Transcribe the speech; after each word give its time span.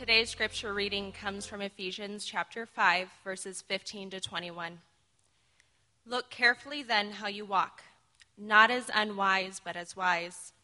Today's 0.00 0.30
scripture 0.30 0.72
reading 0.72 1.12
comes 1.12 1.44
from 1.44 1.60
Ephesians 1.60 2.24
chapter 2.24 2.64
5, 2.64 3.10
verses 3.22 3.60
15 3.60 4.08
to 4.08 4.18
21. 4.18 4.78
Look 6.06 6.30
carefully 6.30 6.82
then 6.82 7.10
how 7.10 7.28
you 7.28 7.44
walk, 7.44 7.82
not 8.38 8.70
as 8.70 8.90
unwise, 8.94 9.60
but 9.62 9.76
as 9.76 9.94
wise, 9.94 10.54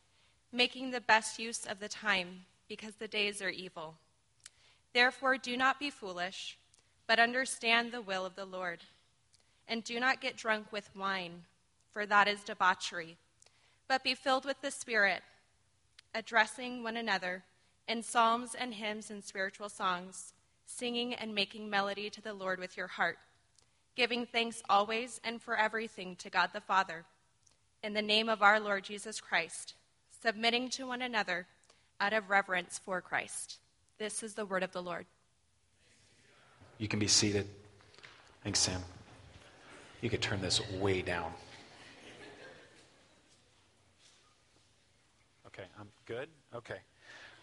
making 0.50 0.90
the 0.90 1.02
best 1.02 1.38
use 1.38 1.66
of 1.66 1.80
the 1.80 1.88
time, 1.88 2.46
because 2.66 2.94
the 2.94 3.06
days 3.06 3.42
are 3.42 3.50
evil. 3.50 3.96
Therefore, 4.94 5.36
do 5.36 5.54
not 5.54 5.78
be 5.78 5.90
foolish, 5.90 6.56
but 7.06 7.18
understand 7.18 7.92
the 7.92 8.00
will 8.00 8.24
of 8.24 8.36
the 8.36 8.46
Lord. 8.46 8.84
And 9.68 9.84
do 9.84 10.00
not 10.00 10.22
get 10.22 10.38
drunk 10.38 10.72
with 10.72 10.96
wine, 10.96 11.42
for 11.92 12.06
that 12.06 12.26
is 12.26 12.42
debauchery, 12.42 13.18
but 13.86 14.02
be 14.02 14.14
filled 14.14 14.46
with 14.46 14.62
the 14.62 14.70
Spirit, 14.70 15.20
addressing 16.14 16.82
one 16.82 16.96
another 16.96 17.42
in 17.88 18.02
psalms 18.02 18.54
and 18.58 18.74
hymns 18.74 19.10
and 19.10 19.22
spiritual 19.22 19.68
songs, 19.68 20.32
singing 20.66 21.14
and 21.14 21.34
making 21.34 21.70
melody 21.70 22.10
to 22.10 22.20
the 22.20 22.34
Lord 22.34 22.58
with 22.58 22.76
your 22.76 22.88
heart, 22.88 23.18
giving 23.94 24.26
thanks 24.26 24.62
always 24.68 25.20
and 25.24 25.40
for 25.40 25.56
everything 25.56 26.16
to 26.16 26.30
God 26.30 26.50
the 26.52 26.60
Father, 26.60 27.04
in 27.82 27.94
the 27.94 28.02
name 28.02 28.28
of 28.28 28.42
our 28.42 28.58
Lord 28.58 28.84
Jesus 28.84 29.20
Christ, 29.20 29.74
submitting 30.22 30.68
to 30.70 30.86
one 30.86 31.02
another 31.02 31.46
out 32.00 32.12
of 32.12 32.28
reverence 32.28 32.80
for 32.84 33.00
Christ. 33.00 33.58
This 33.98 34.22
is 34.22 34.34
the 34.34 34.44
word 34.44 34.62
of 34.62 34.72
the 34.72 34.82
Lord. 34.82 35.06
You 36.78 36.88
can 36.88 36.98
be 36.98 37.06
seated. 37.06 37.46
Thanks, 38.42 38.58
Sam. 38.58 38.82
You 40.02 40.10
could 40.10 40.20
turn 40.20 40.42
this 40.42 40.60
way 40.72 41.00
down. 41.00 41.32
Okay, 45.46 45.64
I'm 45.80 45.88
good. 46.04 46.28
Okay. 46.54 46.80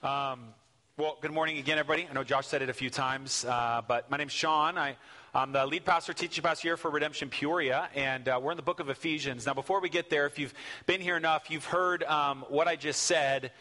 Um, 0.04 0.50
well, 0.98 1.18
good 1.22 1.32
morning 1.32 1.60
again, 1.60 1.80
everybody. 1.80 2.06
I 2.10 2.12
know 2.12 2.26
Josh 2.26 2.48
said 2.48 2.62
it 2.62 2.68
a 2.68 2.74
few 2.74 2.90
times, 2.90 3.46
uh, 3.46 3.82
but 3.88 4.12
my 4.12 4.18
name's 4.18 4.34
Sean. 4.34 4.78
I, 4.78 4.98
am 5.34 5.54
the 5.54 5.66
lead 5.66 5.86
pastor, 5.86 6.12
teaching 6.12 6.44
pastor 6.44 6.68
here 6.68 6.76
for 6.76 6.92
Redemption 6.92 7.30
Peoria, 7.30 7.88
and 7.96 8.28
uh, 8.28 8.38
we're 8.44 8.52
in 8.52 8.58
the 8.58 8.64
book 8.64 8.82
of 8.82 8.90
Ephesians. 8.90 9.46
Now, 9.46 9.54
before 9.54 9.80
we 9.80 9.88
get 9.88 10.10
there, 10.10 10.26
if 10.26 10.38
you've 10.38 10.54
been 10.88 11.00
here 11.00 11.16
enough, 11.16 11.50
you've 11.50 11.64
heard 11.64 12.04
um, 12.04 12.44
what 12.50 12.68
I 12.68 12.76
just 12.76 13.04
said 13.04 13.54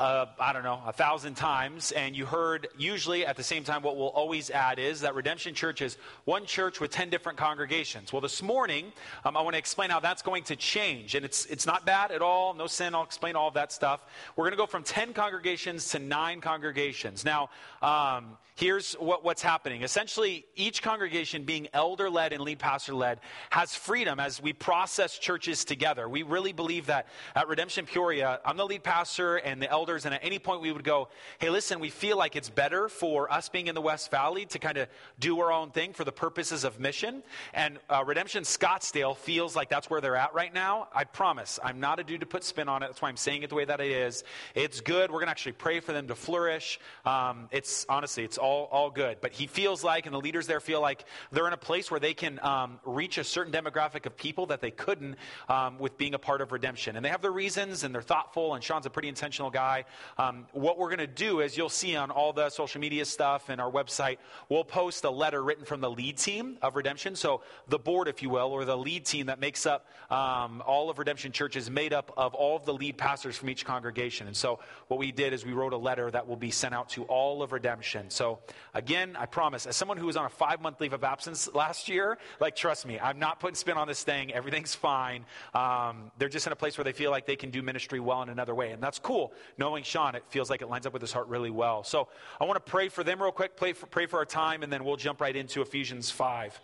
uh, 0.00 0.24
I 0.38 0.54
don't 0.54 0.62
know, 0.62 0.80
a 0.86 0.94
thousand 0.94 1.34
times, 1.34 1.92
and 1.92 2.16
you 2.16 2.24
heard 2.24 2.68
usually 2.78 3.26
at 3.26 3.36
the 3.36 3.42
same 3.42 3.64
time 3.64 3.82
what 3.82 3.98
we'll 3.98 4.08
always 4.08 4.48
add 4.48 4.78
is 4.78 5.02
that 5.02 5.14
Redemption 5.14 5.54
Church 5.54 5.82
is 5.82 5.98
one 6.24 6.46
church 6.46 6.80
with 6.80 6.90
10 6.90 7.10
different 7.10 7.36
congregations. 7.36 8.10
Well, 8.10 8.22
this 8.22 8.42
morning, 8.42 8.92
um, 9.26 9.36
I 9.36 9.42
want 9.42 9.52
to 9.54 9.58
explain 9.58 9.90
how 9.90 10.00
that's 10.00 10.22
going 10.22 10.44
to 10.44 10.56
change, 10.56 11.16
and 11.16 11.24
it's, 11.24 11.44
it's 11.46 11.66
not 11.66 11.84
bad 11.84 12.12
at 12.12 12.22
all, 12.22 12.54
no 12.54 12.66
sin, 12.66 12.94
I'll 12.94 13.04
explain 13.04 13.36
all 13.36 13.48
of 13.48 13.54
that 13.54 13.72
stuff. 13.72 14.00
We're 14.36 14.44
going 14.44 14.52
to 14.52 14.56
go 14.56 14.66
from 14.66 14.84
10 14.84 15.12
congregations 15.12 15.90
to 15.90 15.98
nine 15.98 16.40
congregations. 16.40 17.22
Now, 17.22 17.50
um, 17.82 18.38
here's 18.60 18.92
what, 18.94 19.24
what's 19.24 19.40
happening. 19.40 19.82
Essentially, 19.82 20.44
each 20.54 20.82
congregation 20.82 21.44
being 21.44 21.66
elder 21.72 22.10
led 22.10 22.34
and 22.34 22.42
lead 22.42 22.58
pastor 22.58 22.94
led 22.94 23.18
has 23.48 23.74
freedom 23.74 24.20
as 24.20 24.40
we 24.42 24.52
process 24.52 25.16
churches 25.18 25.64
together. 25.64 26.06
We 26.06 26.22
really 26.24 26.52
believe 26.52 26.86
that 26.86 27.06
at 27.34 27.48
Redemption 27.48 27.86
Peoria, 27.86 28.38
I'm 28.44 28.58
the 28.58 28.66
lead 28.66 28.84
pastor 28.84 29.36
and 29.36 29.62
the 29.62 29.70
elders, 29.70 30.04
and 30.04 30.14
at 30.14 30.22
any 30.22 30.38
point 30.38 30.60
we 30.60 30.72
would 30.72 30.84
go, 30.84 31.08
hey, 31.38 31.48
listen, 31.48 31.80
we 31.80 31.88
feel 31.88 32.18
like 32.18 32.36
it's 32.36 32.50
better 32.50 32.90
for 32.90 33.32
us 33.32 33.48
being 33.48 33.68
in 33.68 33.74
the 33.74 33.80
West 33.80 34.10
Valley 34.10 34.44
to 34.46 34.58
kind 34.58 34.76
of 34.76 34.88
do 35.18 35.40
our 35.40 35.50
own 35.50 35.70
thing 35.70 35.94
for 35.94 36.04
the 36.04 36.12
purposes 36.12 36.64
of 36.64 36.78
mission. 36.78 37.22
And 37.54 37.78
uh, 37.88 38.04
Redemption 38.06 38.42
Scottsdale 38.44 39.16
feels 39.16 39.56
like 39.56 39.70
that's 39.70 39.88
where 39.88 40.02
they're 40.02 40.16
at 40.16 40.34
right 40.34 40.52
now. 40.52 40.88
I 40.94 41.04
promise, 41.04 41.58
I'm 41.64 41.80
not 41.80 41.98
a 41.98 42.04
dude 42.04 42.20
to 42.20 42.26
put 42.26 42.44
spin 42.44 42.68
on 42.68 42.82
it. 42.82 42.88
That's 42.88 43.00
why 43.00 43.08
I'm 43.08 43.16
saying 43.16 43.42
it 43.42 43.48
the 43.48 43.56
way 43.56 43.64
that 43.64 43.80
it 43.80 43.90
is. 43.90 44.22
It's 44.54 44.82
good. 44.82 45.10
We're 45.10 45.20
going 45.20 45.28
to 45.28 45.30
actually 45.30 45.52
pray 45.52 45.80
for 45.80 45.94
them 45.94 46.08
to 46.08 46.14
flourish. 46.14 46.78
Um, 47.06 47.48
it's 47.50 47.86
honestly, 47.88 48.22
it's 48.24 48.36
all, 48.36 48.49
all 48.50 48.90
good. 48.90 49.18
But 49.20 49.32
he 49.32 49.46
feels 49.46 49.84
like, 49.84 50.06
and 50.06 50.14
the 50.14 50.20
leaders 50.20 50.46
there 50.46 50.60
feel 50.60 50.80
like 50.80 51.04
they're 51.32 51.46
in 51.46 51.52
a 51.52 51.56
place 51.56 51.90
where 51.90 52.00
they 52.00 52.14
can 52.14 52.38
um, 52.42 52.80
reach 52.84 53.18
a 53.18 53.24
certain 53.24 53.52
demographic 53.52 54.06
of 54.06 54.16
people 54.16 54.46
that 54.46 54.60
they 54.60 54.70
couldn't 54.70 55.16
um, 55.48 55.78
with 55.78 55.96
being 55.96 56.14
a 56.14 56.18
part 56.18 56.40
of 56.40 56.52
redemption. 56.52 56.96
And 56.96 57.04
they 57.04 57.10
have 57.10 57.22
their 57.22 57.32
reasons 57.32 57.84
and 57.84 57.94
they're 57.94 58.02
thoughtful, 58.02 58.54
and 58.54 58.64
Sean's 58.64 58.86
a 58.86 58.90
pretty 58.90 59.08
intentional 59.08 59.50
guy. 59.50 59.84
Um, 60.18 60.46
what 60.52 60.78
we're 60.78 60.88
going 60.88 60.98
to 60.98 61.06
do 61.06 61.40
is 61.40 61.56
you'll 61.56 61.68
see 61.68 61.96
on 61.96 62.10
all 62.10 62.32
the 62.32 62.50
social 62.50 62.80
media 62.80 63.04
stuff 63.04 63.48
and 63.48 63.60
our 63.60 63.70
website, 63.70 64.18
we'll 64.48 64.64
post 64.64 65.04
a 65.04 65.10
letter 65.10 65.42
written 65.42 65.64
from 65.64 65.80
the 65.80 65.90
lead 65.90 66.18
team 66.18 66.58
of 66.62 66.76
Redemption. 66.76 67.16
So 67.16 67.42
the 67.68 67.78
board, 67.78 68.08
if 68.08 68.22
you 68.22 68.30
will, 68.30 68.48
or 68.52 68.64
the 68.64 68.76
lead 68.76 69.04
team 69.04 69.26
that 69.26 69.40
makes 69.40 69.66
up 69.66 69.86
um, 70.10 70.62
all 70.66 70.90
of 70.90 70.98
Redemption 70.98 71.32
Church 71.32 71.56
is 71.56 71.70
made 71.70 71.92
up 71.92 72.12
of 72.16 72.34
all 72.34 72.56
of 72.56 72.64
the 72.64 72.74
lead 72.74 72.98
pastors 72.98 73.36
from 73.36 73.48
each 73.48 73.64
congregation. 73.64 74.26
And 74.26 74.36
so 74.36 74.58
what 74.88 74.98
we 74.98 75.12
did 75.12 75.32
is 75.32 75.46
we 75.46 75.52
wrote 75.52 75.72
a 75.72 75.78
letter 75.78 76.10
that 76.10 76.26
will 76.26 76.36
be 76.36 76.50
sent 76.50 76.74
out 76.74 76.88
to 76.90 77.04
all 77.04 77.42
of 77.42 77.52
Redemption. 77.52 78.10
So 78.10 78.39
again, 78.74 79.16
I 79.18 79.26
promise, 79.26 79.66
as 79.66 79.76
someone 79.76 79.96
who 79.96 80.06
was 80.06 80.16
on 80.16 80.24
a 80.24 80.28
five 80.28 80.60
month 80.60 80.80
leave 80.80 80.92
of 80.92 81.04
absence 81.04 81.52
last 81.54 81.88
year, 81.88 82.18
like 82.40 82.56
trust 82.56 82.86
me, 82.86 82.98
I'm 82.98 83.18
not 83.18 83.40
putting 83.40 83.54
spin 83.54 83.76
on 83.76 83.88
this 83.88 84.02
thing. 84.02 84.32
Everything's 84.32 84.74
fine. 84.74 85.24
Um, 85.54 86.10
they're 86.18 86.28
just 86.28 86.46
in 86.46 86.52
a 86.52 86.56
place 86.56 86.78
where 86.78 86.84
they 86.84 86.92
feel 86.92 87.10
like 87.10 87.26
they 87.26 87.36
can 87.36 87.50
do 87.50 87.62
ministry 87.62 88.00
well 88.00 88.22
in 88.22 88.28
another 88.28 88.54
way, 88.54 88.72
and 88.72 88.82
that's 88.82 88.98
cool. 88.98 89.32
Knowing 89.58 89.84
Sean, 89.84 90.14
it 90.14 90.24
feels 90.28 90.50
like 90.50 90.62
it 90.62 90.68
lines 90.68 90.86
up 90.86 90.92
with 90.92 91.02
his 91.02 91.12
heart 91.12 91.28
really 91.28 91.50
well. 91.50 91.84
So 91.84 92.08
I 92.40 92.44
want 92.44 92.56
to 92.64 92.70
pray 92.70 92.88
for 92.88 93.04
them 93.04 93.22
real 93.22 93.32
quick, 93.32 93.56
pray 93.56 93.72
for, 93.72 93.86
pray 93.86 94.06
for 94.06 94.18
our 94.18 94.24
time, 94.24 94.62
and 94.62 94.72
then 94.72 94.84
we'll 94.84 94.96
jump 94.96 95.20
right 95.20 95.34
into 95.34 95.62
Ephesians 95.62 96.10
5. 96.10 96.60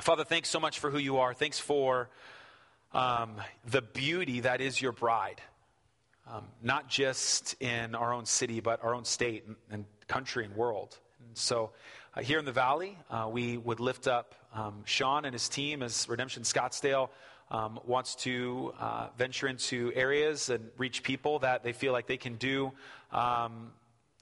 Father, 0.00 0.24
thanks 0.24 0.48
so 0.48 0.60
much 0.60 0.78
for 0.78 0.90
who 0.90 0.98
you 0.98 1.18
are. 1.18 1.32
Thanks 1.32 1.58
for 1.58 2.10
um, 2.92 3.36
the 3.64 3.82
beauty 3.82 4.40
that 4.40 4.60
is 4.60 4.80
your 4.80 4.92
bride. 4.92 5.40
Um, 6.28 6.44
not 6.60 6.88
just 6.88 7.54
in 7.62 7.94
our 7.94 8.12
own 8.12 8.26
city, 8.26 8.60
but 8.60 8.82
our 8.82 8.94
own 8.94 9.04
state 9.04 9.44
and, 9.46 9.56
and 9.70 9.84
country 10.08 10.44
and 10.44 10.56
world. 10.56 10.98
And 11.24 11.36
so, 11.36 11.70
uh, 12.16 12.22
here 12.22 12.38
in 12.38 12.44
the 12.44 12.52
valley, 12.52 12.98
uh, 13.10 13.28
we 13.30 13.58
would 13.58 13.78
lift 13.78 14.08
up 14.08 14.34
um, 14.52 14.82
Sean 14.84 15.24
and 15.24 15.32
his 15.32 15.48
team 15.48 15.82
as 15.82 16.08
Redemption 16.08 16.42
Scottsdale 16.42 17.10
um, 17.50 17.78
wants 17.84 18.14
to 18.16 18.72
uh, 18.80 19.08
venture 19.16 19.46
into 19.46 19.92
areas 19.94 20.50
and 20.50 20.68
reach 20.78 21.02
people 21.02 21.38
that 21.40 21.62
they 21.62 21.72
feel 21.72 21.92
like 21.92 22.06
they 22.06 22.16
can 22.16 22.36
do 22.36 22.72
um, 23.12 23.70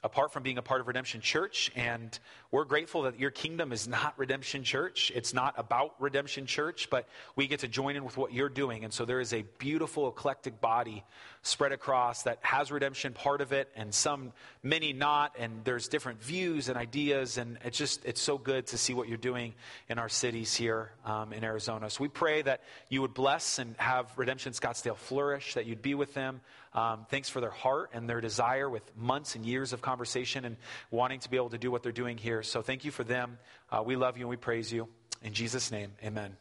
apart 0.05 0.33
from 0.33 0.43
being 0.43 0.59
a 0.59 0.63
part 0.63 0.83
of 0.83 0.87
Redemption 0.87 1.23
Church. 1.23 1.73
And 1.75 2.17
we're 2.51 2.67
grateful 2.67 3.03
that 3.03 3.19
your 3.19 3.31
kingdom 3.31 3.73
is 3.73 3.89
not 3.89 4.13
Redemption 4.19 4.63
Church. 4.63 5.11
It's 5.15 5.33
not 5.33 5.55
about 5.57 5.95
Redemption 5.99 6.45
Church, 6.45 6.91
but 6.91 7.09
we 7.35 7.49
get 7.49 7.61
to 7.61 7.69
join 7.69 7.97
in 7.97 8.05
with 8.05 8.19
what 8.19 8.33
you're 8.33 8.51
doing. 8.51 8.85
And 8.85 8.93
so 8.93 9.07
there 9.07 9.21
is 9.21 9.33
a 9.33 9.43
beautiful, 9.59 10.07
eclectic 10.09 10.61
body 10.61 11.03
spread 11.45 11.73
across 11.73 12.23
that 12.23 12.39
has 12.41 12.73
redemption 12.73 13.13
part 13.13 13.43
of 13.43 13.53
it 13.53 13.71
and 13.77 13.95
some 13.95 14.33
many 14.63 14.95
not 14.95 15.37
and 15.39 15.63
there's 15.65 15.89
different 15.89 16.23
views 16.23 16.71
and 16.71 16.79
ideas 16.79 17.37
and 17.37 17.59
it's 17.63 17.77
just 17.77 18.03
it's 18.07 18.21
so 18.21 18.39
good 18.39 18.67
to 18.67 18.79
see 18.79 18.95
what 18.95 19.09
you're 19.09 19.19
doing 19.19 19.53
in 19.91 19.99
our 19.99 20.09
cities 20.09 20.55
here 20.55 20.91
um, 21.05 21.35
in 21.35 21.45
arizona 21.45 21.91
so 21.91 22.03
we 22.03 22.09
pray 22.09 22.41
that 22.41 22.63
you 22.89 23.03
would 23.03 23.13
bless 23.13 23.59
and 23.59 23.77
have 23.77 24.11
redemption 24.17 24.55
scottsdale 24.55 24.97
flourish 24.97 25.53
that 25.53 25.67
you'd 25.67 25.83
be 25.83 25.95
with 25.95 26.15
them 26.15 26.41
um, 26.75 27.07
thanks 27.09 27.29
for 27.29 27.41
their 27.41 27.51
heart 27.51 27.91
and 27.93 28.09
their 28.09 28.21
desire 28.21 28.69
with 28.69 28.83
months 28.97 29.37
and 29.37 29.47
years 29.47 29.73
of 29.73 29.81
conversation 29.81 30.45
and 30.45 30.57
wanting 30.91 31.21
to 31.21 31.31
be 31.31 31.37
able 31.37 31.51
to 31.51 31.59
do 31.59 31.71
what 31.71 31.83
they're 31.83 31.93
doing 31.93 32.19
here. 32.19 32.43
So 32.43 32.63
thank 32.63 32.85
you 32.85 32.91
for 32.91 33.05
them. 33.05 33.39
Uh, 33.71 33.83
we 33.85 33.97
love 33.97 34.17
you 34.17 34.23
and 34.23 34.31
we 34.31 34.37
praise 34.37 34.73
you. 34.73 34.89
In 35.23 35.33
jesus 35.33 35.71
name 35.71 35.93
amen. 36.05 36.37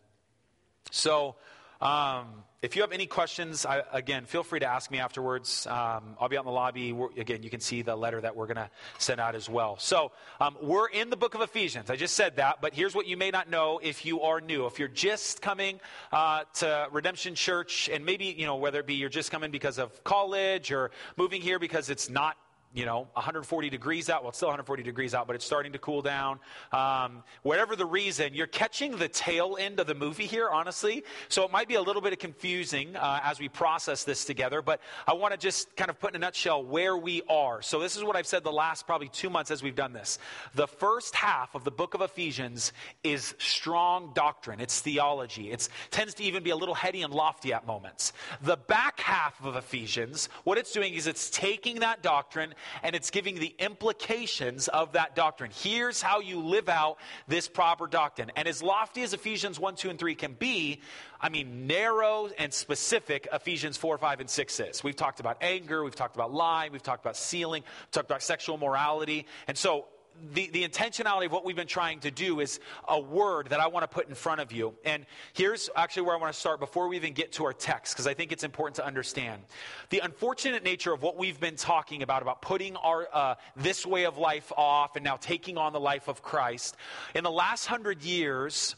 So 0.92 1.36
um, 1.82 2.44
if 2.64 2.78
you 2.78 2.82
have 2.82 2.94
any 2.94 3.08
questions, 3.08 3.66
I, 3.66 3.84
again, 3.92 4.24
feel 4.24 4.42
free 4.42 4.62
to 4.62 4.66
ask 4.66 4.90
me 4.90 5.00
afterwards. 5.00 5.68
Um, 5.68 6.16
I'll 6.18 6.30
be 6.30 6.38
out 6.38 6.44
in 6.44 6.46
the 6.46 6.54
lobby. 6.54 6.94
We're, 6.94 7.10
again, 7.18 7.44
you 7.44 7.50
can 7.50 7.60
see 7.60 7.82
the 7.82 7.94
letter 7.94 8.22
that 8.22 8.38
we're 8.38 8.46
going 8.46 8.56
to 8.56 8.70
send 9.00 9.20
out 9.20 9.36
as 9.36 9.50
well. 9.50 9.78
So, 9.80 10.14
um, 10.40 10.56
we're 10.62 10.88
in 10.88 11.10
the 11.10 11.18
book 11.18 11.36
of 11.36 11.42
Ephesians. 11.42 11.90
I 11.90 11.98
just 11.98 12.16
said 12.16 12.38
that, 12.38 12.62
but 12.62 12.74
here's 12.74 12.96
what 12.96 13.06
you 13.06 13.18
may 13.18 13.32
not 13.32 13.50
know 13.50 13.82
if 13.84 14.06
you 14.06 14.22
are 14.22 14.40
new. 14.40 14.66
If 14.66 14.80
you're 14.80 14.88
just 14.88 15.42
coming 15.42 15.82
uh, 16.14 16.46
to 16.56 16.88
Redemption 16.94 17.36
Church, 17.36 17.90
and 17.92 18.06
maybe, 18.06 18.28
you 18.28 18.46
know, 18.46 18.56
whether 18.56 18.80
it 18.80 18.88
be 18.88 18.94
you're 18.94 19.10
just 19.10 19.30
coming 19.30 19.52
because 19.52 19.78
of 19.78 20.02
college 20.06 20.72
or 20.72 20.92
moving 21.18 21.42
here 21.42 21.60
because 21.60 21.90
it's 21.90 22.10
not 22.10 22.38
you 22.74 22.86
know, 22.86 23.08
140 23.14 23.70
degrees 23.70 24.10
out. 24.10 24.24
Well, 24.24 24.30
it's 24.30 24.38
still 24.38 24.48
140 24.48 24.84
degrees 24.84 25.14
out, 25.14 25.28
but 25.28 25.36
it's 25.36 25.46
starting 25.46 25.74
to 25.74 25.80
cool 25.80 26.02
down. 26.02 26.40
Um, 26.72 27.24
whatever 27.44 27.76
the 27.76 27.86
reason, 27.86 28.34
you're 28.34 28.48
catching 28.48 28.98
the 28.98 29.08
tail 29.08 29.58
end 29.60 29.80
of 29.80 29.88
the 29.88 29.94
movie 29.94 30.26
here, 30.26 30.50
honestly. 30.50 31.04
So 31.30 31.44
it 31.44 31.52
might 31.52 31.68
be 31.68 31.76
a 31.76 31.82
little 31.82 32.02
bit 32.02 32.18
confusing 32.20 32.96
uh, 32.96 33.20
as 33.24 33.40
we 33.40 33.48
process 33.48 34.04
this 34.04 34.26
together, 34.26 34.62
but 34.62 34.82
I 35.08 35.14
want 35.14 35.34
to 35.34 35.38
just 35.38 35.76
kind 35.76 35.90
of 35.90 36.00
put 36.00 36.12
in 36.12 36.16
a 36.16 36.20
nutshell 36.20 36.64
where 36.64 36.98
we 36.98 37.22
are. 37.30 37.62
So 37.62 37.80
this 37.80 37.96
is 37.96 38.04
what 38.04 38.16
I've 38.16 38.28
said 38.28 38.44
the 38.44 38.52
last 38.52 38.88
probably 38.88 39.10
two 39.10 39.30
months 39.30 39.52
as 39.52 39.62
we've 39.62 39.76
done 39.76 39.94
this. 39.94 40.18
The 40.56 40.68
first 40.68 41.16
half 41.16 41.54
of 41.54 41.64
the 41.64 41.72
book 41.72 41.94
of 41.94 42.02
Ephesians 42.02 42.74
is 43.04 43.36
strong 43.38 44.12
doctrine. 44.16 44.60
It's 44.60 44.82
theology. 44.82 45.52
It 45.52 45.70
tends 45.92 46.14
to 46.16 46.24
even 46.24 46.44
be 46.44 46.50
a 46.50 46.56
little 46.56 46.76
heady 46.76 47.04
and 47.04 47.14
lofty 47.14 47.54
at 47.54 47.68
moments. 47.68 48.14
The 48.42 48.58
back 48.58 49.00
half 49.00 49.44
of 49.44 49.56
Ephesians, 49.56 50.30
what 50.44 50.58
it's 50.58 50.72
doing 50.72 50.94
is 50.94 51.06
it's 51.06 51.30
taking 51.30 51.80
that 51.82 52.02
doctrine 52.02 52.54
and 52.82 52.96
it's 52.96 53.10
giving 53.10 53.36
the 53.36 53.54
implications 53.60 54.68
of 54.68 54.94
that 54.94 55.16
doctrine. 55.16 55.52
Here's 55.54 56.02
how 56.02 56.20
you 56.20 56.40
live 56.40 56.70
out 56.70 56.98
this 57.28 57.48
proper 57.48 57.88
doctrine. 57.88 58.32
And 58.36 58.48
as 58.48 58.64
lofty 58.64 59.04
as 59.04 59.14
Ephesians 59.14 59.60
1, 59.60 59.76
2, 59.76 59.90
and 59.90 60.00
3 60.00 60.16
can 60.16 60.34
be, 60.34 60.82
I 61.22 61.30
mean, 61.30 61.68
narrow 61.68 62.30
and 62.38 62.54
specific 62.54 63.28
Ephesians 63.32 63.78
4, 63.78 63.98
5, 63.98 64.20
and 64.20 64.30
6 64.30 64.60
is. 64.60 64.84
We've 64.84 64.96
talked 64.96 65.20
about 65.20 65.38
anger, 65.42 65.84
we've 65.84 65.96
talked 65.96 66.16
about 66.16 66.34
lying, 66.34 66.72
we've 66.72 66.84
talked 66.84 67.04
about 67.04 67.18
sealing, 67.18 67.64
we've 67.64 67.92
talked 67.92 68.10
about 68.10 68.22
sexual 68.24 68.58
morality. 68.58 69.26
And 69.48 69.58
so 69.58 69.86
the, 70.34 70.50
the 70.52 70.68
intentionality 70.68 71.26
of 71.26 71.32
what 71.32 71.46
we've 71.46 71.56
been 71.56 71.68
trying 71.68 72.00
to 72.02 72.12
do 72.12 72.40
is 72.40 72.60
a 72.88 73.00
word 73.00 73.50
that 73.50 73.60
I 73.60 73.68
want 73.68 73.84
to 73.84 73.88
put 73.88 74.08
in 74.08 74.16
front 74.16 74.42
of 74.42 74.52
you. 74.52 74.74
And 74.86 75.06
here's 75.34 75.70
actually 75.76 76.04
where 76.04 76.16
I 76.16 76.20
want 76.20 76.34
to 76.34 76.40
start 76.40 76.60
before 76.60 76.88
we 76.88 76.96
even 76.96 77.14
get 77.14 77.32
to 77.34 77.46
our 77.46 77.54
text, 77.54 77.94
because 77.94 78.08
I 78.08 78.14
think 78.14 78.32
it's 78.32 78.44
important 78.44 78.76
to 78.78 78.86
understand. 78.86 79.42
The 79.90 80.00
unfortunate 80.00 80.64
nature 80.64 80.94
of 80.94 81.02
what 81.02 81.18
we've 81.18 81.40
been 81.40 81.56
talking 81.56 82.04
about, 82.04 82.22
about 82.22 82.42
putting 82.42 82.76
our, 82.78 83.08
uh, 83.12 83.36
this 83.56 83.86
way 83.86 84.06
of 84.06 84.18
life 84.18 84.52
off 84.56 84.96
and 84.96 85.04
now 85.04 85.18
taking 85.18 85.58
on 85.58 85.74
the 85.74 85.80
life 85.80 86.08
of 86.08 86.22
Christ, 86.22 86.76
in 87.16 87.24
the 87.24 87.32
last 87.32 87.66
hundred 87.66 88.04
years, 88.04 88.76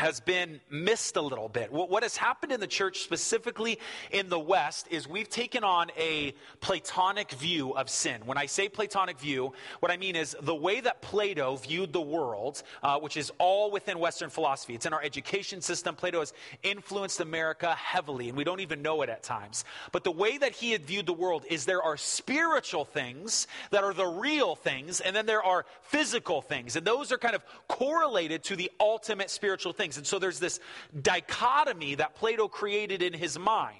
has 0.00 0.18
been 0.18 0.60
missed 0.70 1.16
a 1.16 1.20
little 1.20 1.50
bit. 1.50 1.70
What 1.70 2.02
has 2.04 2.16
happened 2.16 2.52
in 2.52 2.60
the 2.60 2.66
church, 2.66 3.02
specifically 3.02 3.78
in 4.10 4.30
the 4.30 4.38
West, 4.38 4.88
is 4.90 5.06
we've 5.06 5.28
taken 5.28 5.62
on 5.62 5.90
a 5.98 6.32
Platonic 6.60 7.32
view 7.32 7.72
of 7.72 7.90
sin. 7.90 8.22
When 8.24 8.38
I 8.38 8.46
say 8.46 8.70
Platonic 8.70 9.20
view, 9.20 9.52
what 9.80 9.92
I 9.92 9.98
mean 9.98 10.16
is 10.16 10.34
the 10.40 10.54
way 10.54 10.80
that 10.80 11.02
Plato 11.02 11.56
viewed 11.56 11.92
the 11.92 12.00
world, 12.00 12.62
uh, 12.82 12.98
which 12.98 13.18
is 13.18 13.30
all 13.36 13.70
within 13.70 13.98
Western 13.98 14.30
philosophy. 14.30 14.74
It's 14.74 14.86
in 14.86 14.94
our 14.94 15.02
education 15.02 15.60
system. 15.60 15.94
Plato 15.94 16.20
has 16.20 16.32
influenced 16.62 17.20
America 17.20 17.74
heavily, 17.74 18.30
and 18.30 18.38
we 18.38 18.44
don't 18.44 18.60
even 18.60 18.80
know 18.80 19.02
it 19.02 19.10
at 19.10 19.22
times. 19.22 19.66
But 19.92 20.04
the 20.04 20.12
way 20.12 20.38
that 20.38 20.52
he 20.52 20.70
had 20.70 20.86
viewed 20.86 21.04
the 21.04 21.12
world 21.12 21.44
is 21.50 21.66
there 21.66 21.82
are 21.82 21.98
spiritual 21.98 22.86
things 22.86 23.46
that 23.70 23.84
are 23.84 23.92
the 23.92 24.06
real 24.06 24.56
things, 24.56 25.02
and 25.02 25.14
then 25.14 25.26
there 25.26 25.44
are 25.44 25.66
physical 25.82 26.40
things. 26.40 26.74
And 26.76 26.86
those 26.86 27.12
are 27.12 27.18
kind 27.18 27.34
of 27.34 27.44
correlated 27.68 28.44
to 28.44 28.56
the 28.56 28.70
ultimate 28.80 29.28
spiritual 29.28 29.74
things 29.74 29.89
things. 29.90 29.96
And 29.96 30.06
so 30.06 30.18
there's 30.18 30.38
this 30.38 30.60
dichotomy 31.02 31.96
that 31.96 32.14
Plato 32.14 32.48
created 32.48 33.02
in 33.02 33.12
his 33.12 33.38
mind. 33.38 33.76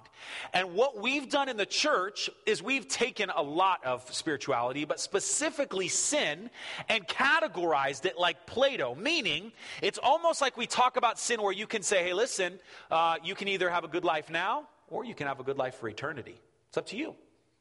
And 0.52 0.74
what 0.74 1.00
we've 1.00 1.30
done 1.30 1.48
in 1.48 1.56
the 1.56 1.66
church 1.66 2.28
is 2.44 2.62
we've 2.62 2.86
taken 2.86 3.30
a 3.34 3.42
lot 3.42 3.84
of 3.86 4.04
spirituality, 4.14 4.84
but 4.84 5.00
specifically 5.00 5.88
sin, 5.88 6.50
and 6.88 7.06
categorized 7.06 8.04
it 8.04 8.18
like 8.18 8.46
Plato, 8.46 8.94
meaning 8.94 9.52
it's 9.80 9.98
almost 10.02 10.42
like 10.42 10.58
we 10.58 10.66
talk 10.66 10.96
about 10.96 11.18
sin 11.18 11.40
where 11.40 11.52
you 11.52 11.66
can 11.66 11.82
say, 11.82 12.04
hey, 12.04 12.12
listen, 12.12 12.58
uh, 12.90 13.16
you 13.24 13.34
can 13.34 13.48
either 13.48 13.70
have 13.70 13.84
a 13.84 13.88
good 13.88 14.04
life 14.04 14.28
now 14.28 14.68
or 14.88 15.04
you 15.04 15.14
can 15.14 15.26
have 15.26 15.40
a 15.40 15.44
good 15.44 15.56
life 15.56 15.76
for 15.76 15.88
eternity. 15.88 16.38
It's 16.68 16.76
up 16.76 16.86
to 16.86 16.96
you. 16.96 17.14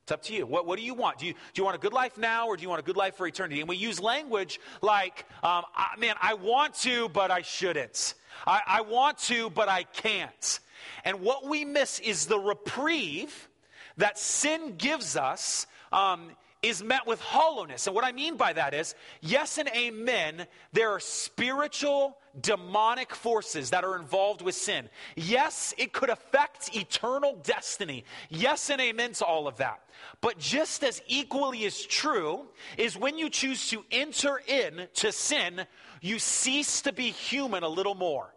It's 0.10 0.12
up 0.12 0.24
to 0.24 0.34
you. 0.34 0.48
What, 0.48 0.66
what 0.66 0.80
do 0.80 0.84
you 0.84 0.96
want? 0.96 1.20
Do 1.20 1.28
you, 1.28 1.34
do 1.34 1.40
you 1.54 1.64
want 1.64 1.76
a 1.76 1.80
good 1.80 1.94
life 1.94 2.18
now 2.18 2.48
or 2.48 2.58
do 2.58 2.64
you 2.64 2.70
want 2.70 2.80
a 2.80 2.84
good 2.84 2.98
life 2.98 3.16
for 3.16 3.28
eternity? 3.28 3.60
And 3.60 3.70
we 3.70 3.76
use 3.76 4.00
language 4.00 4.60
like, 4.82 5.24
um, 5.44 5.66
I, 5.76 5.90
man, 6.00 6.16
I 6.20 6.34
want 6.34 6.74
to, 6.78 7.10
but 7.10 7.30
I 7.30 7.44
shouldn't. 7.44 8.16
I, 8.48 8.62
I 8.66 8.82
want 8.82 9.20
to, 9.20 9.52
but 9.52 9.70
I 9.70 9.84
can't. 9.84 10.60
And 11.06 11.22
what 11.22 11.48
we 11.48 11.64
miss 11.64 12.00
is 12.00 12.26
the 12.26 12.40
reprieve 12.40 13.50
that 13.98 14.18
sin 14.18 14.78
gives 14.78 15.16
us 15.16 15.68
um, 15.92 16.32
is 16.62 16.84
met 16.84 17.08
with 17.08 17.22
hollowness. 17.22 17.88
And 17.88 17.96
what 17.96 18.04
I 18.04 18.12
mean 18.12 18.36
by 18.36 18.54
that 18.54 18.74
is, 18.74 18.96
yes 19.22 19.58
and 19.58 19.70
amen, 19.70 20.46
there 20.74 20.92
are 20.92 21.00
spiritual, 21.00 22.18
demonic 22.42 23.16
forces 23.16 23.70
that 23.70 23.86
are 23.86 23.96
involved 23.98 24.42
with 24.42 24.56
sin. 24.56 24.90
Yes, 25.16 25.74
it 25.78 25.94
could 25.94 26.10
affect 26.10 26.76
eternal 26.76 27.40
destiny. 27.44 28.04
Yes 28.30 28.70
and 28.70 28.82
amen 28.82 29.14
to 29.14 29.26
all 29.26 29.48
of 29.48 29.58
that. 29.58 29.80
But 30.22 30.38
just 30.38 30.84
as 30.84 31.02
equally 31.08 31.66
as 31.66 31.86
true 31.86 32.48
is 32.78 32.98
when 32.98 33.18
you 33.18 33.30
choose 33.30 33.70
to 33.70 33.86
enter 33.90 34.42
in 34.46 34.88
to 34.96 35.12
sin, 35.14 35.66
you 36.02 36.20
cease 36.20 36.82
to 36.82 36.92
be 36.92 37.12
human 37.12 37.64
a 37.64 37.70
little 37.70 37.96
more. 37.96 38.34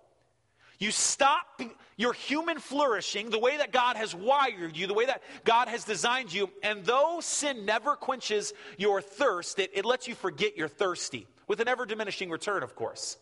You 0.79 0.91
stop 0.91 1.61
your 1.97 2.13
human 2.13 2.59
flourishing 2.59 3.31
the 3.31 3.39
way 3.39 3.57
that 3.57 3.73
God 3.73 3.97
has 3.97 4.15
wired 4.15 4.77
you, 4.77 4.87
the 4.87 4.95
way 4.95 5.07
that 5.07 5.23
God 5.45 5.69
has 5.69 5.85
designed 5.85 6.33
you. 6.33 6.51
And 6.63 6.85
though 6.85 7.19
sin 7.21 7.65
never 7.65 7.97
quenches 7.97 8.53
your 8.79 9.01
thirst, 9.01 9.59
it, 9.59 9.71
it 9.75 9.85
lets 9.85 10.09
you 10.09 10.15
forget 10.15 10.57
you're 10.57 10.69
thirsty, 10.69 11.27
with 11.49 11.61
an 11.61 11.69
ever 11.69 11.87
diminishing 11.87 12.31
return, 12.31 12.63
of 12.63 12.75
course. 12.75 13.19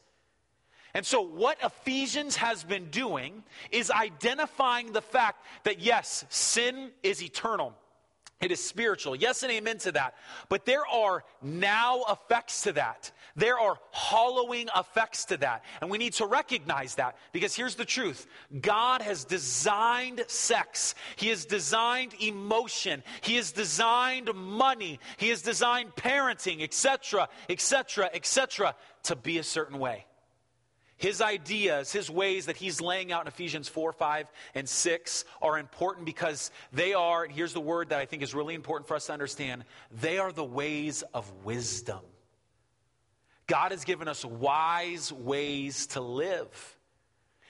And 0.93 1.07
so, 1.07 1.21
what 1.21 1.59
Ephesians 1.63 2.37
has 2.37 2.65
been 2.65 2.87
doing 2.91 3.45
is 3.71 3.91
identifying 3.91 4.93
the 4.93 5.03
fact 5.03 5.45
that 5.65 5.81
yes, 5.81 6.25
sin 6.29 6.91
is 7.03 7.23
eternal. 7.23 7.75
It 8.41 8.51
is 8.51 8.65
spiritual. 8.65 9.15
Yes, 9.15 9.43
and 9.43 9.53
amen 9.53 9.79
to 9.79 9.93
that. 9.93 10.15
But 10.49 10.65
there 10.65 10.87
are 10.87 11.25
now 11.43 12.05
effects 12.11 12.63
to 12.63 12.73
that. 12.73 13.13
There 13.37 13.59
are 13.59 13.77
hollowing 13.91 14.69
effects 14.75 15.27
to 15.27 15.37
that. 15.39 15.63
And 15.83 15.91
we 15.91 15.99
need 15.99 16.15
to 16.15 16.27
recognize 16.27 16.95
that 16.95 17.17
because 17.33 17.55
here's 17.55 17.75
the 17.75 17.85
truth 17.85 18.27
God 18.63 19.03
has 19.03 19.25
designed 19.25 20.25
sex, 20.27 20.95
He 21.17 21.29
has 21.29 21.45
designed 21.45 22.15
emotion, 22.19 23.03
He 23.21 23.37
has 23.37 23.53
designed 23.53 24.35
money, 24.35 25.01
He 25.19 25.29
has 25.29 25.43
designed 25.43 25.95
parenting, 25.97 26.63
etc., 26.63 27.29
etc., 27.51 28.09
etc., 28.15 28.75
to 29.03 29.17
be 29.17 29.37
a 29.37 29.43
certain 29.43 29.79
way 29.79 30.07
his 31.01 31.23
ideas, 31.23 31.91
his 31.91 32.11
ways 32.11 32.45
that 32.47 32.59
he's 32.59 32.83
laying 32.83 33.11
out 33.11 33.23
in 33.23 33.29
Ephesians 33.29 33.69
4, 33.69 33.95
5, 33.95 34.31
and 34.55 34.69
6 34.69 35.25
are 35.41 35.59
important 35.59 36.05
because 36.05 36.51
they 36.75 36.93
are, 36.93 37.25
and 37.25 37.33
here's 37.33 37.55
the 37.55 37.61
word 37.61 37.89
that 37.89 37.99
I 37.99 38.05
think 38.05 38.23
is 38.23 38.35
really 38.35 38.55
important 38.55 38.87
for 38.87 38.95
us 38.95 39.07
to 39.07 39.15
understand 39.15 39.65
they 39.91 40.19
are 40.19 40.31
the 40.31 40.45
ways 40.45 41.03
of 41.15 41.33
wisdom. 41.43 42.01
God 43.47 43.71
has 43.71 43.85
given 43.85 44.09
us 44.09 44.27
wise 44.27 45.11
ways 45.11 45.87
to 45.89 46.03
live. 46.03 46.77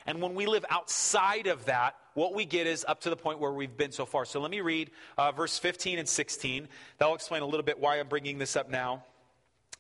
And 0.07 0.23
when 0.23 0.37
we 0.37 0.47
live 0.47 0.65
outside 0.71 1.49
of 1.49 1.65
that, 1.65 1.97
what 2.15 2.35
we 2.35 2.45
get 2.45 2.69
is 2.69 2.85
up 2.87 3.01
to 3.01 3.11
the 3.11 3.17
point 3.17 3.41
where 3.41 3.53
we've 3.53 3.77
been 3.77 3.91
so 3.91 4.07
far. 4.07 4.25
So 4.27 4.41
let 4.41 4.53
me 4.53 4.61
read 4.61 4.93
uh, 5.19 5.33
verse 5.33 5.59
15 5.59 5.99
and 5.99 6.09
16. 6.09 6.69
That'll 6.99 7.17
explain 7.17 7.43
a 7.43 7.47
little 7.47 7.65
bit 7.65 7.81
why 7.81 7.99
I'm 7.99 8.09
bringing 8.09 8.39
this 8.39 8.55
up 8.55 8.71
now. 8.71 9.03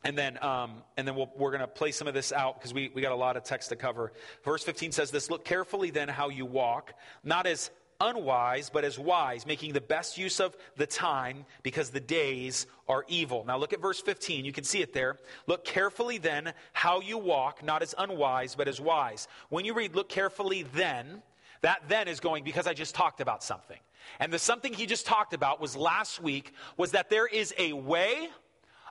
And 0.03 0.17
then, 0.17 0.43
um, 0.43 0.83
and 0.97 1.07
then 1.07 1.15
we 1.15 1.27
we 1.37 1.45
are 1.45 1.51
going 1.51 1.61
to 1.61 1.67
play 1.67 1.93
some 1.93 2.09
of 2.09 2.15
this 2.15 2.33
out 2.33 2.59
because 2.59 2.73
we, 2.73 2.91
we 2.95 3.03
got 3.03 3.13
a 3.13 3.17
lot 3.17 3.37
of 3.37 3.45
text 3.45 3.69
to 3.69 3.77
cover. 3.77 4.13
Verse 4.45 4.65
15 4.65 4.93
says 4.93 5.11
this 5.11 5.31
Look 5.31 5.45
carefully 5.45 5.91
then 5.91 6.09
how 6.09 6.31
you 6.31 6.47
walk, 6.47 6.95
not 7.23 7.47
as 7.47 7.71
unwise, 8.01 8.71
but 8.71 8.85
as 8.85 8.99
wise, 8.99 9.47
making 9.47 9.73
the 9.73 9.81
best 9.81 10.17
use 10.17 10.41
of 10.41 10.57
the 10.77 10.87
time 10.87 11.45
because 11.63 11.91
the 11.91 12.01
days 12.01 12.67
are 12.89 13.05
evil. 13.09 13.45
Now 13.47 13.59
look 13.59 13.73
at 13.73 13.81
verse 13.81 14.01
15. 14.01 14.45
You 14.45 14.53
can 14.53 14.65
see 14.65 14.81
it 14.81 14.93
there. 14.93 15.19
Look 15.47 15.65
carefully 15.65 16.19
then 16.19 16.53
how 16.73 17.01
you 17.01 17.19
walk, 17.19 17.63
not 17.63 17.83
as 17.83 17.95
unwise, 17.99 18.55
but 18.55 18.69
as 18.69 18.81
wise. 18.81 19.29
When 19.51 19.65
you 19.65 19.75
read, 19.75 19.95
look 19.95 20.09
carefully 20.09 20.65
then, 20.75 21.23
that 21.61 21.83
then 21.89 22.09
is 22.09 22.21
going 22.21 22.43
because 22.43 22.67
I 22.67 22.73
just 22.73 22.95
talked 22.95 23.21
about 23.21 23.43
something. 23.45 23.79
And 24.19 24.33
the 24.33 24.39
something 24.39 24.73
he 24.73 24.87
just 24.87 25.07
talked 25.07 25.35
about 25.35 25.61
was 25.61 25.77
last 25.77 26.23
week 26.23 26.55
was 26.77 26.93
that 26.93 27.11
there 27.11 27.27
is 27.27 27.55
a 27.59 27.75
way 27.75 28.29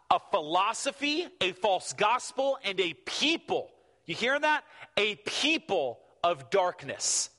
a 0.10 0.20
philosophy, 0.32 1.28
a 1.42 1.52
false 1.54 1.94
gospel, 1.94 2.58
and 2.64 2.80
a 2.80 2.94
people. 3.06 3.70
You 4.06 4.16
hear 4.16 4.40
that? 4.40 4.64
A 4.98 5.16
people 5.16 6.00
of 6.24 6.50
darkness. 6.50 7.30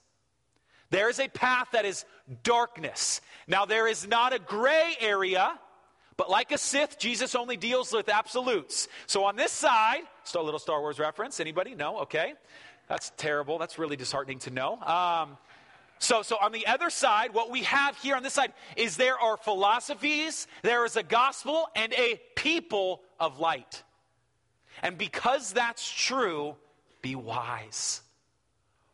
There 0.91 1.09
is 1.09 1.21
a 1.21 1.29
path 1.29 1.69
that 1.73 1.85
is 1.85 2.05
darkness. 2.43 3.21
Now, 3.47 3.65
there 3.65 3.87
is 3.87 4.07
not 4.07 4.33
a 4.33 4.39
gray 4.39 4.95
area, 5.00 5.59
but 6.17 6.31
like 6.31 6.53
a 6.53 6.59
Sith, 6.59 6.99
Jesus 6.99 7.35
only 7.35 7.57
deals 7.57 7.93
with 7.93 8.09
absolutes. 8.09 8.89
So 9.07 9.25
on 9.25 9.37
this 9.37 9.53
side, 9.53 10.03
a 10.35 10.43
little 10.43 10.61
Star 10.61 10.81
Wars 10.81 10.99
reference. 10.99 11.41
Anybody? 11.41 11.75
No? 11.75 12.00
Okay. 12.00 12.35
That's 12.89 13.12
terrible. 13.17 13.59
That's 13.59 13.79
really 13.79 13.97
disheartening 13.97 14.41
to 14.41 14.50
know. 14.50 14.81
Um, 14.81 15.39
so, 16.00 16.23
so 16.23 16.37
on 16.40 16.50
the 16.50 16.66
other 16.66 16.88
side, 16.88 17.35
what 17.35 17.50
we 17.50 17.62
have 17.64 17.97
here 17.99 18.16
on 18.16 18.23
this 18.23 18.33
side 18.33 18.54
is 18.75 18.97
there 18.97 19.19
are 19.19 19.37
philosophies, 19.37 20.47
there 20.62 20.87
is 20.87 20.97
a 20.97 21.02
gospel, 21.02 21.69
and 21.76 21.92
a 21.92 22.19
people 22.35 23.02
of 23.21 23.38
light. 23.38 23.83
And 24.83 24.97
because 24.97 25.52
that's 25.52 25.88
true, 25.88 26.57
be 27.02 27.14
wise. 27.14 28.00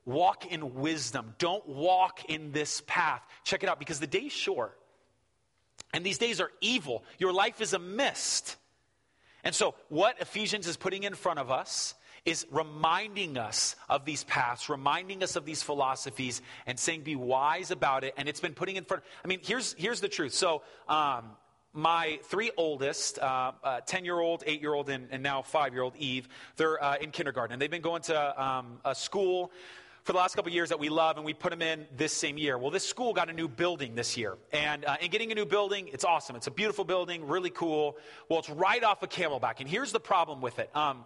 Walk 0.04 0.46
in 0.46 0.75
wisdom. 0.75 1.34
Don't 1.38 1.66
walk 1.68 2.25
in 2.28 2.50
this 2.50 2.82
path. 2.88 3.22
Check 3.44 3.62
it 3.62 3.68
out 3.68 3.78
because 3.78 4.00
the 4.00 4.08
day's 4.08 4.32
short. 4.32 4.76
And 5.94 6.04
these 6.04 6.18
days 6.18 6.40
are 6.40 6.50
evil. 6.60 7.04
Your 7.18 7.32
life 7.32 7.60
is 7.60 7.72
a 7.72 7.78
mist. 7.78 8.56
And 9.44 9.54
so, 9.54 9.76
what 9.88 10.20
Ephesians 10.20 10.66
is 10.66 10.76
putting 10.76 11.04
in 11.04 11.14
front 11.14 11.38
of 11.38 11.52
us 11.52 11.94
is 12.26 12.45
reminding 12.50 13.38
us 13.38 13.76
of 13.88 14.04
these 14.04 14.25
paths, 14.25 14.68
reminding 14.68 15.23
us 15.23 15.37
of 15.37 15.47
these 15.47 15.62
philosophies, 15.62 16.42
and 16.66 16.78
saying, 16.78 17.02
be 17.02 17.16
wise 17.16 17.71
about 17.71 18.04
it. 18.04 18.12
And 18.18 18.28
it's 18.28 18.40
been 18.40 18.52
putting 18.52 18.76
in 18.76 18.85
front. 18.85 19.04
I 19.25 19.28
mean, 19.28 19.40
here's, 19.42 19.75
here's 19.78 20.00
the 20.00 20.09
truth. 20.09 20.35
So, 20.35 20.62
um, 20.88 21.30
my 21.73 22.18
three 22.25 22.50
oldest, 22.56 23.16
10 23.16 23.25
uh, 23.25 23.52
uh, 23.62 23.80
year 24.02 24.18
old, 24.18 24.42
8 24.47 24.61
year 24.62 24.73
old, 24.73 24.88
and, 24.88 25.09
and, 25.11 25.23
now 25.23 25.42
5 25.42 25.75
year 25.75 25.83
old 25.83 25.95
Eve, 25.97 26.26
they're 26.56 26.83
uh, 26.83 26.97
in 26.97 27.11
kindergarten. 27.11 27.52
And 27.52 27.61
they've 27.62 27.71
been 27.71 27.83
going 27.83 28.00
to 28.02 28.42
um, 28.42 28.78
a 28.83 28.95
school 28.95 29.52
for 30.02 30.12
the 30.12 30.18
last 30.18 30.37
couple 30.37 30.50
years 30.50 30.71
that 30.71 30.78
we 30.78 30.88
love, 30.88 31.16
and 31.16 31.26
we 31.26 31.35
put 31.35 31.50
them 31.50 31.61
in 31.61 31.85
this 31.97 32.12
same 32.12 32.38
year. 32.38 32.56
Well, 32.56 32.71
this 32.71 32.87
school 32.87 33.12
got 33.12 33.28
a 33.28 33.33
new 33.33 33.49
building 33.49 33.95
this 33.95 34.16
year. 34.16 34.38
And, 34.52 34.85
uh, 34.85 34.97
getting 35.11 35.33
a 35.33 35.35
new 35.35 35.45
building, 35.45 35.90
it's 35.92 36.04
awesome. 36.04 36.35
It's 36.35 36.47
a 36.47 36.50
beautiful 36.50 36.85
building, 36.85 37.26
really 37.26 37.50
cool. 37.50 37.99
Well, 38.30 38.38
it's 38.38 38.49
right 38.49 38.83
off 38.83 39.02
of 39.02 39.11
Camelback. 39.11 39.61
And 39.61 39.68
here's 39.68 39.92
the 39.92 40.00
problem 40.00 40.40
with 40.40 40.59
it. 40.59 40.75
Um, 40.75 41.04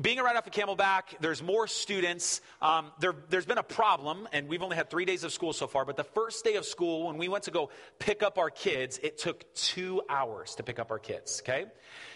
being 0.00 0.18
right 0.18 0.36
off 0.36 0.46
of 0.46 0.52
Camelback, 0.52 1.18
there's 1.20 1.42
more 1.42 1.66
students. 1.66 2.40
Um, 2.62 2.92
there, 3.00 3.14
has 3.32 3.46
been 3.46 3.58
a 3.58 3.62
problem, 3.62 4.28
and 4.32 4.48
we've 4.48 4.62
only 4.62 4.76
had 4.76 4.90
three 4.90 5.04
days 5.04 5.24
of 5.24 5.32
school 5.32 5.52
so 5.52 5.66
far. 5.66 5.84
But 5.84 5.96
the 5.96 6.04
first 6.04 6.44
day 6.44 6.54
of 6.54 6.64
school, 6.64 7.06
when 7.06 7.18
we 7.18 7.28
went 7.28 7.44
to 7.44 7.50
go 7.50 7.70
pick 7.98 8.22
up 8.22 8.38
our 8.38 8.50
kids, 8.50 9.00
it 9.02 9.18
took 9.18 9.52
two 9.54 10.02
hours 10.08 10.54
to 10.56 10.62
pick 10.62 10.78
up 10.78 10.90
our 10.90 10.98
kids, 10.98 11.42
okay? 11.44 11.66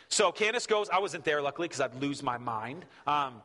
So 0.08 0.30
Candace 0.30 0.66
goes, 0.66 0.88
I 0.90 1.00
wasn't 1.00 1.24
there, 1.24 1.42
luckily, 1.42 1.68
because 1.68 1.80
I'd 1.80 1.94
lose 1.96 2.22
my 2.22 2.38
mind. 2.38 2.84
Um, 3.06 3.42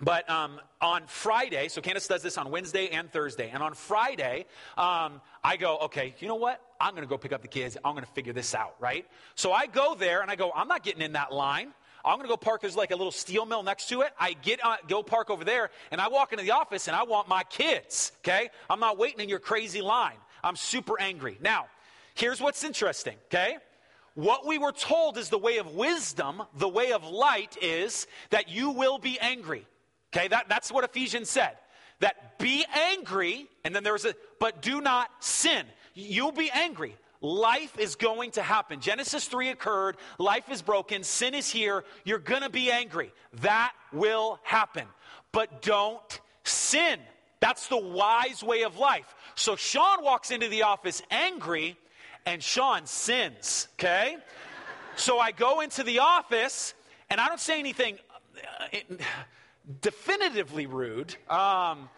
but 0.00 0.28
um, 0.30 0.60
on 0.80 1.06
Friday, 1.06 1.68
so 1.68 1.80
Candace 1.80 2.06
does 2.06 2.22
this 2.22 2.38
on 2.38 2.50
Wednesday 2.50 2.88
and 2.88 3.10
Thursday. 3.10 3.50
And 3.50 3.62
on 3.62 3.74
Friday, 3.74 4.46
um, 4.76 5.20
I 5.42 5.56
go, 5.56 5.78
okay, 5.84 6.14
you 6.20 6.28
know 6.28 6.36
what? 6.36 6.60
I'm 6.80 6.92
going 6.92 7.02
to 7.02 7.08
go 7.08 7.18
pick 7.18 7.32
up 7.32 7.42
the 7.42 7.48
kids. 7.48 7.76
I'm 7.84 7.94
going 7.94 8.04
to 8.04 8.12
figure 8.12 8.32
this 8.32 8.54
out, 8.54 8.76
right? 8.78 9.06
So 9.34 9.52
I 9.52 9.66
go 9.66 9.96
there 9.96 10.20
and 10.22 10.30
I 10.30 10.36
go, 10.36 10.52
I'm 10.54 10.68
not 10.68 10.84
getting 10.84 11.02
in 11.02 11.12
that 11.12 11.32
line. 11.32 11.72
I'm 12.04 12.16
going 12.16 12.26
to 12.26 12.28
go 12.28 12.36
park. 12.36 12.60
There's 12.60 12.76
like 12.76 12.90
a 12.90 12.96
little 12.96 13.12
steel 13.12 13.44
mill 13.46 13.62
next 13.62 13.88
to 13.88 14.02
it. 14.02 14.12
I 14.18 14.32
get 14.32 14.64
uh, 14.64 14.76
go 14.86 15.02
park 15.02 15.30
over 15.30 15.44
there, 15.44 15.70
and 15.90 16.00
I 16.00 16.08
walk 16.08 16.32
into 16.32 16.44
the 16.44 16.52
office, 16.52 16.88
and 16.88 16.96
I 16.96 17.02
want 17.02 17.28
my 17.28 17.42
kids. 17.44 18.12
Okay, 18.20 18.50
I'm 18.70 18.80
not 18.80 18.98
waiting 18.98 19.20
in 19.20 19.28
your 19.28 19.38
crazy 19.38 19.82
line. 19.82 20.16
I'm 20.42 20.56
super 20.56 21.00
angry. 21.00 21.38
Now, 21.40 21.66
here's 22.14 22.40
what's 22.40 22.64
interesting. 22.64 23.16
Okay, 23.26 23.56
what 24.14 24.46
we 24.46 24.58
were 24.58 24.72
told 24.72 25.16
is 25.16 25.28
the 25.28 25.38
way 25.38 25.58
of 25.58 25.74
wisdom, 25.74 26.42
the 26.56 26.68
way 26.68 26.92
of 26.92 27.04
light 27.04 27.56
is 27.62 28.06
that 28.30 28.48
you 28.48 28.70
will 28.70 28.98
be 28.98 29.18
angry. 29.20 29.66
Okay, 30.12 30.28
that, 30.28 30.48
that's 30.48 30.72
what 30.72 30.84
Ephesians 30.84 31.30
said. 31.30 31.56
That 32.00 32.38
be 32.38 32.64
angry, 32.72 33.46
and 33.64 33.74
then 33.74 33.84
there's 33.84 34.04
a, 34.04 34.14
but 34.40 34.62
do 34.62 34.80
not 34.80 35.10
sin. 35.20 35.66
You'll 35.94 36.32
be 36.32 36.50
angry. 36.50 36.96
Life 37.20 37.78
is 37.78 37.96
going 37.96 38.30
to 38.32 38.42
happen. 38.42 38.80
Genesis 38.80 39.26
3 39.26 39.48
occurred. 39.48 39.96
Life 40.18 40.50
is 40.50 40.62
broken. 40.62 41.02
Sin 41.02 41.34
is 41.34 41.50
here. 41.50 41.84
You're 42.04 42.18
going 42.18 42.42
to 42.42 42.50
be 42.50 42.70
angry. 42.70 43.12
That 43.40 43.72
will 43.92 44.38
happen. 44.44 44.86
But 45.32 45.62
don't 45.62 46.20
sin. 46.44 47.00
That's 47.40 47.68
the 47.68 47.76
wise 47.76 48.42
way 48.42 48.62
of 48.62 48.78
life. 48.78 49.14
So 49.34 49.56
Sean 49.56 50.02
walks 50.02 50.30
into 50.30 50.48
the 50.48 50.62
office 50.62 51.02
angry, 51.10 51.76
and 52.26 52.42
Sean 52.42 52.86
sins. 52.86 53.68
Okay? 53.74 54.16
so 54.96 55.18
I 55.18 55.32
go 55.32 55.60
into 55.60 55.82
the 55.82 56.00
office, 56.00 56.74
and 57.10 57.20
I 57.20 57.28
don't 57.28 57.40
say 57.40 57.58
anything. 57.58 57.98
Uh, 58.62 58.96
definitively 59.80 60.66
rude. 60.66 61.14
Um, 61.28 61.88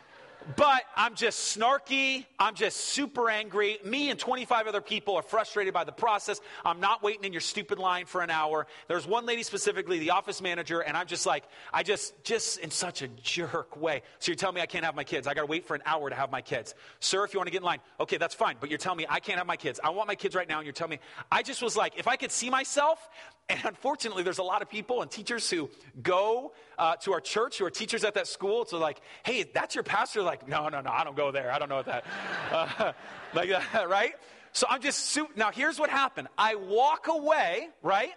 but 0.57 0.83
I'm 0.97 1.15
just 1.15 1.57
snarky. 1.57 2.27
I'm 2.39 2.55
just 2.55 2.79
super 2.79 3.29
angry. 3.29 3.79
Me 3.85 4.11
and 4.11 4.19
25 4.19 4.67
other 4.67 4.81
people 4.81 5.17
are 5.17 5.23
frustrated 5.23 5.75
by 5.75 5.85
the 5.85 5.93
process. 5.93 6.41
I'm 6.65 6.81
not 6.81 7.03
waiting 7.03 7.25
in 7.25 7.33
your 7.33 7.41
stupid 7.41 7.79
line 7.79 8.07
for 8.07 8.23
an 8.23 8.31
hour. 8.31 8.67
There's 8.89 9.07
one 9.07 9.27
lady 9.27 9.43
specifically, 9.43 9.99
the 9.99 10.11
office 10.11 10.41
manager, 10.41 10.81
and 10.81 10.97
I'm 10.97 11.07
just 11.07 11.27
like, 11.27 11.45
I 11.73 11.83
just, 11.83 12.25
just 12.25 12.59
in 12.59 12.71
such 12.71 13.03
a 13.03 13.09
jerk 13.09 13.77
way. 13.77 14.03
So 14.19 14.31
you're 14.31 14.37
telling 14.37 14.55
me 14.55 14.61
I 14.61 14.67
can't 14.67 14.85
have 14.85 14.95
my 14.95 15.05
kids. 15.05 15.27
I 15.27 15.35
got 15.35 15.43
to 15.43 15.47
wait 15.47 15.67
for 15.67 15.75
an 15.75 15.83
hour 15.87 16.09
to 16.11 16.17
have 16.17 16.31
my 16.31 16.43
kids. 16.43 16.75
Sir, 17.01 17.25
if 17.25 17.35
you 17.35 17.39
want 17.39 17.49
to 17.49 17.53
get 17.53 17.59
in 17.59 17.65
line, 17.65 17.81
okay, 18.01 18.17
that's 18.17 18.35
fine. 18.35 18.57
But 18.61 18.71
you're 18.71 18.79
telling 18.79 18.99
me 18.99 19.07
I 19.09 19.21
can't 19.21 19.39
have 19.39 19.47
my 19.47 19.57
kids. 19.57 19.81
I 19.83 19.91
want 19.91 20.09
my 20.09 20.15
kids 20.15 20.35
right 20.35 20.49
now, 20.49 20.59
and 20.59 20.67
you're 20.67 20.73
telling 20.73 20.93
me, 20.93 21.01
I 21.31 21.43
just 21.43 21.63
was 21.63 21.77
like, 21.77 21.99
if 21.99 22.09
I 22.09 22.17
could 22.17 22.31
see 22.31 22.51
myself 22.51 23.09
and 23.49 23.61
unfortunately, 23.65 24.23
there's 24.23 24.39
a 24.39 24.45
lot 24.45 24.63
of 24.63 24.71
people 24.71 25.03
and 25.03 25.11
teachers 25.11 25.51
who 25.51 25.71
go 26.03 26.53
uh, 26.79 26.97
to 26.97 27.13
our 27.13 27.21
church 27.21 27.59
who 27.59 27.65
are 27.65 27.71
teachers 27.71 28.05
at 28.05 28.15
that 28.15 28.27
school. 28.27 28.65
So, 28.65 28.79
like, 28.79 29.01
hey, 29.25 29.43
that's 29.43 29.75
your 29.75 29.83
pastor? 29.83 30.23
Like, 30.23 30.47
no, 30.47 30.69
no, 30.69 30.81
no, 30.81 30.91
I 30.91 31.03
don't 31.03 31.17
go 31.17 31.33
there. 31.33 31.53
I 31.53 31.59
don't 31.59 31.69
know 31.69 31.83
that. 31.83 32.05
Uh, 32.51 32.93
like 33.33 33.49
that, 33.49 33.89
right? 33.89 34.15
So 34.53 34.67
I'm 34.69 34.81
just, 34.81 35.07
su- 35.07 35.29
now 35.37 35.53
here's 35.53 35.79
what 35.79 35.89
happened. 35.89 36.29
I 36.37 36.57
walk 36.57 37.07
away, 37.07 37.69
right? 37.83 38.13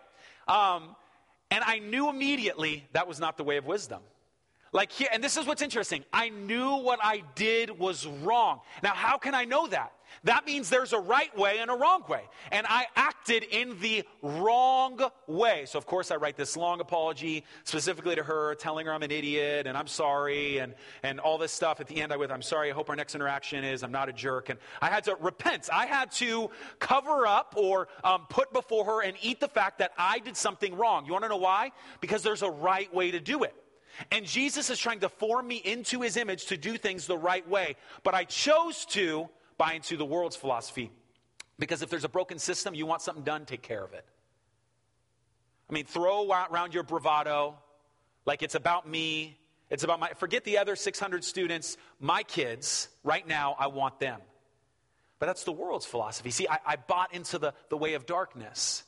Um, 0.48 0.96
and 1.51 1.63
I 1.63 1.80
knew 1.80 2.10
immediately 2.10 2.88
that 2.94 3.08
was 3.08 3.20
not 3.20 3.38
the 3.38 3.44
way 3.44 3.58
of 3.58 3.65
wisdom. 3.68 4.01
Like 4.74 4.92
here, 4.92 5.08
and 5.13 5.24
this 5.24 5.38
is 5.38 5.46
what's 5.46 5.62
interesting. 5.62 6.03
I 6.12 6.30
knew 6.30 6.77
what 6.77 7.00
I 7.01 7.24
did 7.36 7.77
was 7.77 8.08
wrong. 8.08 8.60
Now, 8.82 8.94
how 8.94 9.18
can 9.18 9.36
I 9.36 9.46
know 9.46 9.68
that? 9.68 9.94
That 10.24 10.46
means 10.46 10.70
there's 10.70 10.94
a 10.94 11.00
right 11.00 11.36
way 11.38 11.60
and 11.60 11.70
a 11.70 11.75
wrong 11.75 12.03
way. 12.08 12.24
And 12.51 12.65
I 12.70 12.86
acted 12.96 13.44
in 13.44 13.80
the 13.80 14.03
wrong 14.22 15.00
way. 15.27 15.65
So, 15.65 15.77
of 15.77 15.86
course, 15.86 16.12
I 16.12 16.15
write 16.15 16.38
this 16.38 16.56
long 16.56 16.82
apology 16.82 17.44
specifically 17.63 18.15
to 18.15 18.24
her, 18.24 18.56
telling 18.56 18.86
her 18.86 18.94
I'm 18.94 19.03
an 19.03 19.12
idiot 19.12 19.68
and 19.68 19.77
I'm 19.77 19.88
sorry 19.88 20.60
and, 20.60 20.75
and 21.01 21.20
all 21.20 21.38
this 21.38 21.51
stuff. 21.51 21.80
At 21.80 21.88
the 21.88 22.01
end, 22.01 22.13
I 22.13 22.18
with, 22.18 22.32
I'm 22.32 22.42
sorry. 22.42 22.72
I 22.72 22.74
hope 22.74 22.89
our 22.89 22.96
next 22.96 23.15
interaction 23.15 23.63
is 23.63 23.84
I'm 23.84 23.92
not 23.92 24.10
a 24.10 24.13
jerk. 24.13 24.50
And 24.50 24.60
I 24.82 24.89
had 24.89 25.03
to 25.06 25.15
repent. 25.20 25.70
I 25.72 25.86
had 25.86 26.12
to 26.13 26.50
cover 26.80 27.27
up 27.27 27.56
or 27.58 27.88
um, 28.03 28.25
put 28.30 28.53
before 28.53 28.86
her 28.86 29.01
and 29.03 29.18
eat 29.22 29.39
the 29.39 29.48
fact 29.48 29.80
that 29.80 29.92
I 29.98 30.20
did 30.20 30.38
something 30.38 30.75
wrong. 30.75 31.06
You 31.06 31.12
want 31.13 31.24
to 31.24 31.30
know 31.30 31.38
why? 31.38 31.72
Because 32.01 32.24
there's 32.24 32.44
a 32.44 32.51
right 32.51 32.94
way 32.94 33.12
to 33.12 33.20
do 33.20 33.44
it. 33.44 33.56
And 34.12 34.25
Jesus 34.25 34.69
is 34.69 34.79
trying 34.79 35.01
to 35.01 35.09
form 35.09 35.47
me 35.47 35.57
into 35.57 36.01
his 36.01 36.17
image 36.17 36.45
to 36.47 36.57
do 36.57 36.77
things 36.77 37.07
the 37.07 37.17
right 37.17 37.47
way. 37.47 37.75
But 38.03 38.13
I 38.13 38.23
chose 38.23 38.85
to 38.88 39.29
buy 39.57 39.73
into 39.73 39.97
the 39.97 40.05
world's 40.05 40.35
philosophy. 40.35 40.91
Because 41.59 41.81
if 41.81 41.89
there's 41.89 42.03
a 42.03 42.09
broken 42.09 42.39
system, 42.39 42.73
you 42.73 42.85
want 42.85 43.01
something 43.01 43.23
done, 43.23 43.45
take 43.45 43.62
care 43.62 43.83
of 43.83 43.93
it. 43.93 44.05
I 45.69 45.73
mean, 45.73 45.85
throw 45.85 46.29
around 46.31 46.73
your 46.73 46.83
bravado 46.83 47.55
like 48.25 48.43
it's 48.43 48.55
about 48.55 48.88
me. 48.88 49.38
It's 49.69 49.83
about 49.83 50.00
my, 50.00 50.09
forget 50.17 50.43
the 50.43 50.57
other 50.57 50.75
600 50.75 51.23
students, 51.23 51.77
my 52.00 52.23
kids, 52.23 52.89
right 53.03 53.25
now, 53.27 53.55
I 53.57 53.67
want 53.67 54.00
them. 54.00 54.19
But 55.19 55.27
that's 55.27 55.45
the 55.45 55.51
world's 55.51 55.85
philosophy. 55.85 56.31
See, 56.31 56.47
I, 56.47 56.59
I 56.65 56.75
bought 56.75 57.13
into 57.13 57.39
the, 57.39 57.53
the 57.69 57.77
way 57.77 57.93
of 57.93 58.05
darkness. 58.05 58.83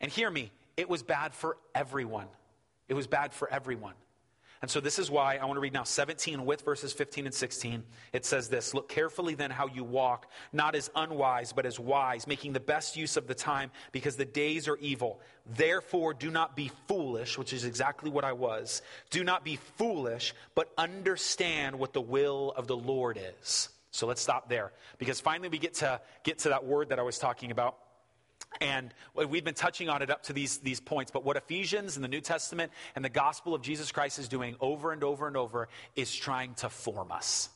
And 0.00 0.10
hear 0.10 0.30
me, 0.30 0.50
it 0.76 0.88
was 0.88 1.02
bad 1.02 1.34
for 1.34 1.56
everyone. 1.74 2.28
It 2.88 2.94
was 2.94 3.06
bad 3.06 3.32
for 3.32 3.50
everyone. 3.52 3.94
And 4.62 4.70
so 4.70 4.78
this 4.78 5.00
is 5.00 5.10
why 5.10 5.36
I 5.36 5.44
want 5.44 5.56
to 5.56 5.60
read 5.60 5.72
now 5.72 5.82
17 5.82 6.46
with 6.46 6.62
verses 6.62 6.92
15 6.92 7.26
and 7.26 7.34
16. 7.34 7.82
It 8.12 8.24
says 8.24 8.48
this 8.48 8.72
Look 8.74 8.88
carefully 8.88 9.34
then 9.34 9.50
how 9.50 9.66
you 9.66 9.82
walk, 9.82 10.30
not 10.52 10.76
as 10.76 10.88
unwise, 10.94 11.52
but 11.52 11.66
as 11.66 11.80
wise, 11.80 12.28
making 12.28 12.52
the 12.52 12.60
best 12.60 12.96
use 12.96 13.16
of 13.16 13.26
the 13.26 13.34
time, 13.34 13.72
because 13.90 14.14
the 14.14 14.24
days 14.24 14.68
are 14.68 14.76
evil. 14.76 15.20
Therefore, 15.46 16.14
do 16.14 16.30
not 16.30 16.54
be 16.54 16.70
foolish, 16.86 17.36
which 17.36 17.52
is 17.52 17.64
exactly 17.64 18.08
what 18.08 18.24
I 18.24 18.34
was. 18.34 18.82
Do 19.10 19.24
not 19.24 19.44
be 19.44 19.56
foolish, 19.76 20.32
but 20.54 20.70
understand 20.78 21.76
what 21.76 21.92
the 21.92 22.00
will 22.00 22.52
of 22.56 22.68
the 22.68 22.76
Lord 22.76 23.18
is. 23.40 23.68
So 23.90 24.06
let's 24.06 24.22
stop 24.22 24.48
there, 24.48 24.72
because 24.98 25.20
finally 25.20 25.48
we 25.48 25.58
get 25.58 25.74
to 25.74 26.00
get 26.22 26.38
to 26.40 26.50
that 26.50 26.64
word 26.64 26.90
that 26.90 27.00
I 27.00 27.02
was 27.02 27.18
talking 27.18 27.50
about. 27.50 27.76
And 28.60 28.92
we've 29.14 29.44
been 29.44 29.54
touching 29.54 29.88
on 29.88 30.02
it 30.02 30.10
up 30.10 30.24
to 30.24 30.32
these, 30.32 30.58
these 30.58 30.80
points, 30.80 31.10
but 31.10 31.24
what 31.24 31.36
Ephesians 31.36 31.96
and 31.96 32.04
the 32.04 32.08
New 32.08 32.20
Testament 32.20 32.70
and 32.94 33.04
the 33.04 33.08
gospel 33.08 33.54
of 33.54 33.62
Jesus 33.62 33.90
Christ 33.90 34.18
is 34.18 34.28
doing 34.28 34.56
over 34.60 34.92
and 34.92 35.02
over 35.02 35.26
and 35.26 35.36
over 35.36 35.68
is 35.96 36.14
trying 36.14 36.54
to 36.56 36.68
form 36.68 37.10
us. 37.10 37.48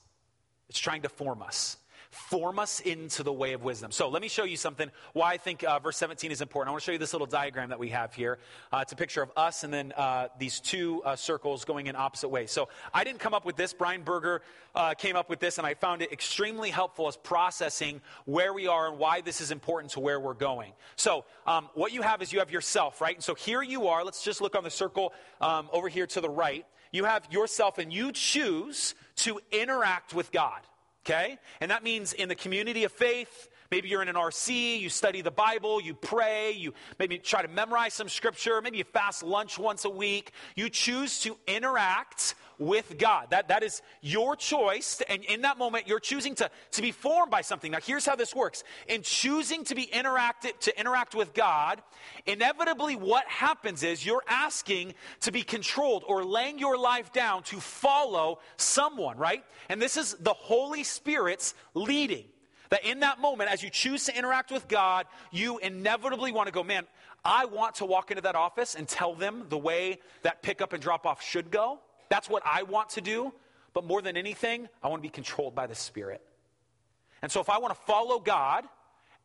It's 0.69 0.79
trying 0.79 1.03
to 1.03 1.09
form 1.09 1.43
us 1.43 1.77
form 2.17 2.59
us 2.59 2.81
into 2.81 3.23
the 3.23 3.33
way 3.33 3.53
of 3.53 3.63
wisdom. 3.63 3.93
So 3.93 4.09
let 4.09 4.23
me 4.23 4.29
show 4.29 4.45
you 4.45 4.57
something 4.57 4.91
why 5.13 5.35
I 5.35 5.37
think 5.37 5.63
uh, 5.63 5.79
verse 5.79 5.97
17 5.99 6.33
is 6.33 6.41
important. 6.41 6.69
I 6.69 6.73
want 6.73 6.83
to 6.83 6.87
show 6.87 6.93
you 6.93 6.99
this 6.99 7.13
little 7.13 7.27
diagram 7.27 7.69
that 7.69 7.79
we 7.79 7.91
have 7.91 8.15
here. 8.15 8.39
Uh, 8.73 8.79
it's 8.83 8.93
a 8.93 8.97
picture 8.97 9.23
of 9.23 9.31
us 9.37 9.65
and 9.65 9.73
then 9.73 9.93
uh, 9.97 10.29
these 10.39 10.61
two 10.61 11.03
uh, 11.05 11.15
circles 11.15 11.65
going 11.65 11.87
in 11.87 11.97
opposite 11.97 12.29
ways. 12.29 12.51
So 12.51 12.69
I 12.93 13.05
didn't 13.05 13.21
come 13.21 13.35
up 13.35 13.45
with 13.45 13.57
this. 13.57 13.73
Brian 13.73 14.03
Berger 14.03 14.43
uh, 14.75 14.95
came 14.95 15.17
up 15.17 15.31
with 15.31 15.41
this, 15.41 15.59
and 15.59 15.67
I 15.67 15.75
found 15.75 16.03
it 16.03 16.13
extremely 16.13 16.71
helpful 16.71 17.09
as 17.09 17.17
processing 17.17 18.01
where 18.25 18.53
we 18.53 18.67
are 18.67 18.89
and 18.89 18.99
why 18.99 19.21
this 19.21 19.41
is 19.41 19.51
important 19.51 19.93
to 19.93 20.01
where 20.01 20.19
we're 20.19 20.35
going. 20.35 20.73
So 20.97 21.25
um, 21.47 21.69
what 21.75 21.93
you 21.93 22.03
have 22.03 22.23
is 22.23 22.33
you 22.33 22.41
have 22.41 22.51
yourself, 22.51 23.01
right? 23.01 23.15
And 23.15 23.25
so 23.25 23.35
here 23.35 23.63
you 23.63 23.89
are. 23.89 24.05
Let's 24.05 24.23
just 24.23 24.41
look 24.41 24.57
on 24.57 24.65
the 24.65 24.71
circle 24.71 25.13
um, 25.41 25.69
over 25.73 25.89
here 25.89 26.07
to 26.09 26.21
the 26.21 26.31
right. 26.31 26.67
You 26.93 27.05
have 27.05 27.27
yourself, 27.31 27.79
and 27.79 27.93
you 27.93 28.13
choose 28.13 28.95
to 29.17 29.41
interact 29.51 30.15
with 30.15 30.33
God 30.33 30.61
okay? 31.07 31.39
And 31.61 31.71
that 31.71 31.83
means 31.83 32.13
in 32.13 32.29
the 32.29 32.35
community 32.35 32.85
of 32.85 32.93
faith, 32.93 33.49
maybe 33.71 33.89
you're 33.89 34.03
in 34.03 34.09
an 34.09 34.17
RC, 34.17 34.81
you 34.81 34.89
study 34.89 35.23
the 35.23 35.31
Bible, 35.31 35.81
you 35.81 35.95
pray, 35.95 36.53
you 36.53 36.75
maybe 36.99 37.19
try 37.19 37.43
to 37.43 37.49
memorize 37.49 37.95
some 37.95 38.09
scripture, 38.09 38.61
maybe 38.61 38.79
you 38.79 38.85
fast 38.85 39.23
lunch 39.23 39.59
once 39.59 39.85
a 39.85 39.91
week. 39.91 40.33
You 40.57 40.69
choose 40.69 41.21
to 41.21 41.37
interact 41.47 42.35
with 42.59 42.99
God. 42.99 43.29
That, 43.31 43.49
that 43.49 43.63
is 43.63 43.83
your 44.01 44.37
choice. 44.37 45.03
And 45.09 45.25
in 45.25 45.43
that 45.43 45.59
moment, 45.59 45.89
you're 45.89 46.01
choosing 46.01 46.35
to, 46.37 46.51
to 46.73 46.83
be 46.83 46.93
formed 46.93 47.31
by 47.31 47.43
something. 47.43 47.71
Now, 47.73 47.79
here's 47.83 48.07
how 48.07 48.17
this 48.17 48.35
works. 48.35 48.65
In 48.89 49.03
choosing 49.03 49.65
to 49.65 49.75
be 49.75 49.87
interacted, 49.87 50.59
to 50.61 50.79
interact 50.79 51.15
with 51.15 51.35
God, 51.35 51.83
inevitably 52.27 52.97
what 52.97 53.27
happens 53.27 53.83
is 53.83 54.05
you're 54.05 54.25
asking 54.29 54.95
to 55.21 55.33
be 55.33 55.43
controlled 55.43 56.05
or 56.07 56.25
laying 56.25 56.59
your 56.59 56.79
life 56.79 57.13
down 57.13 57.43
to 57.45 57.61
follow 57.61 58.39
someone, 58.57 59.19
right? 59.19 59.45
And 59.69 59.81
this 59.81 59.97
is 59.97 60.15
the 60.15 60.35
Holy 60.35 60.85
Spirit's 60.85 61.55
leading. 61.75 62.25
That 62.71 62.85
in 62.85 63.01
that 63.01 63.21
moment, 63.21 63.51
as 63.51 63.63
you 63.63 63.71
choose 63.71 64.05
to 64.07 64.19
interact 64.19 64.51
with 64.51 64.67
God, 64.67 65.07
you 65.31 65.59
inevitably 65.59 66.33
want 66.33 66.49
to 66.49 66.53
go, 66.53 66.65
man, 66.65 66.85
I 67.25 67.45
want 67.45 67.77
to 67.77 67.85
walk 67.85 68.11
into 68.11 68.23
that 68.23 68.35
office 68.35 68.75
and 68.75 68.89
tell 68.89 69.15
them 69.15 69.47
the 69.49 69.59
way 69.59 69.99
that 70.23 70.43
pickup 70.43 70.73
and 70.73 70.83
drop 70.83 71.07
off 71.07 71.23
should 71.23 71.51
go. 71.51 71.81
That's 72.09 72.29
what 72.29 72.43
I 72.45 72.63
want 72.63 72.91
to 72.91 73.01
do. 73.01 73.33
but 73.73 73.85
more 73.85 74.01
than 74.01 74.17
anything, 74.17 74.71
I 74.83 74.89
want 74.89 75.03
to 75.03 75.07
be 75.07 75.13
controlled 75.13 75.55
by 75.55 75.67
the 75.67 75.75
Spirit. 75.75 76.23
And 77.21 77.31
so 77.31 77.41
if 77.41 77.51
I 77.51 77.59
want 77.59 77.75
to 77.75 77.81
follow 77.83 78.19
God, 78.19 78.65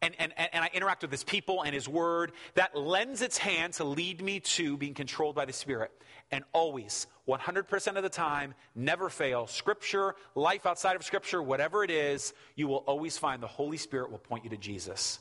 and, 0.02 0.16
and, 0.20 0.34
and 0.38 0.64
I 0.64 0.70
interact 0.74 1.04
with 1.04 1.12
his 1.12 1.24
people 1.24 1.62
and 1.62 1.74
his 1.74 1.88
word, 1.88 2.32
that 2.56 2.76
lends 2.76 3.22
its 3.22 3.38
hand 3.38 3.74
to 3.74 3.84
lead 3.84 4.22
me 4.22 4.40
to 4.40 4.76
being 4.76 4.94
controlled 4.94 5.36
by 5.36 5.46
the 5.46 5.54
Spirit. 5.54 5.92
And 6.32 6.44
always, 6.54 7.08
100% 7.28 7.96
of 7.98 8.04
the 8.04 8.10
time, 8.10 8.54
never 8.74 9.10
fail. 9.10 9.48
Scripture, 9.48 10.16
life 10.34 10.66
outside 10.66 10.96
of 10.96 11.04
Scripture, 11.04 11.42
whatever 11.42 11.84
it 11.84 11.92
is, 11.92 12.34
you 12.56 12.68
will 12.68 12.84
always 12.88 13.18
find 13.18 13.44
the 13.44 13.48
Holy 13.48 13.78
Spirit 13.78 14.12
will 14.12 14.18
point 14.18 14.44
you 14.44 14.50
to 14.50 14.58
Jesus. 14.58 15.20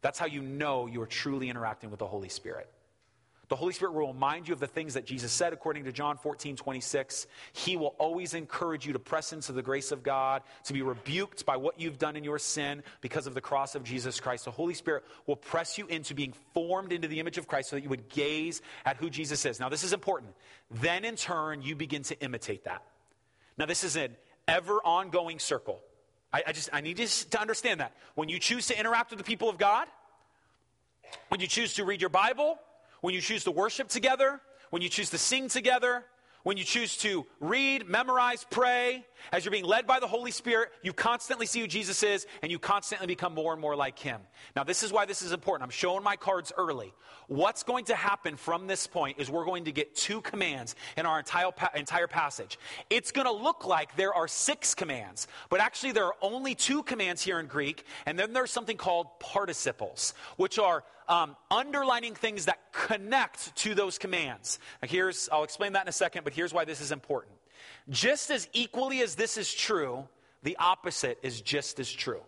That's 0.00 0.18
how 0.18 0.26
you 0.26 0.42
know 0.42 0.86
you 0.86 1.02
are 1.02 1.06
truly 1.06 1.50
interacting 1.50 1.90
with 1.90 1.98
the 1.98 2.06
Holy 2.06 2.28
Spirit. 2.28 2.68
The 3.48 3.56
Holy 3.56 3.72
Spirit 3.72 3.94
will 3.94 4.12
remind 4.12 4.48
you 4.48 4.54
of 4.54 4.60
the 4.60 4.66
things 4.66 4.94
that 4.94 5.04
Jesus 5.04 5.30
said 5.30 5.52
according 5.52 5.84
to 5.84 5.92
John 5.92 6.16
14, 6.16 6.56
26. 6.56 7.26
He 7.52 7.76
will 7.76 7.94
always 7.98 8.34
encourage 8.34 8.86
you 8.86 8.92
to 8.94 8.98
press 8.98 9.32
into 9.32 9.52
the 9.52 9.62
grace 9.62 9.92
of 9.92 10.02
God, 10.02 10.42
to 10.64 10.72
be 10.72 10.82
rebuked 10.82 11.44
by 11.44 11.56
what 11.56 11.78
you've 11.78 11.98
done 11.98 12.16
in 12.16 12.24
your 12.24 12.38
sin 12.38 12.82
because 13.00 13.26
of 13.26 13.34
the 13.34 13.40
cross 13.40 13.74
of 13.74 13.84
Jesus 13.84 14.20
Christ. 14.20 14.46
The 14.46 14.50
Holy 14.50 14.74
Spirit 14.74 15.04
will 15.26 15.36
press 15.36 15.76
you 15.76 15.86
into 15.86 16.14
being 16.14 16.32
formed 16.54 16.92
into 16.92 17.08
the 17.08 17.20
image 17.20 17.38
of 17.38 17.46
Christ 17.46 17.70
so 17.70 17.76
that 17.76 17.82
you 17.82 17.90
would 17.90 18.08
gaze 18.08 18.62
at 18.86 18.96
who 18.96 19.10
Jesus 19.10 19.44
is. 19.44 19.60
Now, 19.60 19.68
this 19.68 19.84
is 19.84 19.92
important. 19.92 20.32
Then, 20.70 21.04
in 21.04 21.16
turn, 21.16 21.62
you 21.62 21.76
begin 21.76 22.02
to 22.04 22.20
imitate 22.20 22.64
that. 22.64 22.82
Now, 23.58 23.66
this 23.66 23.84
is 23.84 23.96
an 23.96 24.16
ever 24.48 24.80
ongoing 24.84 25.38
circle. 25.38 25.80
I, 26.32 26.42
I 26.48 26.52
just, 26.52 26.70
I 26.72 26.80
need 26.80 26.98
you 26.98 27.06
to 27.06 27.40
understand 27.40 27.80
that. 27.80 27.92
When 28.14 28.28
you 28.28 28.38
choose 28.38 28.66
to 28.68 28.78
interact 28.78 29.10
with 29.10 29.18
the 29.18 29.24
people 29.24 29.48
of 29.48 29.58
God, 29.58 29.86
when 31.28 31.40
you 31.40 31.46
choose 31.46 31.74
to 31.74 31.84
read 31.84 32.00
your 32.00 32.10
Bible, 32.10 32.58
when 33.04 33.12
you 33.12 33.20
choose 33.20 33.44
to 33.44 33.50
worship 33.50 33.88
together, 33.88 34.40
when 34.70 34.80
you 34.80 34.88
choose 34.88 35.10
to 35.10 35.18
sing 35.18 35.46
together, 35.46 36.06
when 36.42 36.56
you 36.56 36.64
choose 36.64 36.96
to 36.96 37.26
read, 37.38 37.86
memorize, 37.86 38.46
pray, 38.48 39.04
as 39.32 39.44
you're 39.44 39.52
being 39.52 39.64
led 39.64 39.86
by 39.86 40.00
the 40.00 40.06
Holy 40.06 40.30
Spirit, 40.30 40.70
you 40.82 40.92
constantly 40.92 41.46
see 41.46 41.60
who 41.60 41.66
Jesus 41.66 42.02
is 42.02 42.26
and 42.42 42.50
you 42.50 42.58
constantly 42.58 43.06
become 43.06 43.34
more 43.34 43.52
and 43.52 43.60
more 43.60 43.76
like 43.76 43.98
Him. 43.98 44.20
Now, 44.56 44.64
this 44.64 44.82
is 44.82 44.92
why 44.92 45.06
this 45.06 45.22
is 45.22 45.32
important. 45.32 45.64
I'm 45.64 45.70
showing 45.70 46.02
my 46.02 46.16
cards 46.16 46.52
early. 46.56 46.92
What's 47.26 47.62
going 47.62 47.86
to 47.86 47.94
happen 47.94 48.36
from 48.36 48.66
this 48.66 48.86
point 48.86 49.18
is 49.18 49.30
we're 49.30 49.46
going 49.46 49.64
to 49.64 49.72
get 49.72 49.94
two 49.94 50.20
commands 50.20 50.74
in 50.96 51.06
our 51.06 51.18
entire, 51.18 51.50
entire 51.74 52.06
passage. 52.06 52.58
It's 52.90 53.12
going 53.12 53.26
to 53.26 53.32
look 53.32 53.64
like 53.64 53.96
there 53.96 54.12
are 54.12 54.28
six 54.28 54.74
commands, 54.74 55.26
but 55.48 55.60
actually 55.60 55.92
there 55.92 56.04
are 56.04 56.16
only 56.20 56.54
two 56.54 56.82
commands 56.82 57.22
here 57.22 57.40
in 57.40 57.46
Greek, 57.46 57.84
and 58.06 58.18
then 58.18 58.32
there's 58.32 58.50
something 58.50 58.76
called 58.76 59.06
participles, 59.20 60.12
which 60.36 60.58
are 60.58 60.84
um, 61.08 61.36
underlining 61.50 62.14
things 62.14 62.46
that 62.46 62.58
connect 62.72 63.54
to 63.56 63.74
those 63.74 63.98
commands. 63.98 64.58
Now 64.82 64.88
here's, 64.88 65.28
I'll 65.30 65.44
explain 65.44 65.72
that 65.74 65.82
in 65.82 65.88
a 65.88 65.92
second, 65.92 66.24
but 66.24 66.34
here's 66.34 66.52
why 66.52 66.64
this 66.64 66.80
is 66.80 66.92
important. 66.92 67.33
Just 67.88 68.30
as 68.30 68.48
equally 68.52 69.00
as 69.02 69.14
this 69.14 69.36
is 69.36 69.52
true, 69.52 70.08
the 70.42 70.56
opposite 70.58 71.18
is 71.22 71.40
just 71.40 71.80
as 71.80 71.90
true. 71.90 72.22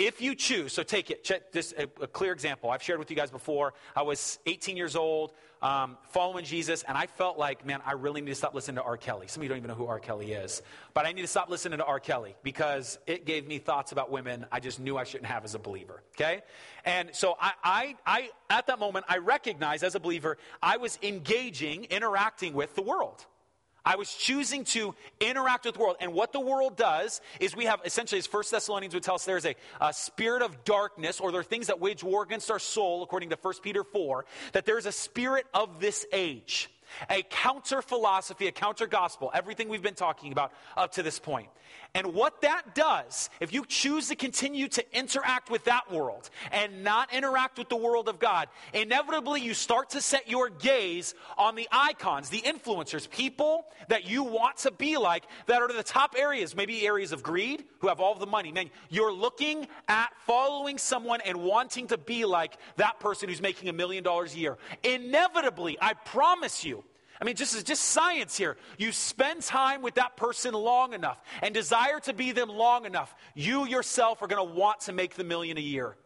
If 0.00 0.22
you 0.22 0.34
choose, 0.34 0.72
so 0.72 0.82
take 0.82 1.10
it, 1.10 1.24
check 1.24 1.52
this 1.52 1.74
a, 1.76 1.82
a, 2.02 2.06
clear 2.06 2.32
example. 2.32 2.70
I've 2.70 2.82
shared 2.82 2.98
with 2.98 3.10
you 3.10 3.16
guys 3.16 3.30
before. 3.30 3.74
I 3.94 4.00
was 4.00 4.38
18 4.46 4.74
years 4.74 4.96
old, 4.96 5.34
um, 5.60 5.98
following 6.08 6.46
Jesus, 6.46 6.82
and 6.84 6.96
I 6.96 7.06
felt 7.06 7.36
like, 7.36 7.66
man, 7.66 7.82
I 7.84 7.92
really 7.92 8.22
need 8.22 8.30
to 8.30 8.34
stop 8.34 8.54
listening 8.54 8.76
to 8.76 8.82
R. 8.82 8.96
Kelly. 8.96 9.26
Some 9.28 9.42
of 9.42 9.44
you 9.44 9.50
don't 9.50 9.58
even 9.58 9.68
know 9.68 9.74
who 9.74 9.84
R. 9.84 9.98
Kelly 9.98 10.32
is, 10.32 10.62
but 10.94 11.04
I 11.04 11.12
need 11.12 11.20
to 11.20 11.28
stop 11.28 11.50
listening 11.50 11.80
to 11.80 11.84
R. 11.84 12.00
Kelly 12.00 12.34
because 12.42 12.98
it 13.06 13.26
gave 13.26 13.46
me 13.46 13.58
thoughts 13.58 13.92
about 13.92 14.10
women 14.10 14.46
I 14.50 14.58
just 14.58 14.80
knew 14.80 14.96
I 14.96 15.04
shouldn't 15.04 15.28
have 15.28 15.44
as 15.44 15.54
a 15.54 15.58
believer. 15.58 16.02
Okay, 16.16 16.40
and 16.86 17.10
so 17.12 17.36
I, 17.38 17.52
I, 17.62 17.96
I 18.06 18.30
at 18.48 18.68
that 18.68 18.78
moment, 18.78 19.04
I 19.06 19.18
recognized 19.18 19.84
as 19.84 19.96
a 19.96 20.00
believer, 20.00 20.38
I 20.62 20.78
was 20.78 20.98
engaging, 21.02 21.84
interacting 21.84 22.54
with 22.54 22.74
the 22.74 22.82
world. 22.82 23.26
I 23.84 23.96
was 23.96 24.12
choosing 24.12 24.64
to 24.64 24.94
interact 25.20 25.64
with 25.64 25.74
the 25.74 25.80
world. 25.80 25.96
And 26.00 26.12
what 26.12 26.32
the 26.32 26.40
world 26.40 26.76
does 26.76 27.20
is 27.38 27.56
we 27.56 27.64
have, 27.64 27.80
essentially, 27.84 28.18
as 28.18 28.26
First 28.26 28.50
Thessalonians 28.50 28.94
would 28.94 29.02
tell 29.02 29.14
us, 29.14 29.24
there's 29.24 29.46
a, 29.46 29.54
a, 29.80 29.92
spirit 29.92 30.42
of 30.42 30.64
darkness, 30.64 31.20
or 31.20 31.32
there 31.32 31.40
are 31.40 31.44
things 31.44 31.68
that 31.68 31.80
wage 31.80 32.02
war 32.02 32.22
against 32.22 32.50
our 32.50 32.58
soul, 32.58 33.02
according 33.02 33.30
to 33.30 33.38
1 33.40 33.54
Peter 33.62 33.84
4, 33.84 34.24
that 34.52 34.66
there's 34.66 34.86
a 34.86 34.92
spirit 34.92 35.46
of 35.54 35.80
this 35.80 36.06
age 36.12 36.70
a 37.08 37.22
counter 37.22 37.82
philosophy, 37.82 38.46
a 38.46 38.52
counter 38.52 38.86
gospel, 38.86 39.30
everything 39.34 39.68
we've 39.68 39.82
been 39.82 39.94
talking 39.94 40.32
about 40.32 40.52
up 40.76 40.92
to 40.92 41.02
this 41.02 41.18
point. 41.18 41.48
And 41.94 42.14
what 42.14 42.42
that 42.42 42.74
does, 42.74 43.30
if 43.40 43.52
you 43.52 43.64
choose 43.66 44.08
to 44.08 44.16
continue 44.16 44.68
to 44.68 44.96
interact 44.96 45.50
with 45.50 45.64
that 45.64 45.90
world 45.90 46.30
and 46.52 46.84
not 46.84 47.12
interact 47.12 47.58
with 47.58 47.68
the 47.68 47.76
world 47.76 48.08
of 48.08 48.20
God, 48.20 48.48
inevitably 48.72 49.40
you 49.40 49.54
start 49.54 49.90
to 49.90 50.00
set 50.00 50.28
your 50.28 50.50
gaze 50.50 51.14
on 51.36 51.56
the 51.56 51.68
icons, 51.72 52.28
the 52.28 52.42
influencers, 52.42 53.10
people 53.10 53.66
that 53.88 54.08
you 54.08 54.22
want 54.22 54.58
to 54.58 54.70
be 54.70 54.98
like 54.98 55.24
that 55.46 55.62
are 55.62 55.68
in 55.68 55.76
the 55.76 55.82
top 55.82 56.14
areas, 56.16 56.54
maybe 56.54 56.86
areas 56.86 57.10
of 57.10 57.22
greed, 57.22 57.64
who 57.80 57.88
have 57.88 57.98
all 57.98 58.14
the 58.14 58.26
money. 58.26 58.52
Man, 58.52 58.70
you're 58.88 59.12
looking 59.12 59.66
at 59.88 60.10
following 60.26 60.78
someone 60.78 61.20
and 61.22 61.42
wanting 61.42 61.88
to 61.88 61.98
be 61.98 62.24
like 62.24 62.56
that 62.76 63.00
person 63.00 63.28
who's 63.28 63.42
making 63.42 63.68
a 63.68 63.72
million 63.72 64.04
dollars 64.04 64.34
a 64.34 64.38
year. 64.38 64.58
Inevitably, 64.84 65.76
I 65.80 65.94
promise 65.94 66.64
you, 66.64 66.79
I 67.20 67.24
mean, 67.24 67.36
just 67.36 67.66
just 67.66 67.82
science 67.82 68.36
here. 68.36 68.56
You 68.78 68.92
spend 68.92 69.42
time 69.42 69.82
with 69.82 69.96
that 69.96 70.16
person 70.16 70.54
long 70.54 70.94
enough 70.94 71.20
and 71.42 71.52
desire 71.52 72.00
to 72.00 72.14
be 72.14 72.32
them 72.32 72.48
long 72.48 72.86
enough, 72.86 73.14
you 73.34 73.66
yourself 73.66 74.22
are 74.22 74.26
going 74.26 74.46
to 74.46 74.54
want 74.54 74.80
to 74.82 74.92
make 74.92 75.14
the 75.14 75.24
million 75.24 75.58
a 75.58 75.60
year. 75.60 75.96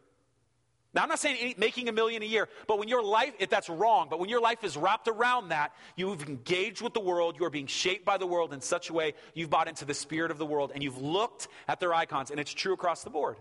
Now, 0.94 1.02
I'm 1.02 1.08
not 1.08 1.18
saying 1.18 1.54
making 1.58 1.88
a 1.88 1.92
million 1.92 2.22
a 2.22 2.26
year, 2.26 2.48
but 2.68 2.78
when 2.78 2.88
your 2.88 3.02
life, 3.02 3.34
if 3.40 3.50
that's 3.50 3.68
wrong, 3.68 4.06
but 4.08 4.20
when 4.20 4.28
your 4.28 4.40
life 4.40 4.62
is 4.62 4.76
wrapped 4.76 5.08
around 5.08 5.48
that, 5.48 5.72
you've 5.96 6.22
engaged 6.28 6.82
with 6.82 6.94
the 6.94 7.00
world, 7.00 7.36
you 7.38 7.44
are 7.44 7.50
being 7.50 7.66
shaped 7.66 8.04
by 8.04 8.16
the 8.16 8.26
world 8.26 8.52
in 8.52 8.60
such 8.60 8.90
a 8.90 8.92
way, 8.92 9.14
you've 9.34 9.50
bought 9.50 9.66
into 9.66 9.84
the 9.84 9.94
spirit 9.94 10.30
of 10.30 10.38
the 10.38 10.46
world, 10.46 10.70
and 10.72 10.84
you've 10.84 10.98
looked 10.98 11.48
at 11.66 11.80
their 11.80 11.92
icons, 11.92 12.30
and 12.30 12.38
it's 12.38 12.54
true 12.54 12.72
across 12.72 13.02
the 13.02 13.10
board. 13.10 13.36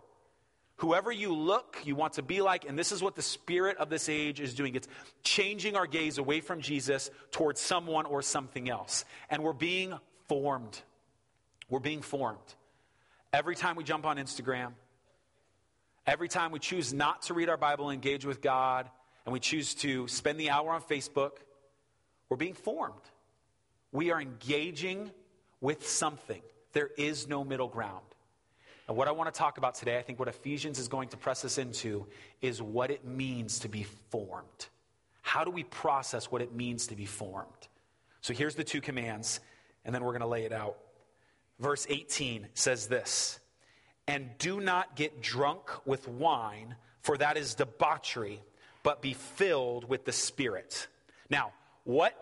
Whoever 0.84 1.14
you 1.14 1.34
look, 1.34 1.78
you 1.86 1.96
want 1.96 2.16
to 2.16 2.22
be 2.22 2.42
like, 2.42 2.68
and 2.68 2.78
this 2.78 2.92
is 2.92 3.02
what 3.02 3.16
the 3.16 3.22
spirit 3.22 3.78
of 3.78 3.90
this 3.90 4.10
age 4.10 4.42
is 4.42 4.54
doing. 4.54 4.76
It's 4.76 4.90
changing 5.24 5.78
our 5.78 5.88
gaze 5.88 6.18
away 6.18 6.42
from 6.42 6.60
Jesus 6.60 7.10
towards 7.32 7.62
someone 7.62 8.06
or 8.06 8.22
something 8.22 8.70
else. 8.70 9.06
And 9.30 9.44
we're 9.44 9.54
being 9.54 9.98
formed. 10.28 10.78
We're 11.70 11.80
being 11.80 12.02
formed. 12.02 12.38
Every 13.32 13.56
time 13.56 13.78
we 13.78 13.86
jump 13.86 14.06
on 14.06 14.18
Instagram, 14.18 14.74
every 16.06 16.28
time 16.28 16.52
we 16.52 16.60
choose 16.60 16.92
not 16.92 17.22
to 17.24 17.34
read 17.34 17.48
our 17.48 17.56
Bible 17.56 17.90
engage 17.90 18.26
with 18.26 18.42
God, 18.42 18.90
and 19.26 19.32
we 19.32 19.40
choose 19.40 19.76
to 19.76 20.10
spend 20.10 20.38
the 20.38 20.50
hour 20.50 20.70
on 20.72 20.82
Facebook, 20.82 21.38
we're 22.28 22.36
being 22.36 22.56
formed. 22.56 23.00
We 23.94 24.12
are 24.12 24.20
engaging 24.20 25.12
with 25.62 25.88
something. 25.88 26.42
There 26.74 26.90
is 26.98 27.26
no 27.30 27.46
middle 27.46 27.70
ground. 27.70 28.04
And 28.88 28.98
what 28.98 29.08
I 29.08 29.12
want 29.12 29.34
to 29.34 29.38
talk 29.38 29.58
about 29.58 29.76
today, 29.76 29.98
I 29.98 30.02
think 30.02 30.20
what 30.20 30.28
Ephesians 30.28 30.78
is 30.78 30.88
going 30.88 31.10
to 31.10 31.18
press 31.18 31.46
us 31.46 31.58
into, 31.58 32.06
is 32.42 32.62
what 32.62 32.92
it 32.92 33.06
means 33.06 33.60
to 33.60 33.70
be 33.70 33.84
formed. 33.84 34.68
How 35.22 35.44
do 35.44 35.52
we 35.52 35.64
process 35.64 36.26
what 36.32 36.42
it 36.42 36.54
means 36.54 36.88
to 36.88 36.96
be 36.96 37.06
formed? 37.06 37.48
So 38.22 38.34
here's 38.34 38.56
the 38.56 38.64
two 38.64 38.82
commands, 38.82 39.40
and 39.86 39.96
then 39.96 40.04
we're 40.04 40.12
going 40.12 40.22
to 40.22 40.28
lay 40.28 40.44
it 40.44 40.52
out. 40.52 40.78
Verse 41.60 41.88
18 41.90 42.48
says 42.54 42.88
this 42.88 43.40
And 44.08 44.30
do 44.38 44.60
not 44.60 44.96
get 44.96 45.22
drunk 45.22 45.70
with 45.86 46.08
wine, 46.08 46.76
for 47.02 47.18
that 47.18 47.38
is 47.38 47.56
debauchery, 47.56 48.42
but 48.84 49.02
be 49.02 49.14
filled 49.14 49.88
with 49.88 50.04
the 50.04 50.12
Spirit. 50.12 50.88
Now, 51.30 51.54
what, 51.86 52.14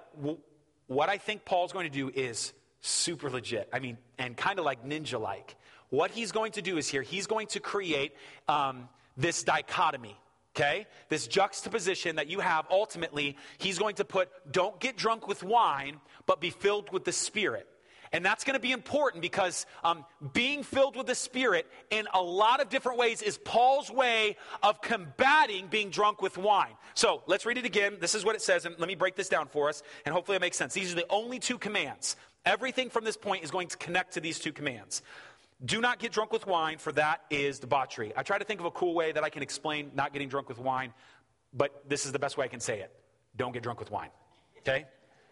what 0.88 1.10
I 1.10 1.18
think 1.18 1.44
Paul's 1.44 1.74
going 1.74 1.86
to 1.86 1.92
do 1.92 2.12
is 2.14 2.54
super 2.82 3.30
legit. 3.30 3.70
I 3.74 3.80
mean, 3.80 3.98
and 4.18 4.38
kind 4.38 4.60
of 4.60 4.66
like 4.66 4.86
ninja 4.86 5.20
like 5.20 5.56
what 5.92 6.10
he's 6.10 6.32
going 6.32 6.54
to 6.54 6.64
do 6.64 6.78
is 6.78 6.90
here, 6.90 7.04
he's 7.04 7.28
going 7.28 7.48
to 7.48 7.60
create 7.60 8.16
um, 8.50 8.90
this 9.16 9.44
dichotomy. 9.44 10.18
Okay? 10.56 10.88
This 11.08 11.28
juxtaposition 11.28 12.18
that 12.18 12.28
you 12.28 12.40
have 12.40 12.66
ultimately, 12.70 13.38
he's 13.58 13.78
going 13.78 13.96
to 13.96 14.06
put 14.06 14.30
don't 14.52 14.80
get 14.80 14.98
drunk 14.98 15.28
with 15.28 15.44
wine, 15.44 16.02
but 16.26 16.42
be 16.42 16.50
filled 16.50 16.92
with 16.92 17.06
the 17.06 17.12
Spirit. 17.12 17.68
And 18.14 18.26
that's 18.26 18.44
going 18.44 18.56
to 18.56 18.60
be 18.60 18.74
important 18.74 19.22
because 19.22 19.66
um, 19.86 20.04
being 20.34 20.64
filled 20.64 20.98
with 20.98 21.08
the 21.08 21.16
Spirit 21.16 21.66
in 21.90 22.08
a 22.14 22.22
lot 22.22 22.62
of 22.62 22.68
different 22.68 22.98
ways 22.98 23.22
is 23.22 23.38
Paul's 23.38 23.90
way 23.90 24.36
of 24.62 24.82
combating 24.82 25.68
being 25.68 25.90
drunk 25.90 26.22
with 26.22 26.38
wine. 26.38 26.74
So 26.94 27.24
let's 27.28 27.46
read 27.46 27.58
it 27.58 27.66
again. 27.66 27.98
This 28.02 28.14
is 28.14 28.26
what 28.26 28.36
it 28.36 28.42
says, 28.42 28.66
and 28.66 28.76
let 28.80 28.88
me 28.90 28.96
break 28.96 29.16
this 29.16 29.30
down 29.30 29.48
for 29.48 29.70
us, 29.70 29.82
and 30.06 30.14
hopefully 30.14 30.36
it 30.36 30.42
makes 30.42 30.58
sense. 30.58 30.74
These 30.74 30.92
are 30.92 30.96
the 30.96 31.06
only 31.10 31.40
two 31.40 31.58
commands. 31.58 32.18
Everything 32.46 32.90
from 32.90 33.06
this 33.06 33.16
point 33.16 33.46
is 33.46 33.52
going 33.52 33.70
to 33.70 33.78
connect 33.78 34.16
to 34.16 34.20
these 34.20 34.40
two 34.40 34.52
commands. 34.52 35.04
Do 35.64 35.80
not 35.80 36.00
get 36.00 36.12
drunk 36.12 36.34
with 36.34 36.48
wine, 36.48 36.80
for 36.80 36.92
that 36.94 37.22
is 37.30 37.60
debauchery. 37.60 38.14
I 38.16 38.24
try 38.24 38.40
to 38.40 38.46
think 38.46 38.60
of 38.60 38.66
a 38.66 38.72
cool 38.72 38.96
way 38.96 39.12
that 39.12 39.24
I 39.24 39.30
can 39.30 39.44
explain 39.44 39.92
not 39.94 40.12
getting 40.12 40.28
drunk 40.28 40.50
with 40.50 40.58
wine, 40.58 40.94
but 41.54 41.88
this 41.88 42.06
is 42.06 42.12
the 42.12 42.20
best 42.20 42.38
way 42.38 42.46
I 42.46 42.48
can 42.48 42.60
say 42.60 42.80
it. 42.80 42.92
Don't 43.36 43.52
get 43.52 43.62
drunk 43.62 43.80
with 43.80 43.92
wine. 43.92 44.10
Okay? 44.60 44.86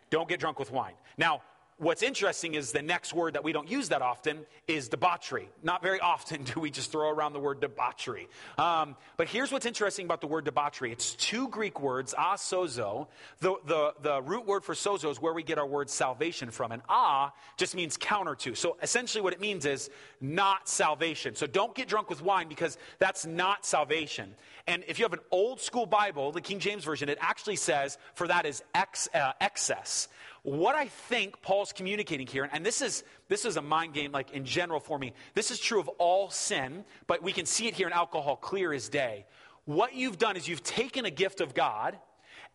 Don't 0.10 0.30
get 0.30 0.40
drunk 0.40 0.60
with 0.60 0.72
wine. 0.72 0.94
Now, 1.18 1.42
what's 1.80 2.04
interesting 2.04 2.54
is 2.54 2.72
the 2.72 2.82
next 2.82 3.14
word 3.14 3.34
that 3.34 3.44
we 3.44 3.54
don't 3.54 3.70
use 3.70 3.90
that 3.90 4.02
often 4.02 4.46
is 4.68 4.90
debauchery. 4.90 5.50
Not 5.64 5.82
very 5.82 6.00
often 6.00 6.44
do 6.54 6.60
we 6.60 6.70
just 6.70 6.92
throw 6.92 7.10
around 7.10 7.34
the 7.34 7.40
word 7.40 7.62
debauchery. 7.62 8.28
Um, 8.58 8.96
but 9.18 9.28
here's 9.28 9.52
what's 9.52 9.66
interesting 9.66 10.06
about 10.06 10.22
the 10.22 10.28
word 10.28 10.46
debauchery 10.46 10.92
it's 10.92 11.16
two 11.16 11.48
Greek 11.48 11.80
words, 11.80 12.14
a 12.14 12.36
sozo. 12.36 13.08
The, 13.40 13.56
the, 13.66 13.94
the 14.02 14.22
root 14.22 14.46
word 14.46 14.64
for 14.64 14.76
sozo 14.76 15.10
is 15.10 15.22
where 15.22 15.34
we 15.34 15.42
get 15.42 15.58
our 15.58 15.66
word 15.66 15.90
salvation 15.90 16.52
from. 16.52 16.72
And 16.72 16.82
a 16.90 17.32
just 17.58 17.76
means 17.76 17.98
counter 17.98 18.36
to. 18.36 18.56
So 18.56 18.78
essentially, 18.82 19.22
what 19.22 19.34
it 19.34 19.40
means 19.40 19.66
is 19.66 19.90
not 20.20 20.68
salvation. 20.68 21.36
So 21.36 21.48
don't 21.48 21.74
get 21.74 21.88
drunk 21.88 22.10
with 22.10 22.22
wine 22.22 22.50
because 22.50 22.78
that's 23.00 23.26
not 23.26 23.66
salvation. 23.66 24.36
And 24.70 24.84
if 24.88 25.00
you 25.00 25.06
have 25.06 25.14
an 25.14 25.20
old 25.32 25.60
school 25.60 25.88
Bible, 25.88 26.32
the 26.32 26.42
King 26.42 26.60
James 26.60 26.84
Version, 26.84 27.10
it 27.10 27.18
actually 27.20 27.56
says 27.56 27.98
for 28.14 28.28
that 28.28 28.46
is 28.46 28.62
ex, 28.76 29.10
uh, 29.16 29.32
excess. 29.42 30.08
What 30.44 30.76
I 30.76 30.86
think 30.86 31.42
Paul's 31.42 31.74
communicating 31.74 32.28
here, 32.28 32.48
and 32.54 32.64
this 32.64 32.84
is, 32.84 33.04
this 33.30 33.46
is 33.46 33.58
a 33.58 33.64
mind 33.64 33.96
game, 33.96 34.12
like 34.12 34.30
in 34.30 34.46
general 34.46 34.80
for 34.80 35.00
me, 35.00 35.14
this 35.34 35.50
is 35.50 35.60
true 35.60 35.80
of 35.80 35.88
all 35.98 36.30
sin, 36.30 36.86
but 37.08 37.24
we 37.24 37.34
can 37.34 37.48
see 37.48 37.68
it 37.68 37.74
here 37.74 37.88
in 37.88 37.94
alcohol 37.94 38.36
clear 38.36 38.72
as 38.72 38.90
day. 38.90 39.26
What 39.66 39.96
you've 39.96 40.20
done 40.20 40.38
is 40.38 40.48
you've 40.48 40.64
taken 40.64 41.04
a 41.04 41.12
gift 41.12 41.42
of 41.42 41.56
God 41.56 41.98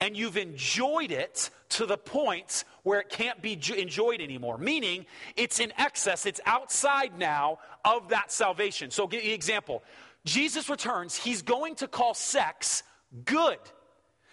and 0.01 0.17
you've 0.17 0.37
enjoyed 0.37 1.11
it 1.11 1.51
to 1.71 1.85
the 1.85 1.97
point 1.97 2.63
where 2.85 3.01
it 3.01 3.09
can't 3.09 3.43
be 3.43 3.59
enjoyed 3.77 4.21
anymore. 4.21 4.57
Meaning, 4.57 5.07
it's 5.35 5.59
in 5.59 5.73
excess, 5.79 6.27
it's 6.27 6.41
outside 6.47 7.19
now 7.19 7.59
of 7.85 8.11
that 8.11 8.31
salvation. 8.31 8.93
So, 8.93 9.09
give 9.09 9.23
you 9.25 9.31
an 9.31 9.35
example. 9.35 9.83
Jesus 10.25 10.69
returns, 10.69 11.17
he's 11.17 11.43
going 11.43 11.75
to 11.77 11.89
call 11.89 12.15
sex 12.15 12.83
good. 13.25 13.59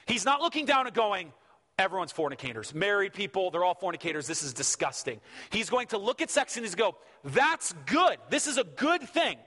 He's 0.06 0.26
not 0.26 0.42
looking 0.42 0.66
down 0.66 0.88
and 0.88 0.96
going, 0.96 1.34
Everyone's 1.82 2.12
fornicators. 2.12 2.76
Married 2.76 3.12
people, 3.14 3.50
they're 3.50 3.64
all 3.64 3.74
fornicators. 3.74 4.28
This 4.28 4.44
is 4.44 4.54
disgusting. 4.54 5.20
He's 5.50 5.70
going 5.70 5.88
to 5.88 5.98
look 5.98 6.22
at 6.22 6.30
sex 6.30 6.56
and 6.56 6.64
he's 6.64 6.76
go, 6.76 6.96
that's 7.24 7.74
good. 7.88 8.18
This 8.30 8.46
is 8.46 8.60
a 8.60 8.64
good 8.64 9.02
thing. 9.02 9.38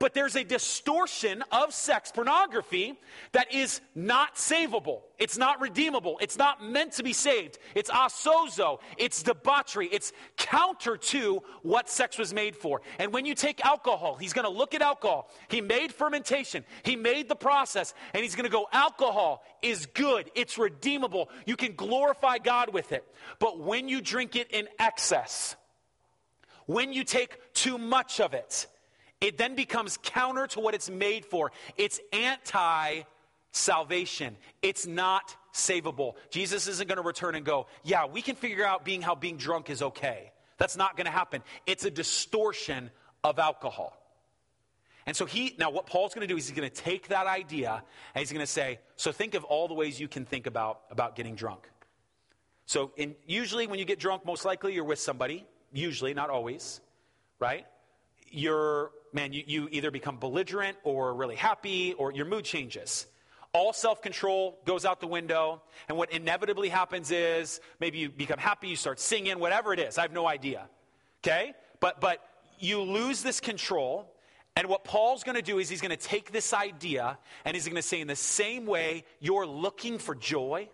But 0.00 0.14
there's 0.14 0.36
a 0.36 0.44
distortion 0.44 1.42
of 1.50 1.74
sex 1.74 2.12
pornography 2.12 2.98
that 3.32 3.52
is 3.52 3.80
not 3.96 4.36
savable. 4.36 5.00
It's 5.18 5.36
not 5.36 5.60
redeemable. 5.60 6.18
It's 6.20 6.38
not 6.38 6.64
meant 6.64 6.92
to 6.92 7.02
be 7.02 7.12
saved. 7.12 7.58
It's 7.74 7.90
asozo. 7.90 8.78
It's 8.96 9.24
debauchery. 9.24 9.88
It's 9.90 10.12
counter 10.36 10.96
to 10.96 11.42
what 11.62 11.88
sex 11.88 12.16
was 12.16 12.32
made 12.32 12.54
for. 12.54 12.80
And 13.00 13.12
when 13.12 13.26
you 13.26 13.34
take 13.34 13.64
alcohol, 13.66 14.14
he's 14.14 14.32
going 14.32 14.44
to 14.44 14.56
look 14.56 14.72
at 14.72 14.82
alcohol. 14.82 15.28
He 15.48 15.60
made 15.60 15.92
fermentation. 15.92 16.64
He 16.84 16.94
made 16.94 17.28
the 17.28 17.34
process. 17.34 17.92
And 18.14 18.22
he's 18.22 18.36
going 18.36 18.46
to 18.48 18.52
go, 18.52 18.68
alcohol 18.72 19.42
is 19.62 19.86
good. 19.86 20.30
It's 20.36 20.58
redeemable. 20.58 21.28
You 21.44 21.56
can 21.56 21.72
glorify 21.74 22.38
God 22.38 22.72
with 22.72 22.92
it. 22.92 23.04
But 23.40 23.58
when 23.58 23.88
you 23.88 24.00
drink 24.00 24.36
it 24.36 24.52
in 24.52 24.68
excess, 24.78 25.56
when 26.66 26.92
you 26.92 27.02
take 27.02 27.52
too 27.52 27.78
much 27.78 28.20
of 28.20 28.32
it, 28.32 28.68
it 29.20 29.38
then 29.38 29.54
becomes 29.54 29.98
counter 30.02 30.46
to 30.48 30.60
what 30.60 30.74
it's 30.74 30.88
made 30.88 31.24
for. 31.24 31.52
It's 31.76 32.00
anti 32.12 33.02
salvation. 33.50 34.36
It's 34.62 34.86
not 34.86 35.36
savable. 35.52 36.14
Jesus 36.30 36.68
isn't 36.68 36.88
going 36.88 36.96
to 36.96 37.02
return 37.02 37.34
and 37.34 37.44
go, 37.44 37.66
yeah, 37.82 38.06
we 38.06 38.22
can 38.22 38.36
figure 38.36 38.64
out 38.64 38.84
being 38.84 39.02
how 39.02 39.14
being 39.14 39.36
drunk 39.36 39.70
is 39.70 39.82
okay. 39.82 40.32
That's 40.58 40.76
not 40.76 40.96
going 40.96 41.06
to 41.06 41.12
happen. 41.12 41.42
It's 41.66 41.84
a 41.84 41.90
distortion 41.90 42.90
of 43.24 43.38
alcohol. 43.38 43.96
And 45.06 45.16
so 45.16 45.24
he, 45.24 45.54
now 45.58 45.70
what 45.70 45.86
Paul's 45.86 46.12
going 46.12 46.26
to 46.26 46.32
do 46.32 46.36
is 46.36 46.48
he's 46.48 46.56
going 46.56 46.68
to 46.68 46.74
take 46.74 47.08
that 47.08 47.26
idea 47.26 47.82
and 48.14 48.20
he's 48.20 48.30
going 48.30 48.44
to 48.44 48.46
say, 48.46 48.78
so 48.96 49.10
think 49.10 49.34
of 49.34 49.44
all 49.44 49.66
the 49.66 49.74
ways 49.74 49.98
you 49.98 50.06
can 50.06 50.26
think 50.26 50.46
about, 50.46 50.82
about 50.90 51.16
getting 51.16 51.34
drunk. 51.34 51.68
So 52.66 52.92
in, 52.96 53.14
usually 53.26 53.66
when 53.66 53.78
you 53.78 53.86
get 53.86 53.98
drunk, 53.98 54.26
most 54.26 54.44
likely 54.44 54.74
you're 54.74 54.84
with 54.84 54.98
somebody, 54.98 55.46
usually, 55.72 56.12
not 56.12 56.28
always, 56.28 56.82
right? 57.40 57.64
You're 58.30 58.90
man, 59.12 59.32
you, 59.32 59.42
you 59.46 59.68
either 59.70 59.90
become 59.90 60.18
belligerent 60.18 60.76
or 60.84 61.14
really 61.14 61.36
happy 61.36 61.94
or 61.94 62.12
your 62.12 62.26
mood 62.26 62.44
changes. 62.44 63.06
All 63.52 63.72
self 63.72 64.02
control 64.02 64.58
goes 64.66 64.84
out 64.84 65.00
the 65.00 65.06
window, 65.06 65.62
and 65.88 65.96
what 65.96 66.12
inevitably 66.12 66.68
happens 66.68 67.10
is 67.10 67.60
maybe 67.80 67.98
you 67.98 68.10
become 68.10 68.38
happy, 68.38 68.68
you 68.68 68.76
start 68.76 69.00
singing, 69.00 69.38
whatever 69.38 69.72
it 69.72 69.80
is. 69.80 69.98
I 69.98 70.02
have 70.02 70.12
no 70.12 70.26
idea. 70.26 70.68
Okay? 71.24 71.54
But, 71.80 72.00
but 72.00 72.22
you 72.58 72.82
lose 72.82 73.22
this 73.22 73.40
control, 73.40 74.12
and 74.54 74.68
what 74.68 74.84
Paul's 74.84 75.24
going 75.24 75.36
to 75.36 75.42
do 75.42 75.58
is 75.58 75.68
he's 75.68 75.80
going 75.80 75.96
to 75.96 75.96
take 75.96 76.32
this 76.32 76.52
idea 76.52 77.18
and 77.44 77.54
he's 77.54 77.64
going 77.64 77.76
to 77.76 77.82
say, 77.82 78.00
in 78.00 78.08
the 78.08 78.16
same 78.16 78.66
way 78.66 79.04
you're 79.20 79.46
looking 79.46 79.98
for 79.98 80.14
joy, 80.14 80.68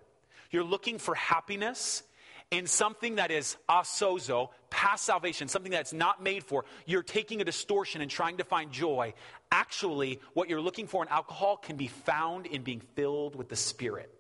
you're 0.51 0.65
looking 0.65 0.99
for 0.99 1.15
happiness, 1.15 2.03
in 2.51 2.67
something 2.67 3.17
that 3.17 3.31
is 3.31 3.57
asozo, 3.69 4.51
past 4.75 5.05
salvation, 5.05 5.47
something 5.47 5.71
that's 5.71 5.93
not 5.93 6.21
made 6.21 6.43
for, 6.43 6.65
you're 6.85 7.05
taking 7.05 7.41
a 7.41 7.45
distortion 7.45 8.03
and 8.03 8.11
trying 8.11 8.39
to 8.39 8.45
find 8.45 8.73
joy. 8.73 9.15
Actually, 9.53 10.19
what 10.33 10.49
you're 10.49 10.61
looking 10.61 10.89
for 10.89 11.01
in 11.05 11.09
alcohol 11.11 11.57
can 11.57 11.77
be 11.77 11.87
found 11.87 12.47
in 12.47 12.63
being 12.63 12.81
filled 12.97 13.37
with 13.37 13.49
the 13.49 13.55
Spirit. 13.55 14.13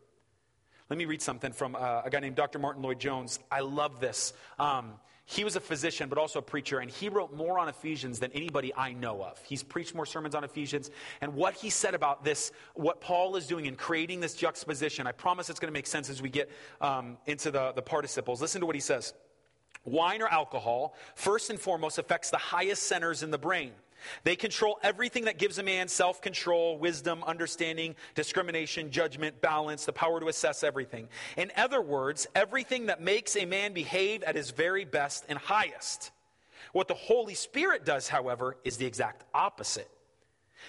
Let 0.88 0.96
me 0.96 1.06
read 1.06 1.20
something 1.20 1.50
from 1.50 1.74
uh, 1.74 2.02
a 2.04 2.10
guy 2.10 2.20
named 2.20 2.36
Dr. 2.36 2.60
Martyn 2.60 2.84
Lloyd-Jones. 2.84 3.40
I 3.50 3.60
love 3.60 3.98
this. 3.98 4.32
Um, 4.56 4.92
he 5.24 5.42
was 5.42 5.56
a 5.56 5.60
physician, 5.60 6.08
but 6.08 6.18
also 6.18 6.38
a 6.38 6.42
preacher, 6.42 6.78
and 6.78 6.88
he 6.88 7.08
wrote 7.08 7.34
more 7.34 7.58
on 7.58 7.68
Ephesians 7.68 8.20
than 8.20 8.30
anybody 8.30 8.72
I 8.76 8.92
know 8.92 9.24
of. 9.24 9.40
He's 9.42 9.64
preached 9.64 9.92
more 9.92 10.06
sermons 10.06 10.36
on 10.36 10.44
Ephesians. 10.44 10.92
And 11.20 11.34
what 11.34 11.54
he 11.54 11.68
said 11.68 11.94
about 11.94 12.22
this, 12.22 12.52
what 12.74 13.00
Paul 13.00 13.34
is 13.34 13.48
doing 13.48 13.66
in 13.66 13.74
creating 13.74 14.20
this 14.20 14.34
juxtaposition, 14.34 15.08
I 15.08 15.12
promise 15.12 15.50
it's 15.50 15.58
going 15.58 15.72
to 15.72 15.76
make 15.76 15.88
sense 15.88 16.10
as 16.10 16.22
we 16.22 16.28
get 16.28 16.48
um, 16.80 17.16
into 17.26 17.50
the, 17.50 17.72
the 17.72 17.82
participles. 17.82 18.40
Listen 18.40 18.60
to 18.60 18.66
what 18.66 18.76
he 18.76 18.80
says. 18.80 19.14
Wine 19.84 20.22
or 20.22 20.28
alcohol, 20.28 20.94
first 21.14 21.50
and 21.50 21.60
foremost, 21.60 21.98
affects 21.98 22.30
the 22.30 22.38
highest 22.38 22.84
centers 22.84 23.22
in 23.22 23.30
the 23.30 23.38
brain. 23.38 23.72
They 24.22 24.36
control 24.36 24.78
everything 24.82 25.24
that 25.24 25.38
gives 25.38 25.58
a 25.58 25.62
man 25.62 25.88
self 25.88 26.20
control, 26.20 26.78
wisdom, 26.78 27.22
understanding, 27.24 27.94
discrimination, 28.14 28.90
judgment, 28.90 29.40
balance, 29.40 29.84
the 29.84 29.92
power 29.92 30.20
to 30.20 30.28
assess 30.28 30.62
everything. 30.62 31.08
In 31.36 31.50
other 31.56 31.80
words, 31.80 32.26
everything 32.34 32.86
that 32.86 33.00
makes 33.00 33.36
a 33.36 33.44
man 33.44 33.72
behave 33.72 34.22
at 34.22 34.36
his 34.36 34.50
very 34.50 34.84
best 34.84 35.24
and 35.28 35.38
highest. 35.38 36.10
What 36.72 36.88
the 36.88 36.94
Holy 36.94 37.34
Spirit 37.34 37.84
does, 37.84 38.08
however, 38.08 38.56
is 38.64 38.76
the 38.76 38.86
exact 38.86 39.24
opposite. 39.32 39.90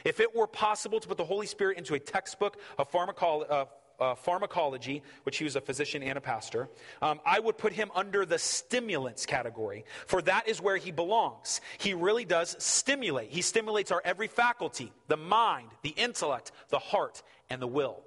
If 0.04 0.20
it 0.20 0.36
were 0.36 0.48
possible 0.48 1.00
to 1.00 1.08
put 1.08 1.18
the 1.18 1.26
Holy 1.26 1.48
Spirit 1.48 1.78
into 1.78 1.94
a 1.94 2.00
textbook 2.00 2.58
of 2.78 2.90
pharmacology, 2.90 3.50
uh, 3.50 3.66
uh, 4.00 4.16
pharmacology, 4.16 5.04
which 5.24 5.38
he 5.38 5.44
was 5.44 5.56
a 5.56 5.62
physician 5.62 6.04
and 6.04 6.18
a 6.18 6.22
pastor, 6.22 6.70
um, 7.02 7.20
I 7.26 7.40
would 7.40 7.58
put 7.58 7.74
him 7.74 7.92
under 7.96 8.26
the 8.26 8.40
stimulants 8.40 9.26
category, 9.26 9.86
for 10.08 10.22
that 10.24 10.48
is 10.48 10.62
where 10.62 10.78
he 10.78 10.92
belongs. 10.92 11.62
He 11.78 11.94
really 11.94 12.26
does 12.26 12.56
stimulate. 12.60 13.30
He 13.30 13.42
stimulates 13.42 13.92
our 13.92 14.02
every 14.06 14.28
faculty 14.28 14.92
the 15.08 15.18
mind, 15.18 15.70
the 15.84 15.90
intellect, 15.90 16.52
the 16.70 16.80
heart, 16.80 17.22
and 17.50 17.62
the 17.62 17.68
will. 17.68 18.04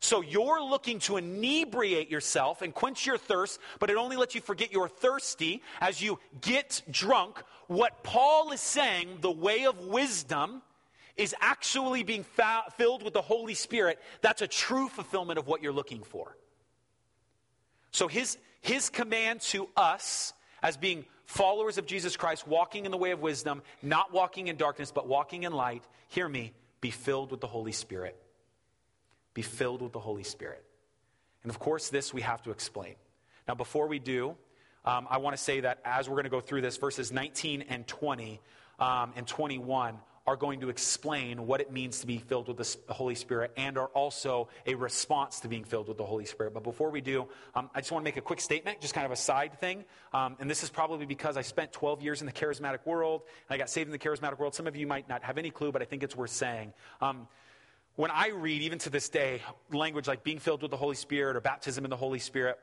So 0.00 0.20
you're 0.20 0.62
looking 0.62 0.98
to 1.00 1.16
inebriate 1.16 2.10
yourself 2.10 2.62
and 2.62 2.72
quench 2.72 3.06
your 3.06 3.18
thirst, 3.18 3.58
but 3.80 3.90
it 3.90 3.96
only 3.96 4.16
lets 4.16 4.34
you 4.34 4.40
forget 4.40 4.70
you're 4.72 4.88
thirsty 4.88 5.62
as 5.80 6.00
you 6.00 6.20
get 6.40 6.82
drunk. 6.90 7.42
What 7.66 8.04
Paul 8.04 8.52
is 8.52 8.60
saying, 8.60 9.18
the 9.20 9.32
way 9.32 9.64
of 9.64 9.78
wisdom, 9.78 10.62
is 11.16 11.34
actually 11.40 12.02
being 12.02 12.24
fa- 12.24 12.64
filled 12.76 13.02
with 13.02 13.14
the 13.14 13.22
Holy 13.22 13.54
Spirit, 13.54 13.98
that's 14.20 14.42
a 14.42 14.46
true 14.46 14.88
fulfillment 14.88 15.38
of 15.38 15.46
what 15.46 15.62
you're 15.62 15.72
looking 15.72 16.02
for. 16.02 16.36
So 17.90 18.08
his, 18.08 18.36
his 18.60 18.90
command 18.90 19.40
to 19.42 19.68
us 19.76 20.34
as 20.62 20.76
being 20.76 21.06
followers 21.24 21.78
of 21.78 21.86
Jesus 21.86 22.16
Christ, 22.16 22.46
walking 22.46 22.84
in 22.84 22.90
the 22.90 22.98
way 22.98 23.10
of 23.10 23.20
wisdom, 23.20 23.62
not 23.82 24.12
walking 24.12 24.48
in 24.48 24.56
darkness, 24.56 24.92
but 24.92 25.08
walking 25.08 25.44
in 25.44 25.52
light, 25.52 25.82
hear 26.08 26.28
me, 26.28 26.52
be 26.80 26.90
filled 26.90 27.30
with 27.30 27.40
the 27.40 27.46
Holy 27.46 27.72
Spirit. 27.72 28.16
Be 29.34 29.42
filled 29.42 29.82
with 29.82 29.92
the 29.92 29.98
Holy 29.98 30.22
Spirit. 30.22 30.64
And 31.42 31.50
of 31.50 31.58
course, 31.58 31.88
this 31.88 32.12
we 32.12 32.22
have 32.22 32.42
to 32.42 32.50
explain. 32.50 32.94
Now, 33.48 33.54
before 33.54 33.86
we 33.86 33.98
do, 33.98 34.36
um, 34.84 35.06
I 35.10 35.18
want 35.18 35.36
to 35.36 35.42
say 35.42 35.60
that 35.60 35.80
as 35.84 36.08
we're 36.08 36.14
going 36.14 36.24
to 36.24 36.30
go 36.30 36.40
through 36.40 36.60
this, 36.60 36.76
verses 36.76 37.12
19 37.12 37.62
and 37.68 37.86
20 37.86 38.40
um, 38.78 39.12
and 39.16 39.26
21 39.26 39.98
are 40.26 40.36
going 40.36 40.60
to 40.60 40.68
explain 40.68 41.46
what 41.46 41.60
it 41.60 41.72
means 41.72 42.00
to 42.00 42.06
be 42.06 42.18
filled 42.18 42.48
with 42.48 42.56
the 42.56 42.92
Holy 42.92 43.14
Spirit 43.14 43.52
and 43.56 43.78
are 43.78 43.86
also 43.88 44.48
a 44.66 44.74
response 44.74 45.40
to 45.40 45.48
being 45.48 45.64
filled 45.64 45.86
with 45.86 45.96
the 45.96 46.04
Holy 46.04 46.24
Spirit. 46.24 46.52
But 46.52 46.64
before 46.64 46.90
we 46.90 47.00
do, 47.00 47.28
um, 47.54 47.70
I 47.74 47.80
just 47.80 47.92
want 47.92 48.02
to 48.02 48.04
make 48.04 48.16
a 48.16 48.22
quick 48.22 48.40
statement, 48.40 48.80
just 48.80 48.92
kind 48.92 49.06
of 49.06 49.12
a 49.12 49.16
side 49.16 49.60
thing. 49.60 49.84
Um, 50.12 50.36
and 50.40 50.50
this 50.50 50.62
is 50.64 50.70
probably 50.70 51.06
because 51.06 51.36
I 51.36 51.42
spent 51.42 51.72
12 51.72 52.02
years 52.02 52.20
in 52.20 52.26
the 52.26 52.32
charismatic 52.32 52.84
world 52.84 53.22
and 53.48 53.54
I 53.54 53.58
got 53.58 53.70
saved 53.70 53.86
in 53.86 53.92
the 53.92 53.98
charismatic 53.98 54.38
world. 54.38 54.54
Some 54.54 54.66
of 54.66 54.74
you 54.74 54.86
might 54.86 55.08
not 55.08 55.22
have 55.22 55.38
any 55.38 55.50
clue, 55.50 55.70
but 55.70 55.80
I 55.80 55.84
think 55.84 56.02
it's 56.02 56.16
worth 56.16 56.30
saying. 56.30 56.72
Um, 57.00 57.28
when 57.94 58.10
I 58.10 58.28
read, 58.28 58.62
even 58.62 58.78
to 58.80 58.90
this 58.90 59.08
day, 59.08 59.42
language 59.72 60.06
like 60.06 60.22
being 60.24 60.38
filled 60.38 60.62
with 60.62 60.70
the 60.70 60.76
Holy 60.76 60.96
Spirit 60.96 61.36
or 61.36 61.40
baptism 61.40 61.84
in 61.84 61.90
the 61.90 61.96
Holy 61.96 62.18
Spirit, 62.18 62.58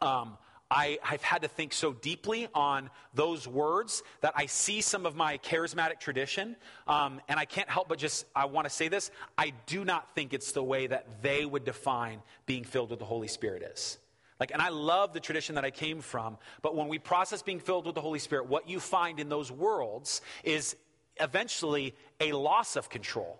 um, 0.00 0.36
I, 0.70 0.98
have 1.02 1.22
had 1.22 1.42
to 1.42 1.48
think 1.48 1.72
so 1.72 1.92
deeply 1.92 2.48
on 2.54 2.90
those 3.14 3.48
words 3.48 4.02
that 4.20 4.32
I 4.36 4.46
see 4.46 4.80
some 4.80 5.04
of 5.04 5.16
my 5.16 5.38
charismatic 5.38 5.98
tradition, 5.98 6.56
um, 6.86 7.20
and 7.28 7.40
I 7.40 7.44
can't 7.44 7.68
help 7.68 7.88
but 7.88 7.98
just, 7.98 8.26
I 8.36 8.44
want 8.44 8.66
to 8.66 8.70
say 8.70 8.88
this. 8.88 9.10
I 9.36 9.52
do 9.66 9.84
not 9.84 10.14
think 10.14 10.32
it's 10.32 10.52
the 10.52 10.62
way 10.62 10.86
that 10.86 11.22
they 11.22 11.44
would 11.44 11.64
define 11.64 12.22
being 12.46 12.64
filled 12.64 12.90
with 12.90 13.00
the 13.00 13.04
Holy 13.04 13.28
Spirit 13.28 13.62
is. 13.62 13.98
Like, 14.38 14.52
and 14.52 14.62
I 14.62 14.68
love 14.68 15.12
the 15.12 15.20
tradition 15.20 15.56
that 15.56 15.64
I 15.64 15.70
came 15.70 16.00
from, 16.00 16.38
but 16.62 16.74
when 16.74 16.88
we 16.88 16.98
process 16.98 17.42
being 17.42 17.60
filled 17.60 17.84
with 17.84 17.94
the 17.94 18.00
Holy 18.00 18.18
Spirit, 18.18 18.46
what 18.46 18.68
you 18.68 18.80
find 18.80 19.20
in 19.20 19.28
those 19.28 19.50
worlds 19.52 20.22
is 20.44 20.76
eventually 21.20 21.94
a 22.20 22.32
loss 22.32 22.76
of 22.76 22.88
control. 22.88 23.38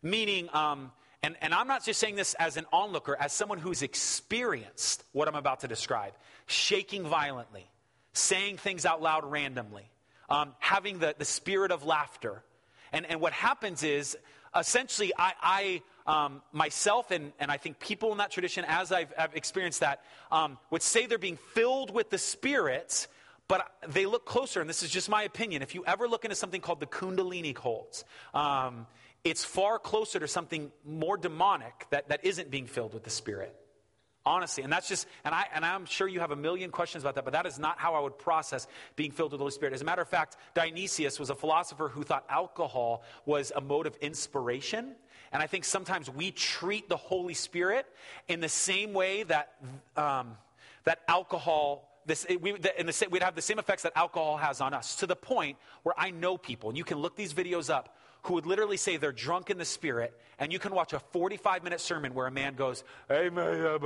Meaning, 0.00 0.48
um, 0.54 0.92
and, 1.22 1.36
and 1.40 1.52
I'm 1.52 1.66
not 1.66 1.84
just 1.84 1.98
saying 1.98 2.16
this 2.16 2.34
as 2.34 2.56
an 2.56 2.66
onlooker, 2.72 3.16
as 3.18 3.32
someone 3.32 3.58
who's 3.58 3.82
experienced 3.82 5.04
what 5.12 5.28
I'm 5.28 5.34
about 5.34 5.60
to 5.60 5.68
describe 5.68 6.12
shaking 6.46 7.04
violently, 7.04 7.68
saying 8.12 8.58
things 8.58 8.86
out 8.86 9.02
loud 9.02 9.24
randomly, 9.24 9.90
um, 10.30 10.54
having 10.58 10.98
the, 10.98 11.14
the 11.18 11.24
spirit 11.24 11.72
of 11.72 11.84
laughter. 11.84 12.42
And, 12.92 13.04
and 13.06 13.20
what 13.20 13.32
happens 13.32 13.82
is, 13.82 14.16
essentially, 14.56 15.12
I, 15.18 15.32
I 16.06 16.24
um, 16.24 16.42
myself 16.52 17.10
and, 17.10 17.32
and 17.38 17.50
I 17.50 17.58
think 17.58 17.78
people 17.78 18.12
in 18.12 18.18
that 18.18 18.30
tradition, 18.30 18.64
as 18.66 18.92
I've, 18.92 19.12
I've 19.18 19.34
experienced 19.36 19.80
that, 19.80 20.02
um, 20.32 20.56
would 20.70 20.82
say 20.82 21.06
they're 21.06 21.18
being 21.18 21.38
filled 21.52 21.92
with 21.92 22.08
the 22.08 22.16
Spirit, 22.16 23.08
but 23.46 23.70
they 23.88 24.06
look 24.06 24.24
closer, 24.24 24.60
and 24.60 24.68
this 24.68 24.82
is 24.82 24.90
just 24.90 25.10
my 25.10 25.24
opinion. 25.24 25.60
If 25.62 25.74
you 25.74 25.84
ever 25.86 26.08
look 26.08 26.24
into 26.24 26.34
something 26.34 26.62
called 26.62 26.80
the 26.80 26.86
Kundalini 26.86 27.54
cults, 27.54 28.04
um, 28.32 28.86
it's 29.24 29.44
far 29.44 29.78
closer 29.78 30.20
to 30.20 30.28
something 30.28 30.70
more 30.84 31.16
demonic 31.16 31.86
that, 31.90 32.08
that 32.08 32.24
isn't 32.24 32.50
being 32.50 32.66
filled 32.66 32.94
with 32.94 33.04
the 33.04 33.10
Spirit. 33.10 33.54
Honestly, 34.26 34.62
and 34.62 34.70
that's 34.70 34.88
just, 34.88 35.06
and, 35.24 35.34
I, 35.34 35.46
and 35.54 35.64
I'm 35.64 35.86
sure 35.86 36.06
you 36.06 36.20
have 36.20 36.32
a 36.32 36.36
million 36.36 36.70
questions 36.70 37.02
about 37.02 37.14
that, 37.14 37.24
but 37.24 37.32
that 37.32 37.46
is 37.46 37.58
not 37.58 37.78
how 37.78 37.94
I 37.94 38.00
would 38.00 38.18
process 38.18 38.66
being 38.94 39.10
filled 39.10 39.32
with 39.32 39.38
the 39.38 39.42
Holy 39.42 39.52
Spirit. 39.52 39.72
As 39.72 39.80
a 39.80 39.86
matter 39.86 40.02
of 40.02 40.08
fact, 40.08 40.36
Dionysius 40.54 41.18
was 41.18 41.30
a 41.30 41.34
philosopher 41.34 41.88
who 41.88 42.02
thought 42.02 42.26
alcohol 42.28 43.02
was 43.24 43.52
a 43.56 43.60
mode 43.60 43.86
of 43.86 43.96
inspiration. 43.96 44.94
And 45.32 45.42
I 45.42 45.46
think 45.46 45.64
sometimes 45.64 46.10
we 46.10 46.30
treat 46.30 46.88
the 46.90 46.96
Holy 46.96 47.32
Spirit 47.32 47.86
in 48.28 48.40
the 48.40 48.48
same 48.48 48.92
way 48.92 49.22
that, 49.22 49.54
um, 49.96 50.36
that 50.84 51.00
alcohol 51.08 51.88
this, 52.08 52.26
we, 52.40 52.54
in 52.54 52.86
the, 52.86 53.08
we'd 53.10 53.22
have 53.22 53.34
the 53.34 53.42
same 53.42 53.58
effects 53.58 53.82
that 53.82 53.92
alcohol 53.94 54.38
has 54.38 54.62
on 54.62 54.72
us 54.72 54.96
to 54.96 55.06
the 55.06 55.14
point 55.14 55.58
where 55.82 55.94
I 55.96 56.10
know 56.10 56.38
people, 56.38 56.70
and 56.70 56.78
you 56.78 56.84
can 56.84 56.98
look 56.98 57.16
these 57.16 57.34
videos 57.34 57.68
up, 57.72 57.97
who 58.22 58.34
would 58.34 58.46
literally 58.46 58.76
say 58.76 58.96
they're 58.96 59.12
drunk 59.12 59.50
in 59.50 59.58
the 59.58 59.64
spirit, 59.64 60.18
and 60.38 60.52
you 60.52 60.58
can 60.58 60.74
watch 60.74 60.92
a 60.92 60.98
45 60.98 61.64
minute 61.64 61.80
sermon 61.80 62.14
where 62.14 62.26
a 62.26 62.30
man 62.30 62.54
goes, 62.54 62.84
Hey, 63.08 63.30
man, 63.30 63.78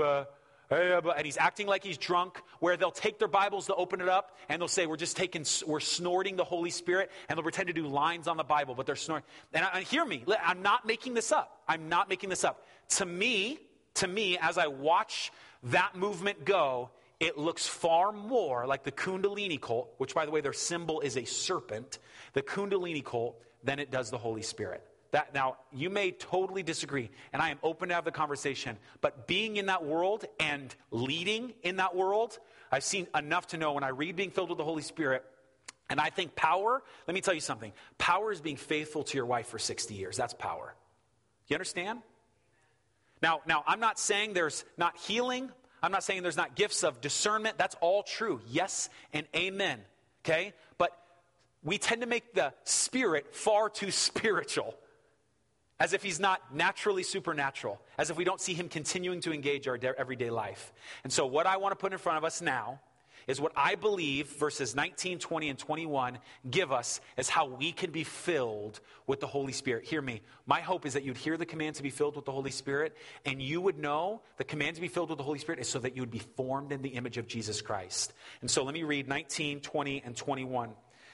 and 0.71 1.25
he's 1.25 1.37
acting 1.37 1.67
like 1.67 1.85
he's 1.85 1.99
drunk, 1.99 2.41
where 2.61 2.77
they'll 2.77 2.91
take 2.91 3.19
their 3.19 3.29
Bibles 3.29 3.67
to 3.67 3.75
open 3.75 4.01
it 4.01 4.09
up 4.09 4.39
and 4.49 4.61
they'll 4.61 4.69
say, 4.69 4.87
We're 4.87 4.97
just 4.97 5.17
taking, 5.17 5.45
we're 5.67 5.81
snorting 5.81 6.37
the 6.37 6.45
Holy 6.45 6.71
Spirit, 6.71 7.11
and 7.29 7.37
they'll 7.37 7.43
pretend 7.43 7.69
to 7.69 7.73
do 7.73 7.87
lines 7.87 8.29
on 8.29 8.37
the 8.37 8.45
Bible, 8.45 8.75
but 8.75 8.87
they're 8.87 8.97
snorting. 8.97 9.27
And, 9.53 9.67
and 9.73 9.85
hear 9.85 10.05
me, 10.05 10.25
I'm 10.43 10.63
not 10.63 10.87
making 10.87 11.15
this 11.15 11.33
up. 11.33 11.63
I'm 11.69 11.89
not 11.89 12.09
making 12.09 12.31
this 12.31 12.45
up. 12.45 12.65
To 12.91 13.07
me, 13.07 13.59
to 13.95 14.09
me, 14.09 14.39
as 14.39 14.59
I 14.59 14.69
watch 14.69 15.31
that 15.65 15.95
movement 15.95 16.45
go, 16.45 16.91
it 17.23 17.39
looks 17.39 17.69
far 17.69 18.11
more 18.11 18.67
like 18.67 18.83
the 18.83 18.91
Kundalini 18.91 19.59
cult, 19.59 19.95
which, 19.99 20.13
by 20.13 20.27
the 20.27 20.33
way, 20.33 20.41
their 20.41 20.53
symbol 20.53 21.01
is 21.01 21.17
a 21.17 21.25
serpent, 21.25 22.01
the 22.33 22.43
Kundalini 22.43 23.05
cult, 23.05 23.41
than 23.63 23.79
it 23.79 23.93
does 23.93 24.11
the 24.11 24.19
Holy 24.19 24.43
Spirit. 24.43 24.83
That, 25.13 25.33
now, 25.33 25.59
you 25.71 25.89
may 25.89 26.11
totally 26.11 26.65
disagree, 26.65 27.11
and 27.33 27.41
I 27.41 27.51
am 27.51 27.61
open 27.63 27.91
to 27.91 27.95
have 27.95 28.05
the 28.05 28.11
conversation, 28.11 28.77
but 29.01 29.29
being 29.29 29.57
in 29.57 29.67
that 29.67 29.85
world 29.85 30.25
and 30.41 30.75
leading 30.91 31.53
in 31.63 31.77
that 31.77 31.95
world, 31.95 32.41
I've 32.73 32.83
seen 32.83 33.07
enough 33.15 33.47
to 33.49 33.57
know 33.57 33.75
when 33.75 33.85
I 33.85 33.91
read 33.91 34.17
being 34.17 34.33
filled 34.33 34.49
with 34.49 34.59
the 34.59 34.65
Holy 34.65 34.83
Spirit, 34.83 35.25
and 35.89 36.01
I 36.01 36.11
think 36.11 36.35
power, 36.35 36.83
let 37.07 37.15
me 37.15 37.21
tell 37.21 37.35
you 37.35 37.41
something 37.41 37.73
power 37.99 38.33
is 38.33 38.41
being 38.41 38.57
faithful 38.57 39.05
to 39.05 39.17
your 39.17 39.27
wife 39.27 39.47
for 39.47 39.61
60 39.61 39.95
years. 39.95 40.17
That's 40.17 40.35
power. 40.35 40.75
You 41.47 41.55
understand? 41.55 42.01
Now, 43.23 43.43
now, 43.47 43.63
I'm 43.65 43.79
not 43.79 44.01
saying 44.01 44.33
there's 44.33 44.65
not 44.77 44.97
healing. 44.97 45.53
I'm 45.83 45.91
not 45.93 46.05
saying 46.05 46.23
there's 46.23 46.37
not 46.37 46.55
gifts 46.55 46.85
of 46.85 47.01
discernment. 47.01 47.59
That's 47.59 47.77
all 47.81 48.03
true. 48.03 48.41
Yes 48.49 48.89
and 49.13 49.27
amen. 49.35 49.81
Okay? 50.25 50.53
But 50.79 50.97
we 51.65 51.79
tend 51.79 52.03
to 52.03 52.07
make 52.07 52.35
the 52.35 52.53
spirit 52.65 53.35
far 53.35 53.69
too 53.69 53.91
spiritual 53.91 54.75
as 55.81 55.93
if 55.93 56.03
he's 56.03 56.21
not 56.21 56.55
naturally 56.55 57.03
supernatural, 57.03 57.81
as 57.99 58.09
if 58.09 58.17
we 58.17 58.23
don't 58.23 58.41
see 58.41 58.55
him 58.55 58.69
continuing 58.69 59.21
to 59.21 59.33
engage 59.33 59.67
our 59.67 59.77
everyday 59.99 60.31
life. 60.31 60.73
And 61.03 61.13
so, 61.13 61.27
what 61.27 61.45
I 61.45 61.57
want 61.57 61.73
to 61.73 61.77
put 61.77 61.93
in 61.93 61.99
front 61.99 62.19
of 62.19 62.25
us 62.25 62.41
now 62.41 62.79
is 63.27 63.41
what 63.41 63.53
I 63.57 63.75
believe 63.75 64.29
verses 64.29 64.75
19, 64.75 65.19
20, 65.19 65.49
and 65.49 65.59
21 65.59 66.19
give 66.51 66.73
us 66.73 67.01
as 67.17 67.29
how 67.29 67.47
we 67.47 67.73
can 67.73 67.91
be 67.91 68.05
filled 68.05 68.81
with 69.07 69.21
the 69.21 69.27
Holy 69.27 69.53
Spirit. 69.53 69.85
Hear 69.85 70.03
me. 70.03 70.23
My 70.47 70.61
hope 70.61 70.87
is 70.87 70.95
that 70.95 71.05
you'd 71.05 71.17
hear 71.17 71.37
the 71.37 71.47
command 71.47 71.77
to 71.77 71.83
be 71.83 71.91
filled 71.91 72.17
with 72.17 72.25
the 72.25 72.33
Holy 72.33 72.51
Spirit, 72.51 72.97
and 73.25 73.41
you 73.41 73.61
would 73.61 73.79
know 73.79 74.23
the 74.37 74.45
command 74.45 74.77
to 74.77 74.81
be 74.81 74.89
filled 74.89 75.11
with 75.11 75.19
the 75.19 75.25
Holy 75.25 75.39
Spirit 75.39 75.61
is 75.61 75.69
so 75.69 75.79
that 75.79 75.97
you 75.97 76.03
would 76.03 76.11
be 76.11 76.23
formed 76.37 76.73
in 76.73 76.83
the 76.83 76.91
image 76.91 77.19
of 77.19 77.27
Jesus 77.27 77.61
Christ. 77.61 78.13
And 78.41 78.51
so, 78.51 78.65
let 78.65 78.75
me 78.75 78.83
read 78.83 79.09
19, 79.09 79.61
20, 79.61 80.03
and 80.05 80.17
21 80.17 80.71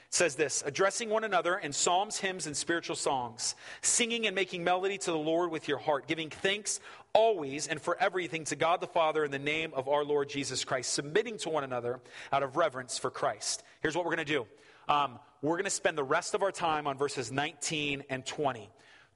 says 0.09 0.35
this 0.35 0.63
addressing 0.65 1.09
one 1.09 1.23
another 1.23 1.57
in 1.57 1.71
psalms, 1.71 2.17
hymns, 2.17 2.47
and 2.47 2.55
spiritual 2.55 2.95
songs, 2.95 3.55
singing 3.81 4.25
and 4.25 4.35
making 4.35 4.63
melody 4.63 4.97
to 4.97 5.11
the 5.11 5.17
Lord 5.17 5.51
with 5.51 5.67
your 5.67 5.77
heart, 5.77 6.07
giving 6.07 6.29
thanks 6.29 6.79
always 7.13 7.67
and 7.67 7.81
for 7.81 7.97
everything 7.99 8.43
to 8.45 8.55
God 8.55 8.81
the 8.81 8.87
Father 8.87 9.23
in 9.23 9.31
the 9.31 9.39
name 9.39 9.71
of 9.73 9.87
our 9.87 10.03
Lord 10.03 10.29
Jesus 10.29 10.63
Christ, 10.63 10.93
submitting 10.93 11.37
to 11.39 11.49
one 11.49 11.63
another 11.63 11.99
out 12.31 12.43
of 12.43 12.55
reverence 12.55 12.97
for 12.97 13.09
Christ. 13.09 13.63
Here's 13.81 13.95
what 13.95 14.05
we're 14.05 14.15
going 14.15 14.25
to 14.25 14.33
do 14.33 14.47
um, 14.87 15.19
we're 15.41 15.55
going 15.55 15.63
to 15.65 15.69
spend 15.69 15.97
the 15.97 16.03
rest 16.03 16.33
of 16.33 16.43
our 16.43 16.51
time 16.51 16.87
on 16.87 16.97
verses 16.97 17.31
19 17.31 18.03
and 18.09 18.25
20. 18.25 18.69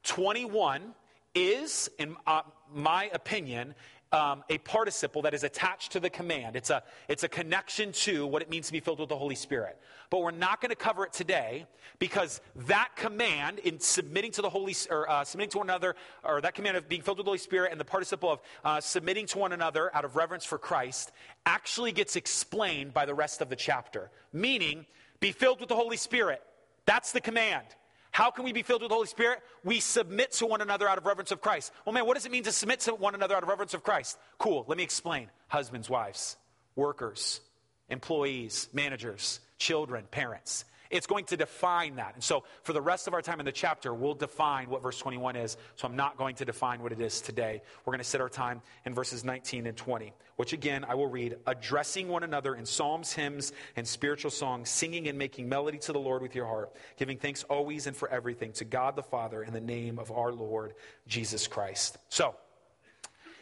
21 0.03 0.93
is, 1.35 1.89
in 1.97 2.15
uh, 2.27 2.41
my 2.73 3.09
opinion, 3.13 3.73
um, 4.13 4.43
a 4.49 4.59
participle 4.59 5.23
that 5.23 5.33
is 5.33 5.43
attached 5.43 5.91
to 5.93 5.99
the 5.99 6.09
command. 6.09 6.55
It's 6.55 6.69
a, 6.69 6.83
it's 7.09 7.23
a 7.23 7.27
connection 7.27 7.91
to 7.93 8.27
what 8.27 8.41
it 8.41 8.49
means 8.49 8.67
to 8.67 8.71
be 8.71 8.79
filled 8.79 8.99
with 8.99 9.09
the 9.09 9.17
Holy 9.17 9.35
Spirit. 9.35 9.77
But 10.11 10.21
we're 10.21 10.31
not 10.31 10.61
going 10.61 10.69
to 10.69 10.75
cover 10.75 11.03
it 11.03 11.11
today 11.11 11.65
because 11.97 12.39
that 12.67 12.89
command 12.95 13.59
in 13.59 13.79
submitting 13.79 14.31
to 14.33 14.43
the 14.43 14.49
Holy, 14.49 14.75
or 14.91 15.09
uh, 15.09 15.23
submitting 15.23 15.49
to 15.51 15.57
one 15.57 15.69
another, 15.69 15.95
or 16.23 16.39
that 16.41 16.53
command 16.53 16.77
of 16.77 16.87
being 16.87 17.01
filled 17.01 17.17
with 17.17 17.25
the 17.25 17.29
Holy 17.29 17.39
Spirit 17.39 17.71
and 17.71 17.81
the 17.81 17.85
participle 17.85 18.31
of 18.31 18.39
uh, 18.63 18.79
submitting 18.79 19.25
to 19.27 19.39
one 19.39 19.51
another 19.51 19.93
out 19.95 20.05
of 20.05 20.15
reverence 20.15 20.45
for 20.45 20.59
Christ 20.59 21.11
actually 21.45 21.91
gets 21.91 22.15
explained 22.15 22.93
by 22.93 23.05
the 23.05 23.15
rest 23.15 23.41
of 23.41 23.49
the 23.49 23.55
chapter. 23.55 24.11
Meaning, 24.31 24.85
be 25.19 25.31
filled 25.31 25.59
with 25.59 25.69
the 25.69 25.75
Holy 25.75 25.97
Spirit. 25.97 26.41
That's 26.85 27.11
the 27.13 27.21
command. 27.21 27.65
How 28.13 28.29
can 28.29 28.45
we 28.45 28.53
be 28.53 28.61
filled 28.61 28.83
with 28.83 28.89
the 28.89 28.95
Holy 28.95 29.07
Spirit? 29.07 29.39
We 29.63 29.79
submit 29.79 30.33
to 30.33 30.45
one 30.45 30.61
another 30.61 30.87
out 30.87 30.99
of 30.99 31.05
reverence 31.05 31.31
of 31.31 31.41
Christ. 31.41 31.71
Well, 31.83 31.93
man, 31.93 32.05
what 32.05 32.13
does 32.13 32.27
it 32.27 32.31
mean 32.31 32.43
to 32.43 32.51
submit 32.51 32.81
to 32.81 32.93
one 32.93 33.15
another 33.15 33.35
out 33.35 33.41
of 33.41 33.49
reverence 33.49 33.73
of 33.73 33.83
Christ? 33.83 34.19
Cool, 34.37 34.65
let 34.67 34.77
me 34.77 34.83
explain. 34.83 35.29
Husbands, 35.47 35.89
wives, 35.89 36.37
workers, 36.75 37.41
employees, 37.89 38.69
managers, 38.71 39.39
children, 39.57 40.05
parents. 40.11 40.63
It's 40.89 41.07
going 41.07 41.25
to 41.25 41.37
define 41.37 41.95
that. 41.95 42.13
And 42.13 42.23
so, 42.23 42.43
for 42.63 42.73
the 42.73 42.81
rest 42.81 43.07
of 43.07 43.13
our 43.13 43.21
time 43.21 43.39
in 43.39 43.45
the 43.45 43.51
chapter, 43.51 43.93
we'll 43.93 44.13
define 44.13 44.69
what 44.69 44.81
verse 44.81 44.99
21 44.99 45.35
is. 45.35 45.57
So, 45.75 45.87
I'm 45.87 45.95
not 45.95 46.17
going 46.17 46.35
to 46.35 46.45
define 46.45 46.81
what 46.81 46.91
it 46.91 47.01
is 47.01 47.21
today. 47.21 47.61
We're 47.85 47.91
going 47.91 47.99
to 47.99 48.03
sit 48.03 48.21
our 48.21 48.29
time 48.29 48.61
in 48.85 48.93
verses 48.93 49.23
19 49.23 49.67
and 49.67 49.77
20, 49.77 50.13
which 50.35 50.53
again, 50.53 50.85
I 50.87 50.95
will 50.95 51.07
read 51.07 51.37
addressing 51.47 52.07
one 52.07 52.23
another 52.23 52.55
in 52.55 52.65
psalms, 52.65 53.13
hymns, 53.13 53.53
and 53.75 53.87
spiritual 53.87 54.31
songs, 54.31 54.69
singing 54.69 55.07
and 55.07 55.17
making 55.17 55.49
melody 55.49 55.77
to 55.79 55.93
the 55.93 55.99
Lord 55.99 56.21
with 56.21 56.35
your 56.35 56.45
heart, 56.45 56.73
giving 56.97 57.17
thanks 57.17 57.43
always 57.43 57.87
and 57.87 57.95
for 57.95 58.09
everything 58.09 58.51
to 58.53 58.65
God 58.65 58.95
the 58.95 59.03
Father 59.03 59.43
in 59.43 59.53
the 59.53 59.61
name 59.61 59.99
of 59.99 60.11
our 60.11 60.31
Lord 60.31 60.73
Jesus 61.07 61.47
Christ. 61.47 61.97
So, 62.09 62.35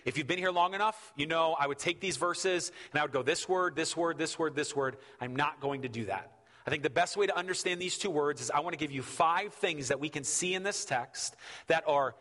if 0.06 0.18
you've 0.18 0.28
been 0.28 0.40
here 0.40 0.52
long 0.52 0.74
enough, 0.74 1.14
you 1.16 1.28
know 1.28 1.56
I 1.60 1.68
would 1.68 1.78
take 1.78 2.00
these 2.00 2.18
verses 2.18 2.72
and 2.92 3.00
I 3.00 3.04
would 3.04 3.12
go 3.12 3.22
this 3.22 3.48
word, 3.48 3.76
this 3.76 3.96
word, 3.96 4.18
this 4.18 4.38
word, 4.38 4.56
this 4.56 4.76
word. 4.76 4.98
I'm 5.20 5.36
not 5.36 5.60
going 5.60 5.84
to 5.84 5.90
do 5.90 6.06
that. 6.06 6.32
I 6.66 6.70
think 6.70 6.84
the 6.84 6.90
best 6.90 7.18
way 7.18 7.28
to 7.28 7.36
understand 7.36 7.82
these 7.82 7.98
two 7.98 8.10
words 8.10 8.42
is 8.42 8.52
I 8.52 8.60
want 8.60 8.74
to 8.74 8.78
give 8.78 8.92
you 8.92 9.02
five 9.02 9.54
things 9.54 9.88
that 9.88 10.00
we 10.00 10.10
can 10.10 10.24
see 10.24 10.54
in 10.54 10.64
this 10.64 10.86
text 10.86 11.36
that 11.68 11.84
are 11.88 12.16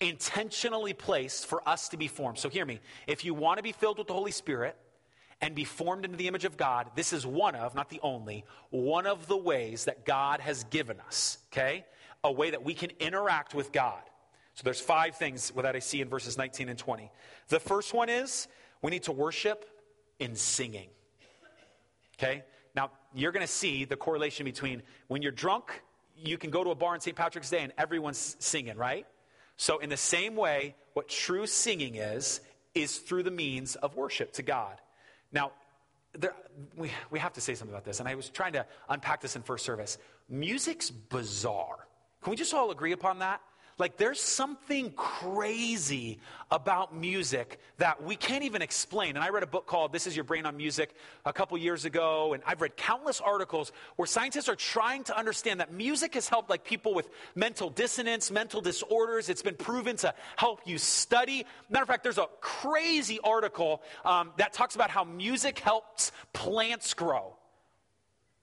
intentionally 0.00 0.92
placed 0.92 1.46
for 1.46 1.66
us 1.68 1.88
to 1.90 1.96
be 1.96 2.08
formed. 2.08 2.38
So 2.38 2.48
hear 2.48 2.66
me. 2.66 2.80
If 3.06 3.24
you 3.24 3.34
want 3.34 3.58
to 3.58 3.62
be 3.62 3.72
filled 3.72 3.98
with 3.98 4.08
the 4.08 4.12
Holy 4.12 4.32
Spirit 4.32 4.76
and 5.40 5.54
be 5.54 5.64
formed 5.64 6.04
into 6.04 6.16
the 6.16 6.28
image 6.28 6.44
of 6.44 6.56
God, 6.56 6.90
this 6.96 7.12
is 7.12 7.26
one 7.26 7.54
of, 7.54 7.74
not 7.74 7.88
the 7.88 8.00
only, 8.02 8.44
one 8.70 9.06
of 9.06 9.26
the 9.26 9.36
ways 9.36 9.86
that 9.86 10.04
God 10.04 10.40
has 10.40 10.64
given 10.64 11.00
us, 11.00 11.38
okay? 11.52 11.84
A 12.24 12.32
way 12.32 12.50
that 12.50 12.64
we 12.64 12.74
can 12.74 12.90
interact 13.00 13.54
with 13.54 13.72
God. 13.72 14.02
So 14.54 14.62
there's 14.64 14.80
five 14.80 15.16
things 15.16 15.50
that 15.56 15.74
I 15.74 15.78
see 15.78 16.00
in 16.00 16.08
verses 16.08 16.36
19 16.36 16.68
and 16.68 16.78
20. 16.78 17.10
The 17.48 17.60
first 17.60 17.94
one 17.94 18.08
is 18.08 18.48
we 18.82 18.90
need 18.90 19.04
to 19.04 19.12
worship 19.12 19.64
in 20.18 20.34
singing. 20.34 20.88
Okay? 22.18 22.44
Now, 22.74 22.90
you're 23.14 23.32
going 23.32 23.46
to 23.46 23.52
see 23.52 23.84
the 23.84 23.96
correlation 23.96 24.44
between 24.44 24.82
when 25.08 25.22
you're 25.22 25.32
drunk, 25.32 25.82
you 26.16 26.38
can 26.38 26.50
go 26.50 26.64
to 26.64 26.70
a 26.70 26.74
bar 26.74 26.94
on 26.94 27.00
St. 27.00 27.16
Patrick's 27.16 27.50
Day 27.50 27.60
and 27.60 27.72
everyone's 27.76 28.36
singing, 28.38 28.76
right? 28.76 29.06
So, 29.56 29.78
in 29.78 29.90
the 29.90 29.96
same 29.96 30.36
way, 30.36 30.74
what 30.94 31.08
true 31.08 31.46
singing 31.46 31.96
is, 31.96 32.40
is 32.74 32.98
through 32.98 33.24
the 33.24 33.30
means 33.30 33.74
of 33.76 33.96
worship 33.96 34.32
to 34.34 34.42
God. 34.42 34.80
Now, 35.30 35.52
there, 36.18 36.34
we, 36.76 36.90
we 37.10 37.18
have 37.18 37.32
to 37.34 37.40
say 37.40 37.54
something 37.54 37.74
about 37.74 37.84
this, 37.84 38.00
and 38.00 38.08
I 38.08 38.14
was 38.14 38.28
trying 38.28 38.54
to 38.54 38.66
unpack 38.88 39.20
this 39.20 39.36
in 39.36 39.42
first 39.42 39.64
service. 39.64 39.98
Music's 40.28 40.90
bizarre. 40.90 41.86
Can 42.22 42.30
we 42.30 42.36
just 42.36 42.54
all 42.54 42.70
agree 42.70 42.92
upon 42.92 43.18
that? 43.20 43.40
Like 43.78 43.96
there's 43.96 44.20
something 44.20 44.90
crazy 44.92 46.18
about 46.50 46.94
music 46.94 47.58
that 47.78 48.02
we 48.02 48.14
can't 48.14 48.44
even 48.44 48.62
explain. 48.62 49.16
And 49.16 49.24
I 49.24 49.30
read 49.30 49.42
a 49.42 49.46
book 49.46 49.66
called 49.66 49.92
This 49.92 50.06
Is 50.06 50.14
Your 50.16 50.24
Brain 50.24 50.46
on 50.46 50.56
Music 50.56 50.94
a 51.24 51.32
couple 51.32 51.56
years 51.58 51.84
ago, 51.84 52.34
and 52.34 52.42
I've 52.46 52.60
read 52.60 52.76
countless 52.76 53.20
articles 53.20 53.72
where 53.96 54.06
scientists 54.06 54.48
are 54.48 54.56
trying 54.56 55.04
to 55.04 55.16
understand 55.16 55.60
that 55.60 55.72
music 55.72 56.14
has 56.14 56.28
helped 56.28 56.50
like 56.50 56.64
people 56.64 56.94
with 56.94 57.08
mental 57.34 57.70
dissonance, 57.70 58.30
mental 58.30 58.60
disorders. 58.60 59.28
It's 59.28 59.42
been 59.42 59.56
proven 59.56 59.96
to 59.96 60.14
help 60.36 60.60
you 60.66 60.78
study. 60.78 61.46
Matter 61.70 61.82
of 61.82 61.88
fact, 61.88 62.02
there's 62.02 62.18
a 62.18 62.28
crazy 62.40 63.18
article 63.24 63.82
um, 64.04 64.32
that 64.36 64.52
talks 64.52 64.74
about 64.74 64.90
how 64.90 65.04
music 65.04 65.58
helps 65.58 66.12
plants 66.32 66.94
grow. 66.94 67.36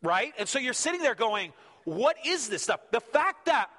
Right? 0.01 0.33
And 0.39 0.47
so 0.47 0.59
you're 0.59 0.73
sitting 0.73 1.01
there 1.01 1.15
going, 1.15 1.51
what 1.83 2.15
is 2.25 2.49
this 2.49 2.63
stuff? 2.63 2.79
The 2.91 3.01
fact 3.01 3.45
that 3.45 3.69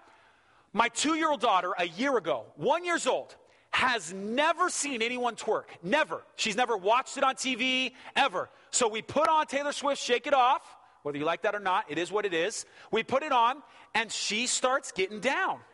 my 0.72 0.88
two 0.88 1.14
year 1.14 1.30
old 1.30 1.40
daughter, 1.40 1.72
a 1.78 1.86
year 1.86 2.16
ago, 2.16 2.44
one 2.56 2.84
years 2.84 3.06
old, 3.06 3.34
has 3.70 4.12
never 4.12 4.68
seen 4.68 5.02
anyone 5.02 5.36
twerk. 5.36 5.64
Never. 5.82 6.22
She's 6.36 6.56
never 6.56 6.76
watched 6.76 7.16
it 7.16 7.24
on 7.24 7.36
TV, 7.36 7.92
ever. 8.16 8.50
So 8.70 8.88
we 8.88 9.02
put 9.02 9.28
on 9.28 9.46
Taylor 9.46 9.72
Swift, 9.72 10.02
Shake 10.02 10.26
It 10.26 10.34
Off. 10.34 10.62
Whether 11.02 11.18
you 11.18 11.24
like 11.24 11.42
that 11.42 11.54
or 11.54 11.60
not, 11.60 11.84
it 11.88 11.96
is 11.96 12.12
what 12.12 12.26
it 12.26 12.34
is. 12.34 12.66
We 12.90 13.02
put 13.02 13.22
it 13.22 13.32
on, 13.32 13.62
and 13.94 14.12
she 14.12 14.46
starts 14.46 14.92
getting 14.92 15.20
down. 15.20 15.58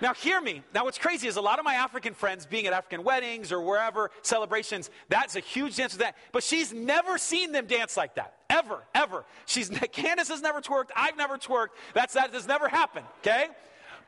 Now, 0.00 0.14
hear 0.14 0.40
me. 0.40 0.62
Now, 0.72 0.84
what's 0.84 0.98
crazy 0.98 1.26
is 1.26 1.36
a 1.36 1.40
lot 1.40 1.58
of 1.58 1.64
my 1.64 1.74
African 1.74 2.14
friends, 2.14 2.46
being 2.46 2.66
at 2.66 2.72
African 2.72 3.02
weddings 3.02 3.50
or 3.50 3.60
wherever 3.60 4.12
celebrations, 4.22 4.90
that's 5.08 5.34
a 5.34 5.40
huge 5.40 5.76
dance 5.76 5.92
with 5.92 6.02
that. 6.02 6.16
But 6.30 6.44
she's 6.44 6.72
never 6.72 7.18
seen 7.18 7.50
them 7.50 7.66
dance 7.66 7.96
like 7.96 8.14
that. 8.14 8.34
Ever, 8.48 8.84
ever. 8.94 9.24
She's 9.46 9.68
Candace 9.92 10.28
has 10.28 10.40
never 10.40 10.60
twerked. 10.60 10.90
I've 10.94 11.16
never 11.16 11.36
twerked. 11.36 11.70
That's 11.94 12.14
that 12.14 12.32
has 12.32 12.46
never 12.46 12.68
happened. 12.68 13.06
Okay. 13.22 13.46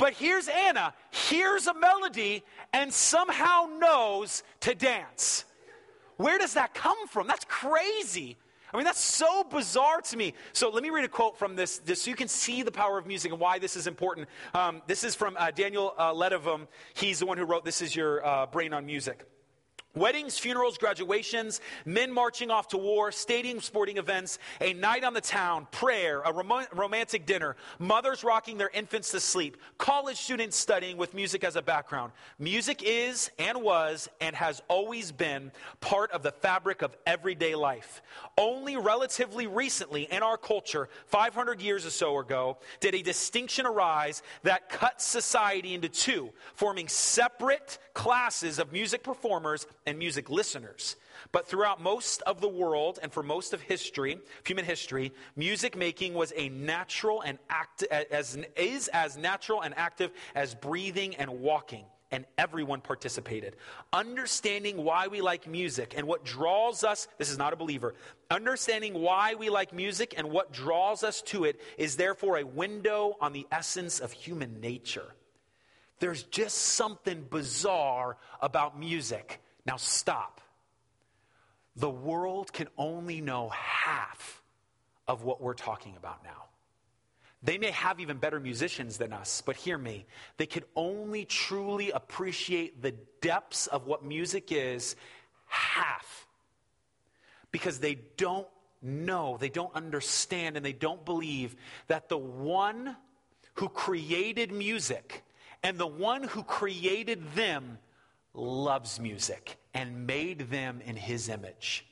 But 0.00 0.14
here's 0.14 0.48
Anna, 0.48 0.94
hears 1.10 1.66
a 1.66 1.74
melody, 1.74 2.42
and 2.72 2.90
somehow 2.90 3.68
knows 3.78 4.42
to 4.60 4.74
dance. 4.74 5.44
Where 6.16 6.38
does 6.38 6.54
that 6.54 6.72
come 6.72 7.06
from? 7.06 7.26
That's 7.26 7.44
crazy. 7.46 8.38
I 8.72 8.78
mean, 8.78 8.86
that's 8.86 8.98
so 8.98 9.44
bizarre 9.44 10.00
to 10.00 10.16
me. 10.16 10.32
So 10.54 10.70
let 10.70 10.82
me 10.82 10.88
read 10.88 11.04
a 11.04 11.08
quote 11.08 11.38
from 11.38 11.54
this, 11.54 11.80
just 11.80 12.02
so 12.02 12.10
you 12.10 12.16
can 12.16 12.28
see 12.28 12.62
the 12.62 12.72
power 12.72 12.96
of 12.96 13.06
music 13.06 13.30
and 13.30 13.38
why 13.38 13.58
this 13.58 13.76
is 13.76 13.86
important. 13.86 14.26
Um, 14.54 14.80
this 14.86 15.04
is 15.04 15.14
from 15.14 15.36
uh, 15.38 15.50
Daniel 15.50 15.92
uh, 15.98 16.14
Levitin. 16.14 16.66
He's 16.94 17.18
the 17.18 17.26
one 17.26 17.36
who 17.36 17.44
wrote 17.44 17.66
This 17.66 17.82
Is 17.82 17.94
Your 17.94 18.24
uh, 18.24 18.46
Brain 18.46 18.72
on 18.72 18.86
Music. 18.86 19.26
Weddings, 19.96 20.38
funerals, 20.38 20.78
graduations, 20.78 21.60
men 21.84 22.12
marching 22.12 22.48
off 22.48 22.68
to 22.68 22.78
war, 22.78 23.10
stadium 23.10 23.60
sporting 23.60 23.96
events, 23.96 24.38
a 24.60 24.72
night 24.72 25.02
on 25.02 25.14
the 25.14 25.20
town, 25.20 25.66
prayer, 25.72 26.20
a 26.24 26.32
rom- 26.32 26.66
romantic 26.72 27.26
dinner, 27.26 27.56
mothers 27.80 28.22
rocking 28.22 28.56
their 28.56 28.70
infants 28.72 29.10
to 29.10 29.18
sleep, 29.18 29.56
college 29.78 30.16
students 30.16 30.56
studying 30.56 30.96
with 30.96 31.12
music 31.12 31.42
as 31.42 31.56
a 31.56 31.62
background. 31.62 32.12
Music 32.38 32.84
is 32.86 33.32
and 33.40 33.60
was 33.62 34.08
and 34.20 34.36
has 34.36 34.62
always 34.68 35.10
been 35.10 35.50
part 35.80 36.12
of 36.12 36.22
the 36.22 36.30
fabric 36.30 36.82
of 36.82 36.96
everyday 37.04 37.56
life. 37.56 38.00
Only 38.38 38.76
relatively 38.76 39.48
recently 39.48 40.04
in 40.04 40.22
our 40.22 40.36
culture, 40.36 40.88
500 41.06 41.60
years 41.60 41.84
or 41.84 41.90
so 41.90 42.20
ago, 42.20 42.58
did 42.78 42.94
a 42.94 43.02
distinction 43.02 43.66
arise 43.66 44.22
that 44.44 44.68
cut 44.68 45.02
society 45.02 45.74
into 45.74 45.88
two, 45.88 46.30
forming 46.54 46.86
separate 46.86 47.78
classes 47.92 48.60
of 48.60 48.72
music 48.72 49.02
performers 49.02 49.66
and 49.86 49.98
music 49.98 50.30
listeners. 50.30 50.96
But 51.32 51.46
throughout 51.46 51.80
most 51.80 52.22
of 52.22 52.40
the 52.40 52.48
world 52.48 52.98
and 53.02 53.12
for 53.12 53.22
most 53.22 53.52
of 53.52 53.60
history, 53.60 54.18
human 54.44 54.64
history, 54.64 55.12
music 55.36 55.76
making 55.76 56.14
was 56.14 56.32
a 56.36 56.48
natural 56.48 57.20
and 57.22 57.38
act, 57.48 57.82
as, 57.84 58.38
is 58.56 58.88
as 58.88 59.16
natural 59.16 59.62
and 59.62 59.74
active 59.76 60.10
as 60.34 60.54
breathing 60.54 61.16
and 61.16 61.40
walking 61.40 61.84
and 62.12 62.24
everyone 62.36 62.80
participated. 62.80 63.56
Understanding 63.92 64.84
why 64.84 65.06
we 65.06 65.20
like 65.20 65.46
music 65.46 65.94
and 65.96 66.06
what 66.06 66.24
draws 66.24 66.82
us, 66.84 67.08
this 67.18 67.30
is 67.30 67.38
not 67.38 67.52
a 67.52 67.56
believer, 67.56 67.94
understanding 68.30 68.94
why 68.94 69.34
we 69.34 69.48
like 69.48 69.72
music 69.72 70.14
and 70.16 70.30
what 70.30 70.52
draws 70.52 71.04
us 71.04 71.22
to 71.22 71.44
it 71.44 71.60
is 71.78 71.96
therefore 71.96 72.38
a 72.38 72.44
window 72.44 73.16
on 73.20 73.32
the 73.32 73.46
essence 73.52 74.00
of 74.00 74.12
human 74.12 74.60
nature. 74.60 75.14
There's 76.00 76.22
just 76.24 76.56
something 76.56 77.26
bizarre 77.30 78.16
about 78.40 78.78
music. 78.78 79.40
Now, 79.70 79.76
stop. 79.76 80.40
The 81.76 81.88
world 81.88 82.52
can 82.52 82.66
only 82.76 83.20
know 83.20 83.50
half 83.50 84.42
of 85.06 85.22
what 85.22 85.40
we're 85.40 85.54
talking 85.54 85.94
about 85.96 86.24
now. 86.24 86.46
They 87.44 87.56
may 87.56 87.70
have 87.70 88.00
even 88.00 88.16
better 88.16 88.40
musicians 88.40 88.98
than 88.98 89.12
us, 89.12 89.44
but 89.46 89.54
hear 89.54 89.78
me. 89.78 90.06
They 90.38 90.46
can 90.46 90.64
only 90.74 91.24
truly 91.24 91.92
appreciate 91.92 92.82
the 92.82 92.96
depths 93.20 93.68
of 93.68 93.86
what 93.86 94.04
music 94.04 94.50
is 94.50 94.96
half 95.46 96.26
because 97.52 97.78
they 97.78 98.00
don't 98.16 98.48
know, 98.82 99.36
they 99.38 99.50
don't 99.50 99.72
understand, 99.76 100.56
and 100.56 100.66
they 100.66 100.72
don't 100.72 101.04
believe 101.04 101.54
that 101.86 102.08
the 102.08 102.18
one 102.18 102.96
who 103.54 103.68
created 103.68 104.50
music 104.50 105.22
and 105.62 105.78
the 105.78 105.86
one 105.86 106.24
who 106.24 106.42
created 106.42 107.22
them 107.36 107.78
loves 108.34 108.98
music 108.98 109.58
and 109.74 110.06
made 110.06 110.50
them 110.50 110.80
in 110.84 110.96
his 110.96 111.28
image. 111.28 111.86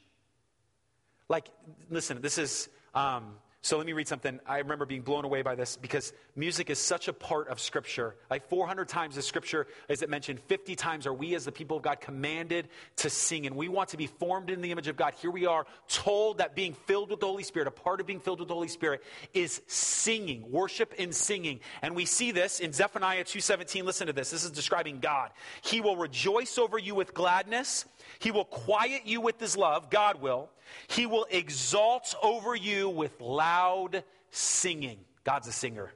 Like, 1.28 1.48
listen, 1.90 2.20
this 2.20 2.38
is 2.38 2.68
um, 2.94 3.36
so 3.60 3.76
let 3.76 3.86
me 3.86 3.92
read 3.92 4.06
something. 4.06 4.38
I 4.46 4.58
remember 4.58 4.86
being 4.86 5.02
blown 5.02 5.24
away 5.24 5.42
by 5.42 5.56
this 5.56 5.76
because 5.76 6.12
music 6.36 6.70
is 6.70 6.78
such 6.78 7.08
a 7.08 7.12
part 7.12 7.48
of 7.48 7.58
Scripture. 7.58 8.14
Like 8.30 8.48
400 8.48 8.88
times 8.88 9.16
the 9.16 9.22
Scripture 9.22 9.66
is 9.88 10.00
it 10.02 10.08
mentioned, 10.08 10.38
50 10.46 10.76
times 10.76 11.08
are 11.08 11.12
we 11.12 11.34
as 11.34 11.44
the 11.44 11.50
people 11.50 11.78
of 11.78 11.82
God 11.82 12.00
commanded 12.00 12.68
to 12.96 13.10
sing. 13.10 13.46
And 13.46 13.56
we 13.56 13.68
want 13.68 13.90
to 13.90 13.96
be 13.96 14.06
formed 14.06 14.50
in 14.50 14.60
the 14.60 14.70
image 14.70 14.86
of 14.86 14.96
God. 14.96 15.14
Here 15.20 15.30
we 15.32 15.46
are 15.46 15.66
told 15.88 16.38
that 16.38 16.54
being 16.54 16.72
filled 16.72 17.10
with 17.10 17.18
the 17.18 17.26
Holy 17.26 17.42
Spirit, 17.42 17.66
a 17.66 17.72
part 17.72 18.00
of 18.00 18.06
being 18.06 18.20
filled 18.20 18.38
with 18.38 18.48
the 18.48 18.54
Holy 18.54 18.68
Spirit, 18.68 19.02
is 19.34 19.60
singing, 19.66 20.48
worship 20.52 20.94
and 20.96 21.12
singing. 21.12 21.58
And 21.82 21.96
we 21.96 22.04
see 22.04 22.30
this 22.30 22.60
in 22.60 22.72
Zephaniah 22.72 23.24
2.17. 23.24 23.82
Listen 23.82 24.06
to 24.06 24.12
this. 24.12 24.30
This 24.30 24.44
is 24.44 24.52
describing 24.52 25.00
God. 25.00 25.30
He 25.62 25.80
will 25.80 25.96
rejoice 25.96 26.58
over 26.58 26.78
you 26.78 26.94
with 26.94 27.12
gladness. 27.12 27.86
He 28.20 28.30
will 28.30 28.44
quiet 28.44 29.02
you 29.04 29.20
with 29.20 29.40
his 29.40 29.56
love. 29.56 29.90
God 29.90 30.22
will. 30.22 30.48
He 30.88 31.06
will 31.06 31.26
exalt 31.30 32.14
over 32.22 32.54
you 32.54 32.88
with 32.88 33.20
loud 33.20 34.04
singing. 34.30 34.98
God's 35.24 35.48
a 35.48 35.52
singer. 35.52 35.92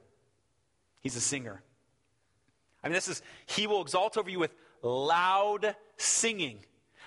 He's 1.01 1.17
a 1.17 1.21
singer. 1.21 1.63
I 2.83 2.89
mean, 2.89 2.95
this 2.95 3.09
is, 3.09 3.23
He 3.47 3.67
will 3.67 3.83
exalt 3.83 4.17
over 4.17 4.29
you 4.29 4.39
with 4.39 4.55
loud 4.83 5.75
singing. 5.97 6.59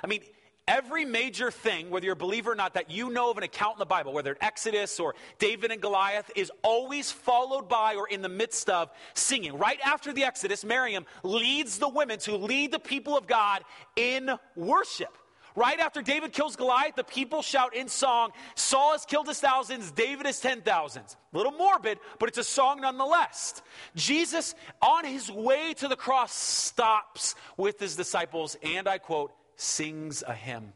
I 0.03 0.07
mean, 0.07 0.21
every 0.67 1.05
major 1.05 1.51
thing, 1.51 1.89
whether 1.89 2.05
you're 2.05 2.13
a 2.13 2.17
believer 2.17 2.51
or 2.51 2.55
not, 2.55 2.73
that 2.73 2.89
you 2.89 3.09
know 3.09 3.31
of 3.31 3.37
an 3.37 3.43
account 3.43 3.75
in 3.75 3.79
the 3.79 3.85
Bible, 3.85 4.13
whether 4.13 4.31
it's 4.31 4.43
Exodus 4.43 4.99
or 4.99 5.15
David 5.39 5.71
and 5.71 5.81
Goliath, 5.81 6.31
is 6.35 6.51
always 6.63 7.11
followed 7.11 7.69
by 7.69 7.95
or 7.95 8.07
in 8.07 8.21
the 8.21 8.29
midst 8.29 8.69
of 8.69 8.89
singing. 9.13 9.57
Right 9.57 9.79
after 9.85 10.13
the 10.13 10.23
Exodus, 10.23 10.63
Miriam 10.65 11.05
leads 11.23 11.77
the 11.77 11.89
women 11.89 12.19
to 12.19 12.35
lead 12.37 12.71
the 12.71 12.79
people 12.79 13.17
of 13.17 13.27
God 13.27 13.63
in 13.95 14.31
worship. 14.55 15.17
Right 15.55 15.79
after 15.79 16.01
David 16.01 16.33
kills 16.33 16.57
Goliath, 16.57 16.95
the 16.95 17.03
people 17.03 17.41
shout 17.41 17.75
in 17.75 17.87
song, 17.87 18.31
Saul 18.55 18.91
has 18.91 19.05
killed 19.05 19.27
his 19.27 19.39
thousands, 19.39 19.91
David 19.91 20.25
has 20.25 20.39
ten 20.39 20.61
thousands. 20.61 21.15
A 21.33 21.37
little 21.37 21.53
morbid, 21.53 21.97
but 22.19 22.27
it's 22.27 22.37
a 22.37 22.43
song 22.43 22.81
nonetheless. 22.81 23.61
Jesus, 23.95 24.53
on 24.81 25.05
his 25.05 25.31
way 25.31 25.73
to 25.75 25.87
the 25.87 25.95
cross, 25.95 26.33
stops 26.33 27.35
with 27.55 27.79
his 27.79 27.95
disciples 27.95 28.57
and 28.63 28.87
I 28.87 28.97
quote, 28.97 29.31
sings 29.55 30.23
a 30.27 30.33
hymn. 30.33 30.73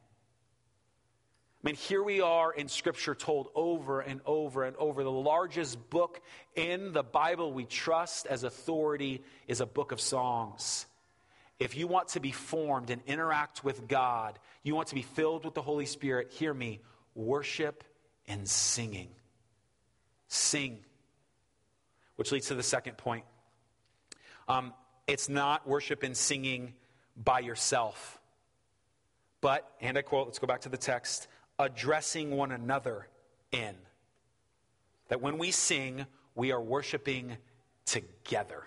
I 1.62 1.68
mean, 1.68 1.76
here 1.76 2.02
we 2.02 2.22
are 2.22 2.54
in 2.54 2.70
Scripture 2.70 3.14
told 3.14 3.50
over 3.54 4.00
and 4.00 4.22
over 4.26 4.64
and 4.64 4.78
over. 4.78 5.04
The 5.04 5.12
largest 5.12 5.90
book 5.90 6.22
in 6.56 6.94
the 6.94 7.04
Bible 7.04 7.52
we 7.52 7.66
trust 7.66 8.28
as 8.28 8.46
authority 8.46 9.24
is 9.46 9.60
a 9.60 9.66
book 9.66 9.92
of 9.92 10.00
songs. 10.00 10.86
If 11.60 11.76
you 11.76 11.88
want 11.88 12.10
to 12.10 12.22
be 12.22 12.32
formed 12.32 12.90
and 12.90 13.02
interact 13.06 13.64
with 13.64 13.88
God, 13.88 14.40
you 14.64 14.76
want 14.76 14.88
to 14.90 14.96
be 14.96 15.02
filled 15.02 15.44
with 15.44 15.54
the 15.54 15.62
Holy 15.62 15.86
Spirit, 15.86 16.32
hear 16.32 16.54
me 16.54 16.80
worship 17.16 17.84
and 18.28 18.48
singing. 18.48 19.10
Sing. 20.30 20.80
Which 22.16 22.32
leads 22.32 22.48
to 22.48 22.56
the 22.56 22.64
second 22.64 22.98
point. 22.98 23.26
Um, 24.48 24.74
it's 25.06 25.28
not 25.28 25.68
worship 25.68 26.04
and 26.04 26.16
singing 26.16 26.74
by 27.18 27.40
yourself, 27.40 28.20
but, 29.42 29.70
and 29.82 29.98
I 29.98 30.02
quote, 30.02 30.28
let's 30.28 30.40
go 30.40 30.48
back 30.48 30.62
to 30.62 30.70
the 30.70 30.78
text, 30.78 31.28
addressing 31.58 32.32
one 32.32 32.52
another 32.52 33.08
in. 33.52 33.76
That 35.10 35.22
when 35.22 35.38
we 35.38 35.52
sing, 35.52 36.06
we 36.36 36.52
are 36.52 36.62
worshiping 36.62 37.38
together. 37.86 38.64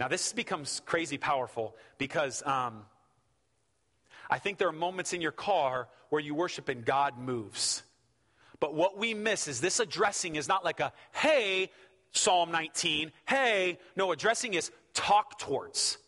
Now, 0.00 0.08
this 0.08 0.32
becomes 0.32 0.80
crazy 0.86 1.18
powerful 1.18 1.76
because 1.98 2.42
um, 2.46 2.86
I 4.30 4.38
think 4.38 4.56
there 4.56 4.68
are 4.68 4.72
moments 4.72 5.12
in 5.12 5.20
your 5.20 5.30
car 5.30 5.88
where 6.08 6.22
you 6.22 6.34
worship 6.34 6.70
and 6.70 6.86
God 6.86 7.18
moves. 7.18 7.82
But 8.60 8.74
what 8.74 8.96
we 8.96 9.12
miss 9.12 9.46
is 9.46 9.60
this 9.60 9.78
addressing 9.78 10.36
is 10.36 10.48
not 10.48 10.64
like 10.64 10.80
a, 10.80 10.94
hey, 11.12 11.70
Psalm 12.12 12.50
19, 12.50 13.12
hey. 13.26 13.78
No, 13.94 14.10
addressing 14.10 14.54
is 14.54 14.70
talk 14.94 15.38
towards. 15.38 15.98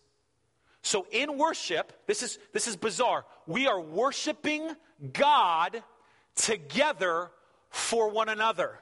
So 0.80 1.06
in 1.10 1.36
worship, 1.36 1.92
this 2.06 2.22
is, 2.22 2.38
this 2.54 2.66
is 2.66 2.76
bizarre. 2.76 3.26
We 3.46 3.66
are 3.66 3.80
worshiping 3.80 4.74
God 5.12 5.82
together 6.34 7.30
for 7.68 8.10
one 8.10 8.30
another. 8.30 8.78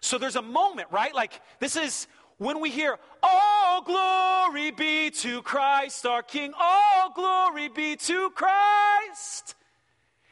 So 0.00 0.18
there's 0.18 0.36
a 0.36 0.42
moment, 0.42 0.88
right? 0.90 1.14
Like 1.14 1.40
this 1.60 1.76
is 1.76 2.08
when 2.38 2.60
we 2.60 2.70
hear, 2.70 2.98
All 3.22 3.82
glory 3.82 4.70
be 4.70 5.10
to 5.10 5.42
Christ 5.42 6.06
our 6.06 6.22
King, 6.22 6.52
all 6.58 7.12
glory 7.14 7.68
be 7.68 7.96
to 7.96 8.30
Christ. 8.30 9.54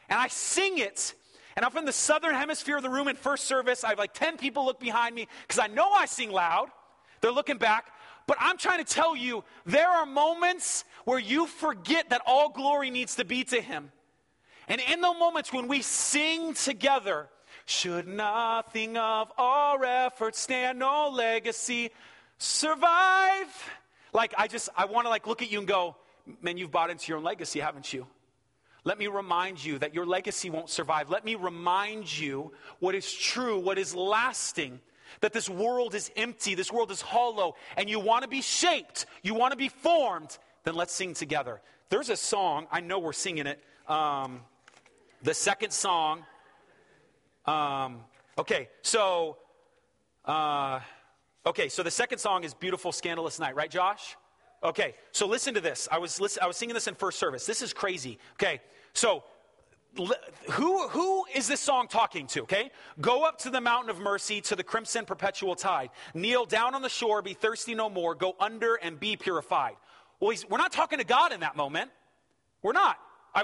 And 0.09 0.19
I 0.19 0.27
sing 0.27 0.77
it. 0.77 1.13
And 1.55 1.63
I'm 1.63 1.75
in 1.77 1.85
the 1.85 1.91
southern 1.91 2.33
hemisphere 2.33 2.77
of 2.77 2.83
the 2.83 2.89
room 2.89 3.07
in 3.07 3.15
first 3.15 3.45
service. 3.45 3.83
I 3.83 3.89
have 3.89 3.99
like 3.99 4.13
10 4.13 4.37
people 4.37 4.65
look 4.65 4.79
behind 4.79 5.13
me 5.13 5.27
because 5.47 5.59
I 5.59 5.67
know 5.67 5.91
I 5.91 6.05
sing 6.05 6.31
loud. 6.31 6.69
They're 7.21 7.31
looking 7.31 7.57
back. 7.57 7.85
But 8.25 8.37
I'm 8.39 8.57
trying 8.57 8.83
to 8.83 8.91
tell 8.91 9.15
you, 9.15 9.43
there 9.65 9.89
are 9.89 10.05
moments 10.05 10.85
where 11.05 11.19
you 11.19 11.45
forget 11.45 12.09
that 12.09 12.21
all 12.25 12.49
glory 12.49 12.89
needs 12.89 13.15
to 13.15 13.25
be 13.25 13.43
to 13.45 13.61
Him. 13.61 13.91
And 14.67 14.81
in 14.81 15.01
the 15.01 15.13
moments 15.13 15.51
when 15.51 15.67
we 15.67 15.81
sing 15.81 16.53
together, 16.53 17.27
should 17.65 18.07
nothing 18.07 18.97
of 18.97 19.31
our 19.37 19.83
efforts 19.83 20.39
stand, 20.39 20.79
no 20.79 21.09
legacy 21.09 21.91
survive? 22.37 23.69
Like, 24.13 24.33
I 24.37 24.47
just, 24.47 24.69
I 24.75 24.85
want 24.85 25.05
to 25.05 25.09
like 25.09 25.27
look 25.27 25.41
at 25.41 25.51
you 25.51 25.59
and 25.59 25.67
go, 25.67 25.95
man, 26.41 26.57
you've 26.57 26.71
bought 26.71 26.89
into 26.89 27.07
your 27.09 27.17
own 27.17 27.23
legacy, 27.23 27.59
haven't 27.59 27.93
you? 27.93 28.07
Let 28.83 28.99
me 28.99 29.07
remind 29.07 29.63
you 29.63 29.79
that 29.79 29.93
your 29.93 30.05
legacy 30.05 30.49
won't 30.49 30.69
survive. 30.69 31.09
Let 31.09 31.23
me 31.23 31.35
remind 31.35 32.19
you 32.19 32.51
what 32.79 32.95
is 32.95 33.11
true, 33.11 33.59
what 33.59 33.77
is 33.77 33.95
lasting 33.95 34.81
that 35.21 35.33
this 35.33 35.49
world 35.49 35.95
is 35.95 36.11
empty, 36.15 36.55
this 36.55 36.71
world 36.71 36.91
is 36.91 37.01
hollow, 37.01 37.55
and 37.77 37.89
you 37.89 37.99
want 37.99 38.23
to 38.23 38.27
be 38.27 38.41
shaped, 38.41 39.05
you 39.21 39.33
want 39.33 39.51
to 39.51 39.57
be 39.57 39.69
formed, 39.69 40.37
then 40.63 40.75
let's 40.75 40.93
sing 40.93 41.13
together. 41.13 41.61
There's 41.89 42.09
a 42.09 42.17
song, 42.17 42.67
I 42.71 42.81
know 42.81 42.99
we're 42.99 43.13
singing 43.13 43.47
it. 43.47 43.59
Um, 43.87 44.41
the 45.21 45.33
second 45.33 45.71
song, 45.71 46.25
um, 47.45 47.99
okay, 48.37 48.69
so, 48.81 49.37
uh, 50.25 50.79
okay, 51.45 51.69
so 51.69 51.83
the 51.83 51.91
second 51.91 52.19
song 52.19 52.43
is 52.43 52.53
Beautiful 52.53 52.91
Scandalous 52.91 53.39
Night, 53.39 53.55
right, 53.55 53.71
Josh? 53.71 54.15
Okay, 54.63 54.95
so 55.11 55.27
listen 55.27 55.53
to 55.53 55.61
this. 55.61 55.87
I 55.91 55.97
was, 55.97 56.21
listen, 56.21 56.41
I 56.41 56.47
was 56.47 56.55
singing 56.55 56.73
this 56.73 56.87
in 56.87 56.95
first 56.95 57.19
service. 57.19 57.45
This 57.45 57.61
is 57.61 57.73
crazy. 57.73 58.17
Okay, 58.33 58.61
so 58.93 59.23
who, 60.49 60.87
who 60.87 61.25
is 61.33 61.47
this 61.47 61.59
song 61.59 61.87
talking 61.87 62.25
to? 62.27 62.41
Okay. 62.43 62.71
Go 62.99 63.23
up 63.23 63.37
to 63.39 63.49
the 63.49 63.61
mountain 63.61 63.89
of 63.89 63.99
mercy, 63.99 64.41
to 64.41 64.55
the 64.55 64.63
crimson 64.63 65.05
perpetual 65.05 65.55
tide. 65.55 65.89
Kneel 66.13 66.45
down 66.45 66.73
on 66.75 66.81
the 66.81 66.89
shore, 66.89 67.21
be 67.21 67.33
thirsty 67.33 67.75
no 67.75 67.89
more. 67.89 68.15
Go 68.15 68.35
under 68.39 68.75
and 68.75 68.99
be 68.99 69.15
purified. 69.15 69.75
Well, 70.19 70.35
we're 70.49 70.57
not 70.57 70.71
talking 70.71 70.99
to 70.99 71.05
God 71.05 71.31
in 71.31 71.41
that 71.41 71.55
moment. 71.55 71.91
We're 72.61 72.73
not. 72.73 72.97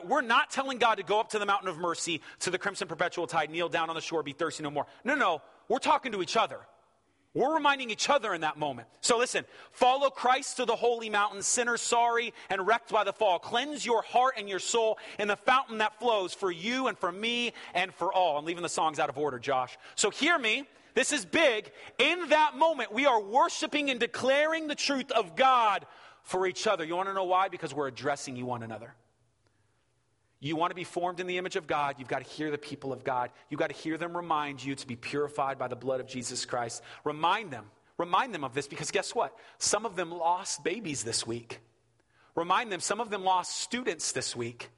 We're 0.05 0.21
not 0.21 0.51
telling 0.51 0.77
God 0.77 0.95
to 0.95 1.03
go 1.03 1.19
up 1.19 1.29
to 1.29 1.39
the 1.39 1.45
mountain 1.45 1.69
of 1.69 1.77
mercy, 1.77 2.21
to 2.39 2.51
the 2.51 2.57
crimson 2.57 2.87
perpetual 2.87 3.27
tide, 3.27 3.49
kneel 3.49 3.69
down 3.69 3.89
on 3.89 3.95
the 3.95 4.01
shore, 4.01 4.23
be 4.23 4.33
thirsty 4.33 4.63
no 4.63 4.71
more. 4.71 4.85
No, 5.03 5.15
no. 5.15 5.41
We're 5.67 5.79
talking 5.79 6.11
to 6.11 6.21
each 6.21 6.37
other. 6.37 6.59
We're 7.35 7.53
reminding 7.53 7.91
each 7.91 8.09
other 8.09 8.33
in 8.33 8.41
that 8.41 8.57
moment. 8.57 8.87
So 9.01 9.17
listen, 9.17 9.45
follow 9.71 10.09
Christ 10.09 10.57
to 10.57 10.65
the 10.65 10.75
holy 10.75 11.11
mountain, 11.11 11.43
sinners 11.43 11.81
sorry 11.81 12.33
and 12.49 12.65
wrecked 12.65 12.91
by 12.91 13.03
the 13.03 13.13
fall. 13.13 13.37
Cleanse 13.37 13.85
your 13.85 14.01
heart 14.01 14.33
and 14.37 14.49
your 14.49 14.59
soul 14.59 14.97
in 15.19 15.27
the 15.27 15.35
fountain 15.35 15.77
that 15.77 15.99
flows 15.99 16.33
for 16.33 16.51
you 16.51 16.87
and 16.87 16.97
for 16.97 17.11
me 17.11 17.53
and 17.75 17.93
for 17.93 18.11
all. 18.11 18.37
I'm 18.37 18.45
leaving 18.45 18.63
the 18.63 18.69
songs 18.69 18.97
out 18.97 19.09
of 19.09 19.17
order, 19.17 19.37
Josh. 19.37 19.77
So 19.95 20.09
hear 20.09 20.39
me. 20.39 20.67
This 20.95 21.11
is 21.13 21.23
big. 21.23 21.71
In 21.99 22.29
that 22.29 22.57
moment, 22.57 22.91
we 22.91 23.05
are 23.05 23.21
worshiping 23.21 23.91
and 23.91 23.99
declaring 23.99 24.67
the 24.67 24.75
truth 24.75 25.11
of 25.11 25.35
God 25.35 25.85
for 26.23 26.47
each 26.47 26.65
other. 26.65 26.83
You 26.83 26.95
want 26.95 27.09
to 27.09 27.13
know 27.13 27.25
why? 27.25 27.47
Because 27.47 27.75
we're 27.75 27.87
addressing 27.87 28.35
you 28.35 28.47
one 28.47 28.63
another. 28.63 28.95
You 30.39 30.55
want 30.55 30.71
to 30.71 30.75
be 30.75 30.85
formed 30.85 31.19
in 31.19 31.27
the 31.27 31.37
image 31.37 31.57
of 31.57 31.67
God, 31.67 31.95
you've 31.99 32.07
got 32.07 32.23
to 32.23 32.29
hear 32.29 32.49
the 32.49 32.57
people 32.57 32.93
of 32.93 33.03
God. 33.03 33.29
You've 33.49 33.59
got 33.59 33.69
to 33.69 33.75
hear 33.75 33.97
them 33.97 34.15
remind 34.15 34.63
you 34.63 34.73
to 34.75 34.87
be 34.87 34.95
purified 34.95 35.57
by 35.57 35.67
the 35.67 35.75
blood 35.75 35.99
of 35.99 36.07
Jesus 36.07 36.45
Christ. 36.45 36.81
Remind 37.03 37.51
them. 37.51 37.65
Remind 37.97 38.33
them 38.33 38.45
of 38.45 38.53
this 38.53 38.67
because 38.67 38.91
guess 38.91 39.13
what? 39.13 39.37
Some 39.57 39.85
of 39.85 39.97
them 39.97 40.11
lost 40.11 40.63
babies 40.63 41.03
this 41.03 41.27
week. 41.27 41.59
Remind 42.35 42.71
them, 42.71 42.79
some 42.79 43.01
of 43.01 43.09
them 43.09 43.25
lost 43.25 43.57
students 43.57 44.13
this 44.13 44.33
week. 44.33 44.69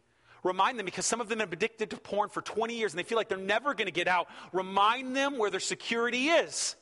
Remind 0.43 0.79
them 0.79 0.85
because 0.85 1.05
some 1.05 1.21
of 1.21 1.29
them 1.29 1.39
have 1.39 1.51
been 1.51 1.59
addicted 1.59 1.91
to 1.91 1.97
porn 1.97 2.29
for 2.29 2.41
20 2.41 2.75
years 2.75 2.93
and 2.93 2.99
they 2.99 3.03
feel 3.03 3.17
like 3.17 3.29
they're 3.29 3.37
never 3.37 3.75
going 3.75 3.85
to 3.85 3.91
get 3.91 4.07
out. 4.07 4.27
Remind 4.51 5.15
them 5.15 5.37
where 5.37 5.51
their 5.51 5.59
security 5.59 6.29
is. 6.29 6.75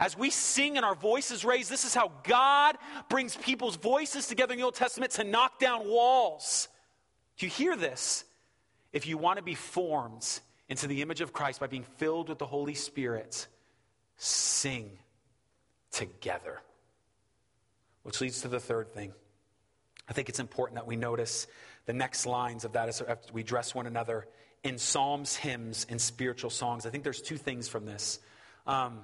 As 0.00 0.16
we 0.16 0.30
sing 0.30 0.78
and 0.78 0.86
our 0.86 0.94
voices 0.94 1.44
raise, 1.44 1.68
this 1.68 1.84
is 1.84 1.94
how 1.94 2.10
God 2.24 2.78
brings 3.10 3.36
people's 3.36 3.76
voices 3.76 4.26
together 4.26 4.54
in 4.54 4.58
the 4.58 4.64
Old 4.64 4.74
Testament 4.74 5.12
to 5.12 5.24
knock 5.24 5.60
down 5.60 5.86
walls. 5.86 6.68
Do 7.38 7.46
you 7.46 7.50
hear 7.50 7.76
this? 7.76 8.24
If 8.92 9.06
you 9.06 9.16
want 9.16 9.38
to 9.38 9.42
be 9.42 9.54
formed 9.54 10.40
into 10.68 10.86
the 10.86 11.02
image 11.02 11.20
of 11.20 11.32
Christ 11.32 11.60
by 11.60 11.66
being 11.66 11.84
filled 11.96 12.28
with 12.28 12.38
the 12.38 12.46
Holy 12.46 12.74
Spirit, 12.74 13.46
sing 14.16 14.98
together. 15.90 16.60
Which 18.02 18.20
leads 18.20 18.42
to 18.42 18.48
the 18.48 18.60
third 18.60 18.92
thing. 18.92 19.12
I 20.08 20.12
think 20.12 20.28
it's 20.28 20.40
important 20.40 20.76
that 20.76 20.86
we 20.86 20.96
notice 20.96 21.46
the 21.86 21.92
next 21.92 22.26
lines 22.26 22.64
of 22.64 22.72
that 22.72 22.88
as 22.88 23.02
we 23.32 23.42
dress 23.42 23.74
one 23.74 23.86
another 23.86 24.26
in 24.62 24.78
psalms, 24.78 25.36
hymns, 25.36 25.86
and 25.88 26.00
spiritual 26.00 26.50
songs. 26.50 26.86
I 26.86 26.90
think 26.90 27.04
there's 27.04 27.22
two 27.22 27.36
things 27.36 27.68
from 27.68 27.84
this. 27.84 28.20
Um, 28.66 29.00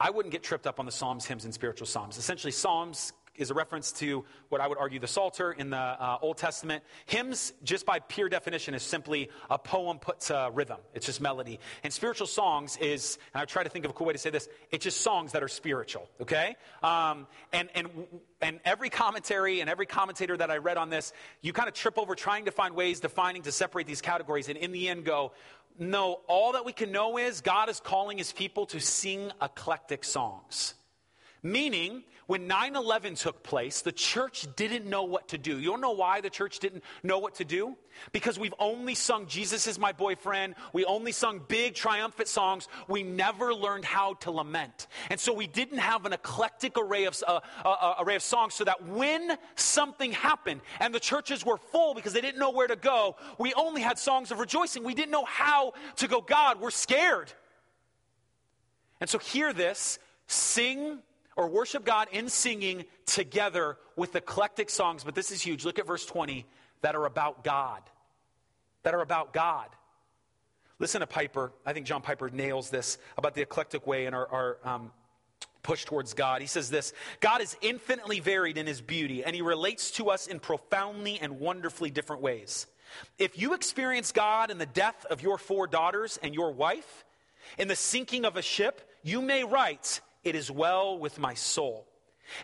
I 0.00 0.10
wouldn't 0.10 0.32
get 0.32 0.42
tripped 0.42 0.66
up 0.66 0.78
on 0.78 0.86
the 0.86 0.92
psalms, 0.92 1.26
hymns, 1.26 1.44
and 1.44 1.52
spiritual 1.52 1.86
psalms. 1.86 2.18
Essentially, 2.18 2.52
psalms 2.52 3.12
is 3.38 3.50
a 3.50 3.54
reference 3.54 3.92
to 3.92 4.24
what 4.48 4.60
I 4.60 4.66
would 4.66 4.78
argue 4.78 4.98
the 4.98 5.06
Psalter 5.06 5.52
in 5.52 5.70
the 5.70 5.76
uh, 5.76 6.18
Old 6.20 6.36
Testament. 6.36 6.84
Hymns, 7.06 7.52
just 7.62 7.86
by 7.86 8.00
pure 8.00 8.28
definition, 8.28 8.74
is 8.74 8.82
simply 8.82 9.30
a 9.48 9.58
poem 9.58 9.98
put 9.98 10.20
to 10.20 10.50
rhythm. 10.52 10.78
It's 10.94 11.06
just 11.06 11.20
melody. 11.20 11.60
And 11.82 11.92
spiritual 11.92 12.26
songs 12.26 12.76
is, 12.76 13.18
and 13.34 13.42
I 13.42 13.44
try 13.44 13.62
to 13.62 13.68
think 13.68 13.84
of 13.84 13.90
a 13.92 13.94
cool 13.94 14.06
way 14.06 14.12
to 14.12 14.18
say 14.18 14.30
this, 14.30 14.48
it's 14.70 14.84
just 14.84 15.00
songs 15.00 15.32
that 15.32 15.42
are 15.42 15.48
spiritual, 15.48 16.08
okay? 16.20 16.56
Um, 16.82 17.26
and, 17.52 17.68
and, 17.74 17.88
and 18.40 18.60
every 18.64 18.90
commentary 18.90 19.60
and 19.60 19.70
every 19.70 19.86
commentator 19.86 20.36
that 20.36 20.50
I 20.50 20.58
read 20.58 20.76
on 20.76 20.90
this, 20.90 21.12
you 21.40 21.52
kind 21.52 21.68
of 21.68 21.74
trip 21.74 21.98
over 21.98 22.14
trying 22.14 22.44
to 22.46 22.50
find 22.50 22.74
ways 22.74 23.00
defining 23.00 23.42
to 23.42 23.52
separate 23.52 23.86
these 23.86 24.02
categories, 24.02 24.48
and 24.48 24.58
in 24.58 24.72
the 24.72 24.88
end 24.88 25.04
go, 25.04 25.32
no, 25.78 26.20
all 26.26 26.52
that 26.52 26.64
we 26.64 26.72
can 26.72 26.90
know 26.90 27.18
is 27.18 27.40
God 27.40 27.68
is 27.68 27.78
calling 27.78 28.18
his 28.18 28.32
people 28.32 28.66
to 28.66 28.80
sing 28.80 29.30
eclectic 29.40 30.02
songs. 30.02 30.74
Meaning, 31.40 32.02
when 32.28 32.46
9 32.46 32.76
11 32.76 33.14
took 33.14 33.42
place, 33.42 33.80
the 33.80 33.90
church 33.90 34.46
didn't 34.54 34.84
know 34.84 35.04
what 35.04 35.28
to 35.28 35.38
do. 35.38 35.58
You 35.58 35.70
don't 35.70 35.80
know 35.80 35.92
why 35.92 36.20
the 36.20 36.28
church 36.28 36.58
didn't 36.58 36.84
know 37.02 37.18
what 37.18 37.36
to 37.36 37.44
do? 37.44 37.74
Because 38.12 38.38
we've 38.38 38.54
only 38.58 38.94
sung 38.94 39.26
Jesus 39.26 39.66
is 39.66 39.78
my 39.78 39.92
boyfriend. 39.92 40.54
We 40.74 40.84
only 40.84 41.10
sung 41.12 41.40
big 41.48 41.74
triumphant 41.74 42.28
songs. 42.28 42.68
We 42.86 43.02
never 43.02 43.54
learned 43.54 43.86
how 43.86 44.12
to 44.20 44.30
lament. 44.30 44.88
And 45.08 45.18
so 45.18 45.32
we 45.32 45.46
didn't 45.46 45.78
have 45.78 46.04
an 46.04 46.12
eclectic 46.12 46.76
array 46.76 47.06
of, 47.06 47.16
uh, 47.26 47.40
uh, 47.64 47.68
uh, 47.68 47.94
array 48.00 48.16
of 48.16 48.22
songs 48.22 48.52
so 48.52 48.64
that 48.64 48.86
when 48.86 49.38
something 49.54 50.12
happened 50.12 50.60
and 50.80 50.94
the 50.94 51.00
churches 51.00 51.46
were 51.46 51.56
full 51.56 51.94
because 51.94 52.12
they 52.12 52.20
didn't 52.20 52.38
know 52.38 52.50
where 52.50 52.68
to 52.68 52.76
go, 52.76 53.16
we 53.38 53.54
only 53.54 53.80
had 53.80 53.98
songs 53.98 54.30
of 54.30 54.38
rejoicing. 54.38 54.84
We 54.84 54.92
didn't 54.92 55.12
know 55.12 55.24
how 55.24 55.72
to 55.96 56.06
go, 56.06 56.20
God, 56.20 56.60
we're 56.60 56.72
scared. 56.72 57.32
And 59.00 59.08
so 59.08 59.18
hear 59.18 59.54
this 59.54 59.98
sing 60.26 60.98
or 61.38 61.48
worship 61.48 61.84
God 61.84 62.08
in 62.10 62.28
singing 62.28 62.84
together 63.06 63.78
with 63.94 64.16
eclectic 64.16 64.68
songs. 64.68 65.04
But 65.04 65.14
this 65.14 65.30
is 65.30 65.40
huge. 65.40 65.64
Look 65.64 65.78
at 65.78 65.86
verse 65.86 66.04
20 66.04 66.44
that 66.82 66.96
are 66.96 67.06
about 67.06 67.44
God. 67.44 67.80
That 68.82 68.92
are 68.92 69.00
about 69.00 69.32
God. 69.32 69.68
Listen 70.80 71.00
to 71.00 71.06
Piper. 71.06 71.52
I 71.64 71.72
think 71.72 71.86
John 71.86 72.02
Piper 72.02 72.28
nails 72.28 72.70
this 72.70 72.98
about 73.16 73.34
the 73.34 73.42
eclectic 73.42 73.86
way 73.86 74.06
and 74.06 74.16
our, 74.16 74.26
our 74.26 74.58
um, 74.64 74.90
push 75.62 75.84
towards 75.84 76.12
God. 76.12 76.40
He 76.40 76.48
says 76.48 76.70
this 76.70 76.92
God 77.20 77.40
is 77.40 77.56
infinitely 77.60 78.18
varied 78.18 78.58
in 78.58 78.66
his 78.66 78.80
beauty, 78.80 79.22
and 79.22 79.34
he 79.34 79.42
relates 79.42 79.92
to 79.92 80.10
us 80.10 80.26
in 80.26 80.40
profoundly 80.40 81.20
and 81.20 81.38
wonderfully 81.38 81.90
different 81.90 82.20
ways. 82.20 82.66
If 83.16 83.38
you 83.40 83.54
experience 83.54 84.10
God 84.10 84.50
in 84.50 84.58
the 84.58 84.66
death 84.66 85.06
of 85.08 85.22
your 85.22 85.38
four 85.38 85.68
daughters 85.68 86.18
and 86.20 86.34
your 86.34 86.50
wife, 86.52 87.04
in 87.58 87.68
the 87.68 87.76
sinking 87.76 88.24
of 88.24 88.36
a 88.36 88.42
ship, 88.42 88.82
you 89.02 89.22
may 89.22 89.44
write, 89.44 90.00
it 90.24 90.34
is 90.34 90.50
well 90.50 90.98
with 90.98 91.18
my 91.18 91.34
soul. 91.34 91.86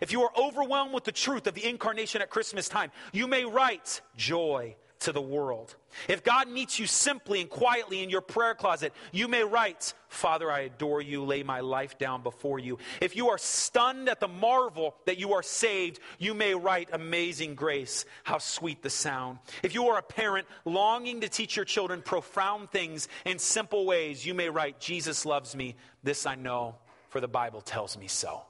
If 0.01 0.11
you 0.11 0.23
are 0.23 0.31
overwhelmed 0.37 0.93
with 0.93 1.03
the 1.03 1.11
truth 1.11 1.47
of 1.47 1.53
the 1.53 1.65
incarnation 1.65 2.21
at 2.21 2.29
Christmas 2.29 2.67
time, 2.67 2.91
you 3.11 3.27
may 3.27 3.45
write 3.45 4.01
joy 4.17 4.75
to 4.99 5.11
the 5.11 5.21
world. 5.21 5.75
If 6.07 6.23
God 6.23 6.47
meets 6.47 6.79
you 6.79 6.87
simply 6.87 7.41
and 7.41 7.49
quietly 7.49 8.01
in 8.01 8.09
your 8.09 8.21
prayer 8.21 8.55
closet, 8.55 8.93
you 9.11 9.27
may 9.27 9.43
write, 9.43 9.93
Father, 10.07 10.49
I 10.49 10.61
adore 10.61 11.01
you, 11.01 11.23
lay 11.23 11.43
my 11.43 11.59
life 11.59 11.99
down 11.99 12.23
before 12.23 12.59
you. 12.59 12.79
If 13.01 13.15
you 13.15 13.29
are 13.29 13.37
stunned 13.37 14.09
at 14.09 14.19
the 14.19 14.27
marvel 14.27 14.95
that 15.05 15.19
you 15.19 15.33
are 15.33 15.43
saved, 15.43 15.99
you 16.17 16.33
may 16.33 16.55
write, 16.55 16.89
Amazing 16.91 17.55
grace, 17.55 18.05
how 18.23 18.39
sweet 18.39 18.81
the 18.81 18.89
sound. 18.89 19.39
If 19.61 19.75
you 19.75 19.89
are 19.89 19.99
a 19.99 20.03
parent 20.03 20.47
longing 20.63 21.21
to 21.21 21.29
teach 21.29 21.55
your 21.55 21.65
children 21.65 22.01
profound 22.01 22.71
things 22.71 23.07
in 23.25 23.37
simple 23.37 23.85
ways, 23.85 24.25
you 24.25 24.33
may 24.33 24.49
write, 24.49 24.79
Jesus 24.79 25.25
loves 25.25 25.55
me, 25.55 25.75
this 26.03 26.25
I 26.25 26.35
know 26.35 26.75
for 27.15 27.21
the 27.21 27.27
Bible 27.29 27.61
tells 27.61 27.97
me 27.97 28.07
so. 28.09 28.41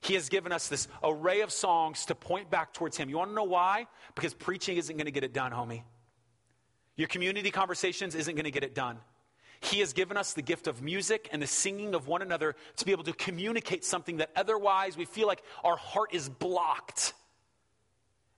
He 0.00 0.14
has 0.14 0.28
given 0.28 0.50
us 0.50 0.66
this 0.66 0.88
array 1.04 1.42
of 1.42 1.52
songs 1.52 2.06
to 2.06 2.16
point 2.16 2.50
back 2.50 2.72
towards 2.72 2.96
Him. 2.96 3.08
You 3.08 3.18
want 3.18 3.30
to 3.30 3.34
know 3.36 3.44
why? 3.44 3.86
Because 4.16 4.34
preaching 4.34 4.76
isn't 4.76 4.96
going 4.96 5.04
to 5.04 5.12
get 5.12 5.22
it 5.22 5.32
done, 5.32 5.52
homie. 5.52 5.84
Your 6.96 7.06
community 7.06 7.52
conversations 7.52 8.16
isn't 8.16 8.34
going 8.34 8.46
to 8.46 8.50
get 8.50 8.64
it 8.64 8.74
done. 8.74 8.98
He 9.60 9.78
has 9.78 9.92
given 9.92 10.16
us 10.16 10.32
the 10.32 10.42
gift 10.42 10.66
of 10.66 10.82
music 10.82 11.28
and 11.30 11.40
the 11.40 11.46
singing 11.46 11.94
of 11.94 12.08
one 12.08 12.22
another 12.22 12.56
to 12.78 12.84
be 12.84 12.90
able 12.90 13.04
to 13.04 13.12
communicate 13.12 13.84
something 13.84 14.16
that 14.16 14.30
otherwise 14.34 14.96
we 14.96 15.04
feel 15.04 15.28
like 15.28 15.44
our 15.62 15.76
heart 15.76 16.12
is 16.12 16.28
blocked. 16.28 17.12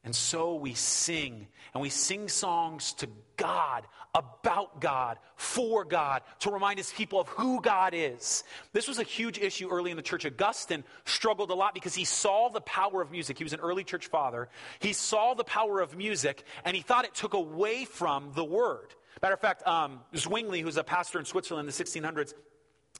And 0.02 0.14
so 0.14 0.54
we 0.54 0.72
sing, 0.74 1.46
and 1.74 1.82
we 1.82 1.90
sing 1.90 2.28
songs 2.28 2.94
to 2.94 3.08
God, 3.36 3.84
about 4.14 4.80
God, 4.80 5.18
for 5.36 5.84
God, 5.84 6.22
to 6.40 6.50
remind 6.50 6.78
his 6.78 6.90
people 6.90 7.20
of 7.20 7.28
who 7.28 7.60
God 7.60 7.92
is. 7.94 8.42
This 8.72 8.88
was 8.88 8.98
a 8.98 9.02
huge 9.02 9.38
issue 9.38 9.68
early 9.68 9.90
in 9.90 9.96
the 9.96 10.02
church. 10.02 10.24
Augustine 10.24 10.84
struggled 11.04 11.50
a 11.50 11.54
lot 11.54 11.74
because 11.74 11.94
he 11.94 12.04
saw 12.04 12.48
the 12.48 12.62
power 12.62 13.02
of 13.02 13.10
music. 13.10 13.36
He 13.36 13.44
was 13.44 13.52
an 13.52 13.60
early 13.60 13.84
church 13.84 14.06
father. 14.06 14.48
He 14.78 14.94
saw 14.94 15.34
the 15.34 15.44
power 15.44 15.80
of 15.80 15.96
music, 15.96 16.44
and 16.64 16.74
he 16.74 16.82
thought 16.82 17.04
it 17.04 17.14
took 17.14 17.34
away 17.34 17.84
from 17.84 18.32
the 18.34 18.44
word. 18.44 18.94
Matter 19.22 19.34
of 19.34 19.40
fact, 19.40 19.66
um, 19.66 20.00
Zwingli, 20.16 20.62
who's 20.62 20.78
a 20.78 20.84
pastor 20.84 21.18
in 21.18 21.26
Switzerland 21.26 21.68
in 21.68 21.74
the 21.74 21.84
1600s, 21.84 22.32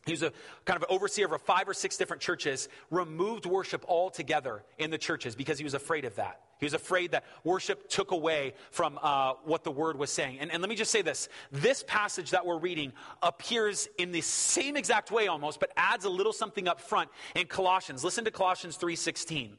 he 0.04 0.12
was 0.12 0.22
a 0.22 0.32
kind 0.64 0.82
of 0.82 0.84
overseer 0.90 1.32
of 1.34 1.42
five 1.42 1.68
or 1.68 1.74
six 1.74 1.96
different 1.96 2.22
churches, 2.22 2.68
removed 2.90 3.46
worship 3.46 3.84
altogether 3.88 4.62
in 4.78 4.90
the 4.90 4.98
churches 4.98 5.34
because 5.34 5.58
he 5.58 5.64
was 5.64 5.74
afraid 5.74 6.04
of 6.04 6.14
that. 6.16 6.40
He 6.60 6.66
was 6.66 6.74
afraid 6.74 7.12
that 7.12 7.24
worship 7.42 7.88
took 7.88 8.10
away 8.10 8.52
from 8.70 8.98
uh, 9.02 9.32
what 9.44 9.64
the 9.64 9.70
word 9.70 9.98
was 9.98 10.10
saying. 10.10 10.38
And, 10.40 10.52
and 10.52 10.60
let 10.60 10.68
me 10.68 10.76
just 10.76 10.90
say 10.90 11.00
this 11.02 11.28
this 11.50 11.82
passage 11.86 12.30
that 12.30 12.44
we're 12.44 12.58
reading 12.58 12.92
appears 13.22 13.88
in 13.98 14.12
the 14.12 14.20
same 14.20 14.76
exact 14.76 15.10
way 15.10 15.26
almost, 15.26 15.58
but 15.58 15.72
adds 15.76 16.04
a 16.04 16.10
little 16.10 16.34
something 16.34 16.68
up 16.68 16.80
front 16.80 17.08
in 17.34 17.46
Colossians. 17.46 18.04
Listen 18.04 18.24
to 18.26 18.30
Colossians 18.30 18.76
3.16. 18.76 19.52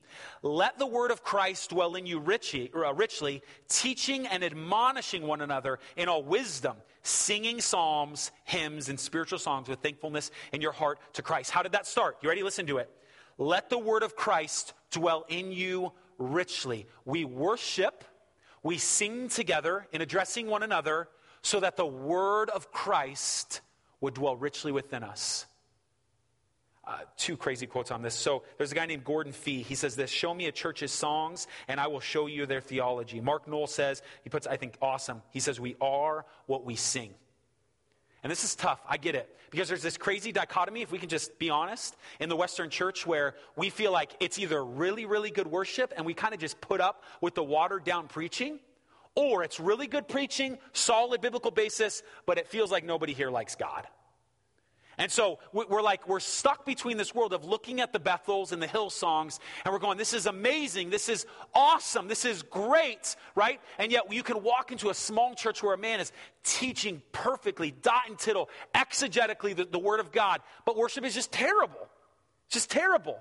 Let 0.43 0.77
the 0.77 0.85
word 0.85 1.09
of 1.09 1.23
Christ 1.23 1.71
dwell 1.71 1.95
in 1.95 2.05
you 2.05 2.19
richly, 2.19 2.71
uh, 2.73 2.93
richly, 2.93 3.41
teaching 3.67 4.27
and 4.27 4.43
admonishing 4.43 5.25
one 5.25 5.41
another 5.41 5.79
in 5.97 6.07
all 6.07 6.23
wisdom, 6.23 6.77
singing 7.01 7.61
psalms, 7.61 8.31
hymns, 8.43 8.89
and 8.89 8.99
spiritual 8.99 9.39
songs 9.39 9.67
with 9.67 9.79
thankfulness 9.79 10.29
in 10.53 10.61
your 10.61 10.71
heart 10.71 10.99
to 11.13 11.23
Christ. 11.23 11.49
How 11.49 11.63
did 11.63 11.71
that 11.71 11.87
start? 11.87 12.17
You 12.21 12.29
ready? 12.29 12.43
Listen 12.43 12.67
to 12.67 12.77
it. 12.77 12.91
Let 13.37 13.69
the 13.69 13.79
word 13.79 14.03
of 14.03 14.15
Christ 14.15 14.73
dwell 14.91 15.25
in 15.27 15.51
you 15.51 15.93
richly. 16.21 16.87
We 17.05 17.25
worship, 17.25 18.03
we 18.63 18.77
sing 18.77 19.29
together 19.29 19.87
in 19.91 20.01
addressing 20.01 20.47
one 20.47 20.63
another 20.63 21.09
so 21.41 21.59
that 21.59 21.75
the 21.75 21.85
word 21.85 22.49
of 22.49 22.71
Christ 22.71 23.61
would 23.99 24.13
dwell 24.13 24.35
richly 24.35 24.71
within 24.71 25.03
us. 25.03 25.45
Uh, 26.83 26.97
two 27.15 27.37
crazy 27.37 27.67
quotes 27.67 27.91
on 27.91 28.01
this. 28.01 28.15
So 28.15 28.43
there's 28.57 28.71
a 28.71 28.75
guy 28.75 28.87
named 28.87 29.03
Gordon 29.03 29.33
Fee. 29.33 29.61
He 29.61 29.75
says 29.75 29.95
this 29.95 30.09
Show 30.09 30.33
me 30.33 30.47
a 30.47 30.51
church's 30.51 30.91
songs, 30.91 31.47
and 31.67 31.79
I 31.79 31.87
will 31.87 31.99
show 31.99 32.25
you 32.25 32.45
their 32.45 32.61
theology. 32.61 33.21
Mark 33.21 33.47
Noll 33.47 33.67
says, 33.67 34.01
he 34.23 34.29
puts, 34.29 34.47
I 34.47 34.57
think, 34.57 34.77
awesome. 34.81 35.21
He 35.29 35.39
says, 35.39 35.59
We 35.59 35.75
are 35.79 36.25
what 36.47 36.65
we 36.65 36.75
sing. 36.75 37.13
And 38.23 38.31
this 38.31 38.43
is 38.43 38.55
tough. 38.55 38.79
I 38.87 38.97
get 38.97 39.15
it. 39.15 39.35
Because 39.49 39.67
there's 39.67 39.81
this 39.81 39.97
crazy 39.97 40.31
dichotomy, 40.31 40.81
if 40.81 40.91
we 40.91 40.97
can 40.97 41.09
just 41.09 41.37
be 41.37 41.49
honest, 41.49 41.97
in 42.19 42.29
the 42.29 42.35
Western 42.35 42.69
church 42.69 43.05
where 43.05 43.35
we 43.55 43.69
feel 43.69 43.91
like 43.91 44.11
it's 44.19 44.39
either 44.39 44.63
really, 44.63 45.05
really 45.05 45.31
good 45.31 45.47
worship 45.47 45.93
and 45.97 46.05
we 46.05 46.13
kind 46.13 46.33
of 46.33 46.39
just 46.39 46.61
put 46.61 46.79
up 46.79 47.03
with 47.19 47.35
the 47.35 47.43
watered 47.43 47.83
down 47.83 48.07
preaching, 48.07 48.59
or 49.15 49.43
it's 49.43 49.59
really 49.59 49.87
good 49.87 50.07
preaching, 50.07 50.57
solid 50.71 51.19
biblical 51.19 51.51
basis, 51.51 52.01
but 52.25 52.37
it 52.37 52.47
feels 52.47 52.71
like 52.71 52.85
nobody 52.85 53.13
here 53.13 53.29
likes 53.29 53.55
God. 53.55 53.87
And 55.01 55.11
so 55.11 55.39
we're 55.51 55.81
like, 55.81 56.07
we're 56.07 56.19
stuck 56.19 56.63
between 56.63 56.95
this 56.95 57.15
world 57.15 57.33
of 57.33 57.43
looking 57.43 57.81
at 57.81 57.91
the 57.91 57.97
Bethels 57.97 58.51
and 58.51 58.61
the 58.61 58.67
Hillsongs, 58.67 59.39
and 59.65 59.73
we're 59.73 59.79
going, 59.79 59.97
this 59.97 60.13
is 60.13 60.27
amazing, 60.27 60.91
this 60.91 61.09
is 61.09 61.25
awesome, 61.55 62.07
this 62.07 62.23
is 62.23 62.43
great, 62.43 63.15
right? 63.33 63.59
And 63.79 63.91
yet 63.91 64.13
you 64.13 64.21
can 64.21 64.43
walk 64.43 64.71
into 64.71 64.91
a 64.91 64.93
small 64.93 65.33
church 65.33 65.63
where 65.63 65.73
a 65.73 65.77
man 65.77 66.01
is 66.01 66.11
teaching 66.43 67.01
perfectly, 67.13 67.71
dot 67.71 68.03
and 68.09 68.19
tittle, 68.19 68.47
exegetically 68.75 69.55
the, 69.55 69.65
the 69.65 69.79
Word 69.79 70.01
of 70.01 70.11
God, 70.11 70.39
but 70.67 70.77
worship 70.77 71.03
is 71.03 71.15
just 71.15 71.31
terrible. 71.31 71.89
Just 72.49 72.69
terrible. 72.69 73.17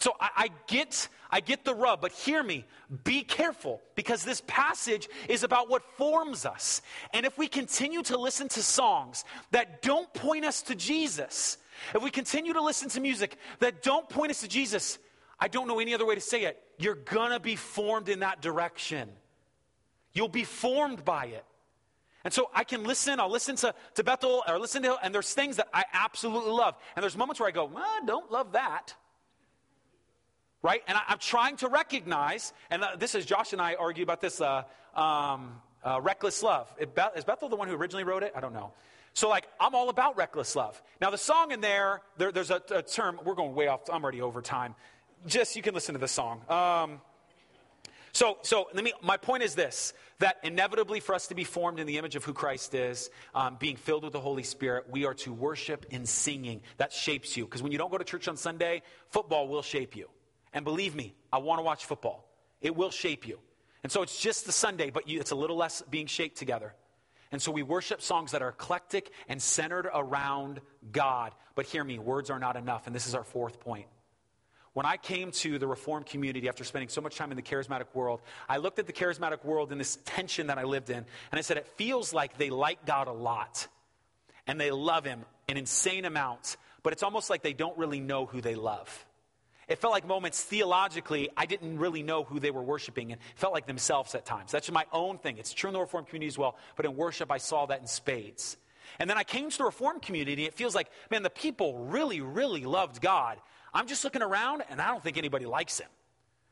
So 0.00 0.16
I, 0.18 0.30
I, 0.36 0.48
get, 0.66 1.08
I 1.30 1.40
get 1.40 1.64
the 1.64 1.74
rub, 1.74 2.00
but 2.00 2.12
hear 2.12 2.42
me. 2.42 2.64
Be 3.04 3.22
careful 3.22 3.80
because 3.94 4.24
this 4.24 4.42
passage 4.46 5.08
is 5.28 5.44
about 5.44 5.68
what 5.68 5.82
forms 5.96 6.46
us. 6.46 6.80
And 7.12 7.26
if 7.26 7.36
we 7.36 7.46
continue 7.46 8.02
to 8.04 8.18
listen 8.18 8.48
to 8.48 8.62
songs 8.62 9.24
that 9.50 9.82
don't 9.82 10.12
point 10.14 10.46
us 10.46 10.62
to 10.62 10.74
Jesus, 10.74 11.58
if 11.94 12.02
we 12.02 12.10
continue 12.10 12.54
to 12.54 12.62
listen 12.62 12.88
to 12.90 13.00
music 13.00 13.36
that 13.60 13.82
don't 13.82 14.08
point 14.08 14.30
us 14.30 14.40
to 14.40 14.48
Jesus, 14.48 14.98
I 15.38 15.48
don't 15.48 15.68
know 15.68 15.80
any 15.80 15.94
other 15.94 16.06
way 16.06 16.14
to 16.14 16.20
say 16.20 16.44
it. 16.44 16.60
You're 16.78 16.94
gonna 16.94 17.38
be 17.38 17.56
formed 17.56 18.08
in 18.08 18.20
that 18.20 18.40
direction. 18.40 19.10
You'll 20.14 20.28
be 20.28 20.44
formed 20.44 21.04
by 21.04 21.26
it. 21.26 21.44
And 22.24 22.32
so 22.32 22.50
I 22.54 22.64
can 22.64 22.84
listen, 22.84 23.20
I'll 23.20 23.30
listen 23.30 23.56
to, 23.56 23.74
to 23.94 24.04
Bethel 24.04 24.42
or 24.48 24.58
listen 24.58 24.82
to, 24.82 24.96
and 25.02 25.14
there's 25.14 25.32
things 25.32 25.56
that 25.56 25.68
I 25.72 25.84
absolutely 25.92 26.52
love. 26.52 26.74
And 26.96 27.02
there's 27.02 27.16
moments 27.16 27.38
where 27.38 27.48
I 27.48 27.52
go, 27.52 27.66
well, 27.66 27.84
I 27.84 28.00
don't 28.06 28.30
love 28.32 28.52
that 28.52 28.94
right? 30.62 30.82
And 30.86 30.96
I, 30.96 31.12
am 31.12 31.18
trying 31.18 31.56
to 31.58 31.68
recognize, 31.68 32.52
and 32.70 32.82
uh, 32.82 32.96
this 32.98 33.14
is 33.14 33.24
Josh 33.24 33.52
and 33.52 33.62
I 33.62 33.74
argue 33.74 34.02
about 34.02 34.20
this 34.20 34.40
uh, 34.40 34.64
um, 34.94 35.60
uh, 35.84 36.00
reckless 36.00 36.42
love. 36.42 36.72
Is 36.78 37.24
Bethel 37.24 37.48
the 37.48 37.56
one 37.56 37.68
who 37.68 37.74
originally 37.74 38.04
wrote 38.04 38.22
it? 38.22 38.32
I 38.34 38.40
don't 38.40 38.52
know. 38.52 38.72
So, 39.12 39.28
like, 39.28 39.48
I'm 39.58 39.74
all 39.74 39.88
about 39.88 40.16
reckless 40.16 40.54
love. 40.54 40.80
Now, 41.00 41.10
the 41.10 41.18
song 41.18 41.50
in 41.50 41.60
there, 41.60 42.02
there 42.16 42.30
there's 42.30 42.50
a, 42.50 42.62
a, 42.70 42.82
term, 42.82 43.18
we're 43.24 43.34
going 43.34 43.54
way 43.54 43.66
off, 43.66 43.80
I'm 43.92 44.02
already 44.02 44.22
over 44.22 44.40
time. 44.40 44.74
Just, 45.26 45.56
you 45.56 45.62
can 45.62 45.74
listen 45.74 45.94
to 45.94 45.98
the 45.98 46.08
song. 46.08 46.42
Um, 46.48 47.00
so, 48.12 48.38
so 48.42 48.68
let 48.72 48.84
me, 48.84 48.92
my 49.02 49.16
point 49.16 49.42
is 49.42 49.54
this 49.54 49.92
that 50.18 50.36
inevitably 50.42 51.00
for 51.00 51.14
us 51.14 51.28
to 51.28 51.34
be 51.34 51.44
formed 51.44 51.80
in 51.80 51.86
the 51.86 51.96
image 51.96 52.14
of 52.14 52.22
who 52.24 52.34
Christ 52.34 52.74
is, 52.74 53.08
um, 53.34 53.56
being 53.58 53.76
filled 53.76 54.04
with 54.04 54.12
the 54.12 54.20
Holy 54.20 54.42
Spirit, 54.42 54.84
we 54.90 55.06
are 55.06 55.14
to 55.14 55.32
worship 55.32 55.86
in 55.88 56.04
singing. 56.04 56.60
That 56.76 56.92
shapes 56.92 57.38
you. 57.38 57.46
Because 57.46 57.62
when 57.62 57.72
you 57.72 57.78
don't 57.78 57.90
go 57.90 57.96
to 57.96 58.04
church 58.04 58.28
on 58.28 58.36
Sunday, 58.36 58.82
football 59.08 59.48
will 59.48 59.62
shape 59.62 59.96
you. 59.96 60.10
And 60.52 60.64
believe 60.64 60.94
me, 60.94 61.14
I 61.32 61.38
want 61.38 61.58
to 61.58 61.62
watch 61.62 61.84
football. 61.84 62.28
It 62.60 62.74
will 62.76 62.90
shape 62.90 63.26
you. 63.26 63.38
And 63.82 63.90
so 63.90 64.02
it's 64.02 64.20
just 64.20 64.46
the 64.46 64.52
Sunday, 64.52 64.90
but 64.90 65.08
you, 65.08 65.20
it's 65.20 65.30
a 65.30 65.36
little 65.36 65.56
less 65.56 65.82
being 65.90 66.06
shaped 66.06 66.36
together. 66.36 66.74
And 67.32 67.40
so 67.40 67.52
we 67.52 67.62
worship 67.62 68.02
songs 68.02 68.32
that 68.32 68.42
are 68.42 68.48
eclectic 68.48 69.10
and 69.28 69.40
centered 69.40 69.88
around 69.92 70.60
God. 70.90 71.32
But 71.54 71.66
hear 71.66 71.84
me, 71.84 71.98
words 71.98 72.28
are 72.28 72.38
not 72.38 72.56
enough. 72.56 72.86
And 72.86 72.94
this 72.94 73.06
is 73.06 73.14
our 73.14 73.24
fourth 73.24 73.60
point. 73.60 73.86
When 74.72 74.86
I 74.86 74.96
came 74.96 75.32
to 75.32 75.58
the 75.58 75.66
Reformed 75.66 76.06
community 76.06 76.48
after 76.48 76.62
spending 76.62 76.88
so 76.88 77.00
much 77.00 77.16
time 77.16 77.32
in 77.32 77.36
the 77.36 77.42
charismatic 77.42 77.86
world, 77.94 78.20
I 78.48 78.58
looked 78.58 78.78
at 78.78 78.86
the 78.86 78.92
charismatic 78.92 79.44
world 79.44 79.72
and 79.72 79.80
this 79.80 79.98
tension 80.04 80.46
that 80.46 80.58
I 80.58 80.62
lived 80.62 80.90
in, 80.90 80.96
and 80.96 81.06
I 81.38 81.40
said, 81.40 81.56
it 81.56 81.66
feels 81.66 82.14
like 82.14 82.38
they 82.38 82.50
like 82.50 82.86
God 82.86 83.08
a 83.08 83.12
lot 83.12 83.66
and 84.46 84.60
they 84.60 84.70
love 84.70 85.04
Him 85.04 85.24
in 85.48 85.56
insane 85.56 86.04
amounts, 86.04 86.56
but 86.82 86.92
it's 86.92 87.02
almost 87.02 87.30
like 87.30 87.42
they 87.42 87.52
don't 87.52 87.76
really 87.78 88.00
know 88.00 88.26
who 88.26 88.40
they 88.40 88.54
love. 88.54 89.06
It 89.70 89.78
felt 89.78 89.92
like 89.92 90.04
moments 90.04 90.42
theologically, 90.42 91.30
I 91.36 91.46
didn't 91.46 91.78
really 91.78 92.02
know 92.02 92.24
who 92.24 92.40
they 92.40 92.50
were 92.50 92.62
worshiping 92.62 93.12
and 93.12 93.20
felt 93.36 93.52
like 93.52 93.68
themselves 93.68 94.16
at 94.16 94.26
times. 94.26 94.50
That's 94.50 94.68
my 94.72 94.84
own 94.92 95.18
thing. 95.18 95.38
It's 95.38 95.52
true 95.52 95.68
in 95.68 95.74
the 95.74 95.80
Reformed 95.80 96.08
community 96.08 96.26
as 96.26 96.36
well, 96.36 96.56
but 96.74 96.86
in 96.86 96.96
worship, 96.96 97.30
I 97.30 97.38
saw 97.38 97.66
that 97.66 97.80
in 97.80 97.86
spades. 97.86 98.56
And 98.98 99.08
then 99.08 99.16
I 99.16 99.22
came 99.22 99.48
to 99.48 99.56
the 99.56 99.64
Reformed 99.64 100.02
community, 100.02 100.44
it 100.44 100.54
feels 100.54 100.74
like, 100.74 100.90
man, 101.08 101.22
the 101.22 101.30
people 101.30 101.84
really, 101.84 102.20
really 102.20 102.64
loved 102.64 103.00
God. 103.00 103.38
I'm 103.72 103.86
just 103.86 104.02
looking 104.02 104.22
around, 104.22 104.64
and 104.70 104.82
I 104.82 104.88
don't 104.88 105.04
think 105.04 105.16
anybody 105.16 105.46
likes 105.46 105.78
him. 105.78 105.88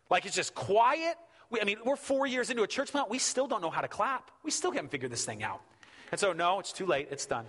Like, 0.08 0.24
it's 0.24 0.36
just 0.36 0.54
quiet. 0.54 1.16
We, 1.50 1.60
I 1.60 1.64
mean, 1.64 1.78
we're 1.84 1.96
four 1.96 2.24
years 2.24 2.50
into 2.50 2.62
a 2.62 2.68
church 2.68 2.92
plant. 2.92 3.10
We 3.10 3.18
still 3.18 3.48
don't 3.48 3.60
know 3.60 3.70
how 3.70 3.80
to 3.80 3.88
clap. 3.88 4.30
We 4.44 4.52
still 4.52 4.70
haven't 4.70 4.90
figured 4.90 5.10
this 5.10 5.24
thing 5.24 5.42
out. 5.42 5.60
And 6.12 6.20
so, 6.20 6.32
no, 6.32 6.60
it's 6.60 6.72
too 6.72 6.86
late. 6.86 7.08
It's 7.10 7.26
done. 7.26 7.46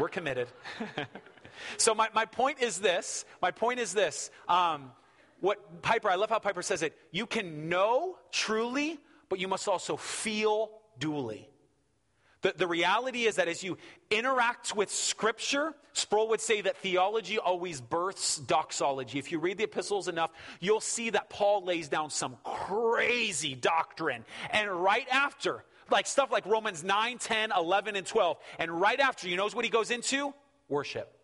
we're 0.00 0.08
committed. 0.08 0.48
So, 1.76 1.94
my, 1.94 2.08
my 2.14 2.24
point 2.24 2.60
is 2.60 2.78
this 2.78 3.24
my 3.40 3.50
point 3.50 3.80
is 3.80 3.92
this. 3.92 4.30
Um, 4.48 4.92
what 5.40 5.82
Piper, 5.82 6.08
I 6.08 6.14
love 6.14 6.30
how 6.30 6.38
Piper 6.38 6.62
says 6.62 6.82
it. 6.82 6.96
You 7.10 7.26
can 7.26 7.68
know 7.68 8.16
truly, 8.30 9.00
but 9.28 9.40
you 9.40 9.48
must 9.48 9.66
also 9.66 9.96
feel 9.96 10.70
dually. 11.00 11.46
The, 12.42 12.54
the 12.56 12.66
reality 12.66 13.24
is 13.24 13.36
that 13.36 13.48
as 13.48 13.62
you 13.62 13.78
interact 14.10 14.76
with 14.76 14.90
Scripture, 14.90 15.74
Sproul 15.94 16.28
would 16.28 16.40
say 16.40 16.60
that 16.60 16.76
theology 16.76 17.38
always 17.38 17.80
births 17.80 18.38
doxology. 18.38 19.18
If 19.18 19.30
you 19.30 19.38
read 19.38 19.58
the 19.58 19.64
epistles 19.64 20.08
enough, 20.08 20.30
you'll 20.60 20.80
see 20.80 21.10
that 21.10 21.28
Paul 21.28 21.64
lays 21.64 21.88
down 21.88 22.10
some 22.10 22.36
crazy 22.44 23.54
doctrine. 23.54 24.24
And 24.50 24.70
right 24.70 25.06
after, 25.10 25.64
like 25.90 26.06
stuff 26.06 26.30
like 26.32 26.46
Romans 26.46 26.82
9, 26.82 27.18
10, 27.18 27.52
11, 27.56 27.96
and 27.96 28.06
12, 28.06 28.36
and 28.58 28.80
right 28.80 28.98
after, 28.98 29.28
you 29.28 29.36
knows 29.36 29.54
what 29.54 29.64
he 29.64 29.70
goes 29.70 29.90
into? 29.90 30.34
Worship. 30.68 31.16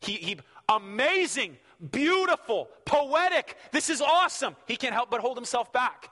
He, 0.00 0.12
he, 0.12 0.36
amazing, 0.68 1.56
beautiful, 1.90 2.68
poetic. 2.84 3.56
This 3.72 3.90
is 3.90 4.00
awesome. 4.00 4.56
He 4.66 4.76
can't 4.76 4.94
help 4.94 5.10
but 5.10 5.20
hold 5.20 5.36
himself 5.36 5.72
back. 5.72 6.10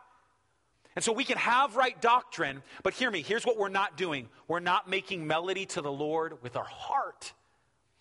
And 0.97 1.05
so 1.05 1.12
we 1.12 1.24
can 1.24 1.39
have 1.39 1.76
right 1.76 2.01
doctrine, 2.01 2.62
but 2.82 2.93
hear 2.93 3.11
me, 3.11 3.22
here's 3.22 3.47
what 3.47 3.57
we're 3.57 3.68
not 3.68 3.97
doing. 3.97 4.28
We're 4.49 4.59
not 4.59 4.91
making 4.91 5.26
melody 5.26 5.64
to 5.66 5.80
the 5.80 5.93
Lord 5.93 6.43
with 6.43 6.57
our 6.57 6.64
heart. 6.64 7.32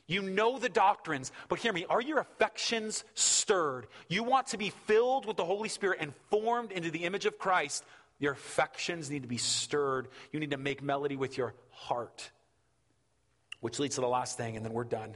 You 0.07 0.21
know 0.21 0.57
the 0.57 0.69
doctrines, 0.69 1.31
but 1.49 1.59
hear 1.59 1.73
me, 1.73 1.85
are 1.89 2.01
your 2.01 2.19
affections 2.19 3.03
stirred? 3.13 3.87
You 4.07 4.23
want 4.23 4.47
to 4.47 4.57
be 4.57 4.71
filled 4.87 5.25
with 5.25 5.37
the 5.37 5.45
Holy 5.45 5.69
Spirit 5.69 5.99
and 6.01 6.13
formed 6.31 6.71
into 6.71 6.89
the 6.89 7.03
image 7.03 7.25
of 7.25 7.37
Christ. 7.37 7.83
Your 8.19 8.33
affections 8.33 9.11
need 9.11 9.21
to 9.21 9.27
be 9.27 9.37
stirred. 9.37 10.07
You 10.31 10.39
need 10.39 10.51
to 10.51 10.57
make 10.57 10.81
melody 10.81 11.17
with 11.17 11.37
your 11.37 11.53
heart. 11.71 12.31
Which 13.59 13.79
leads 13.79 13.95
to 13.95 14.01
the 14.01 14.07
last 14.07 14.37
thing, 14.37 14.55
and 14.55 14.65
then 14.65 14.73
we're 14.73 14.85
done. 14.85 15.15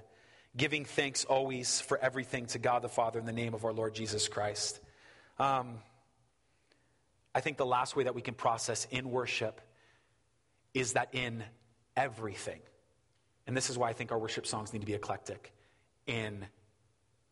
Giving 0.55 0.83
thanks 0.83 1.23
always 1.23 1.79
for 1.79 1.97
everything 1.97 2.45
to 2.47 2.59
God 2.59 2.81
the 2.81 2.89
Father 2.89 3.19
in 3.19 3.25
the 3.25 3.31
name 3.31 3.53
of 3.53 3.63
our 3.63 3.71
Lord 3.71 3.95
Jesus 3.95 4.27
Christ. 4.27 4.81
Um, 5.39 5.79
I 7.33 7.39
think 7.39 7.57
the 7.57 7.65
last 7.65 7.95
way 7.95 8.03
that 8.03 8.13
we 8.15 8.21
can 8.21 8.33
process 8.33 8.85
in 8.91 9.11
worship 9.11 9.61
is 10.73 10.93
that 10.93 11.09
in 11.13 11.43
everything, 11.95 12.59
and 13.47 13.55
this 13.55 13.69
is 13.69 13.77
why 13.77 13.89
I 13.89 13.93
think 13.93 14.11
our 14.11 14.19
worship 14.19 14.45
songs 14.45 14.73
need 14.73 14.79
to 14.79 14.85
be 14.85 14.93
eclectic. 14.93 15.53
In 16.05 16.45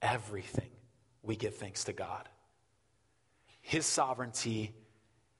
everything, 0.01 0.70
we 1.22 1.36
give 1.36 1.55
thanks 1.55 1.84
to 1.86 1.93
God. 1.93 2.30
His 3.61 3.86
sovereignty 3.86 4.74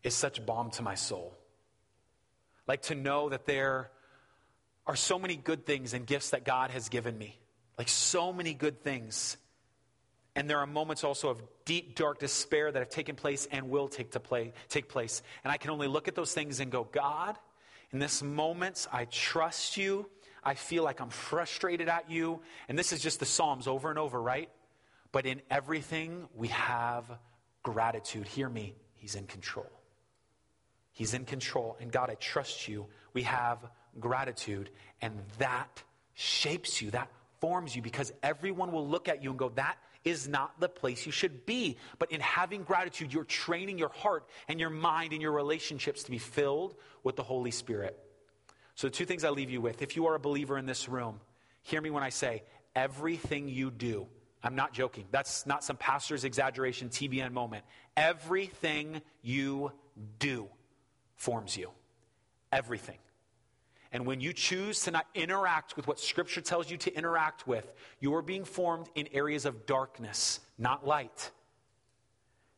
is 0.04 0.14
such 0.14 0.46
balm 0.46 0.70
to 0.72 0.82
my 0.82 0.96
soul. 0.96 1.34
Like 2.68 2.82
to 2.84 2.96
know 2.96 3.30
that 3.30 3.46
there 3.46 3.90
are 4.86 4.96
so 4.96 5.18
many 5.18 5.38
good 5.38 5.66
things 5.66 5.94
and 5.94 6.06
gifts 6.06 6.32
that 6.32 6.44
God 6.44 6.72
has 6.72 6.90
given 6.90 7.18
me. 7.18 7.40
Like 7.80 7.88
so 7.88 8.34
many 8.34 8.54
good 8.54 8.84
things. 8.84 9.38
And 10.36 10.50
there 10.50 10.60
are 10.60 10.68
moments 10.68 11.06
also 11.06 11.30
of 11.30 11.42
deep, 11.64 11.96
dark 11.96 12.20
despair 12.20 12.72
that 12.72 12.78
have 12.78 12.90
taken 12.90 13.16
place 13.16 13.48
and 13.52 13.70
will 13.70 13.88
take, 13.88 14.12
to 14.12 14.20
play, 14.20 14.52
take 14.68 14.90
place. 14.90 15.24
And 15.44 15.52
I 15.52 15.56
can 15.56 15.72
only 15.72 15.88
look 15.88 16.10
at 16.10 16.14
those 16.14 16.34
things 16.34 16.60
and 16.60 16.72
go, 16.72 16.84
God, 16.84 17.38
in 17.92 18.00
this 18.00 18.22
moment, 18.22 18.86
I 18.92 19.06
trust 19.06 19.78
you. 19.78 20.10
I 20.44 20.56
feel 20.56 20.84
like 20.84 21.00
I'm 21.00 21.10
frustrated 21.10 21.88
at 21.88 22.12
you. 22.12 22.42
And 22.68 22.78
this 22.78 22.92
is 22.92 23.02
just 23.02 23.22
the 23.22 23.26
Psalms 23.26 23.66
over 23.66 23.90
and 23.90 23.98
over, 23.98 24.22
right? 24.22 24.50
But 25.14 25.26
in 25.26 25.42
everything, 25.50 26.28
we 26.36 26.50
have 26.50 27.06
gratitude. 27.64 28.28
Hear 28.28 28.50
me, 28.50 28.76
He's 28.96 29.16
in 29.16 29.26
control. 29.26 29.72
He's 30.92 31.14
in 31.14 31.24
control. 31.24 31.78
And 31.80 31.94
God, 31.94 32.10
I 32.10 32.16
trust 32.16 32.68
you. 32.68 32.88
We 33.14 33.24
have 33.24 33.60
gratitude. 34.00 34.70
And 35.02 35.14
that 35.38 35.82
shapes 36.14 36.82
you, 36.82 36.92
that 36.92 37.10
forms 37.40 37.76
you, 37.76 37.82
because 37.82 38.12
everyone 38.24 38.72
will 38.72 38.88
look 38.88 39.08
at 39.08 39.24
you 39.24 39.30
and 39.30 39.40
go, 39.40 39.50
that 39.50 39.78
is 40.04 40.28
not 40.28 40.60
the 40.60 40.70
place 40.70 41.06
you 41.06 41.12
should 41.12 41.46
be. 41.46 41.78
But 41.98 42.12
in 42.12 42.22
having 42.22 42.64
gratitude, 42.64 43.14
you're 43.14 43.24
training 43.24 43.78
your 43.78 43.90
heart 43.90 44.28
and 44.48 44.60
your 44.60 44.70
mind 44.70 45.14
and 45.14 45.22
your 45.22 45.32
relationships 45.32 46.04
to 46.04 46.12
be 46.12 46.18
filled 46.18 46.76
with 47.04 47.16
the 47.16 47.24
Holy 47.24 47.52
Spirit. 47.52 47.98
So, 48.76 48.88
two 48.88 49.06
things 49.06 49.26
I 49.26 49.30
leave 49.30 49.50
you 49.50 49.60
with 49.60 49.82
if 49.82 49.96
you 49.96 50.08
are 50.08 50.16
a 50.16 50.20
believer 50.20 50.58
in 50.58 50.66
this 50.66 50.88
room, 50.88 51.20
hear 51.64 51.82
me 51.82 51.90
when 51.90 52.04
I 52.04 52.10
say 52.10 52.44
everything 52.76 53.50
you 53.50 53.72
do. 53.72 54.08
I'm 54.42 54.56
not 54.56 54.72
joking. 54.72 55.06
That's 55.12 55.46
not 55.46 55.66
some 55.66 55.76
pastor's 55.76 56.24
exaggeration, 56.24 56.88
TBN 56.88 57.34
moment. 57.34 57.66
Everything 57.98 59.02
you 59.22 59.74
do 60.18 60.48
forms 61.18 61.58
you. 61.58 61.72
Everything. 62.54 62.98
And 63.92 64.06
when 64.06 64.22
you 64.22 64.34
choose 64.34 64.82
to 64.84 64.92
not 64.92 65.08
interact 65.16 65.76
with 65.76 65.88
what 65.88 66.00
Scripture 66.00 66.42
tells 66.42 66.70
you 66.70 66.78
to 66.78 66.94
interact 66.96 67.48
with, 67.48 67.74
you 68.00 68.14
are 68.14 68.22
being 68.22 68.46
formed 68.46 68.88
in 68.94 69.08
areas 69.14 69.46
of 69.46 69.66
darkness, 69.66 70.40
not 70.58 70.86
light. 70.86 71.32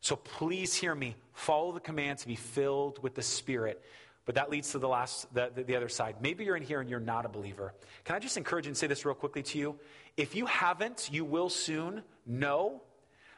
So 0.00 0.16
please 0.16 0.74
hear 0.74 0.94
me. 0.94 1.16
Follow 1.32 1.72
the 1.72 1.80
command 1.80 2.18
to 2.18 2.26
be 2.26 2.34
filled 2.34 3.02
with 3.02 3.14
the 3.14 3.22
Spirit. 3.22 3.82
But 4.26 4.34
that 4.34 4.50
leads 4.50 4.70
to 4.72 4.78
the 4.78 4.88
last, 4.88 5.32
the, 5.34 5.50
the, 5.54 5.64
the, 5.64 5.74
other 5.74 5.88
side. 5.88 6.16
Maybe 6.20 6.44
you're 6.44 6.56
in 6.56 6.62
here 6.62 6.80
and 6.80 6.88
you're 6.88 7.00
not 7.00 7.24
a 7.24 7.28
believer. 7.28 7.74
Can 8.04 8.14
I 8.14 8.18
just 8.18 8.36
encourage 8.36 8.66
and 8.66 8.76
say 8.76 8.86
this 8.86 9.04
real 9.04 9.14
quickly 9.14 9.42
to 9.42 9.58
you? 9.58 9.78
If 10.16 10.36
you 10.36 10.46
haven't, 10.46 11.08
you 11.10 11.24
will 11.24 11.48
soon 11.48 12.02
know 12.26 12.82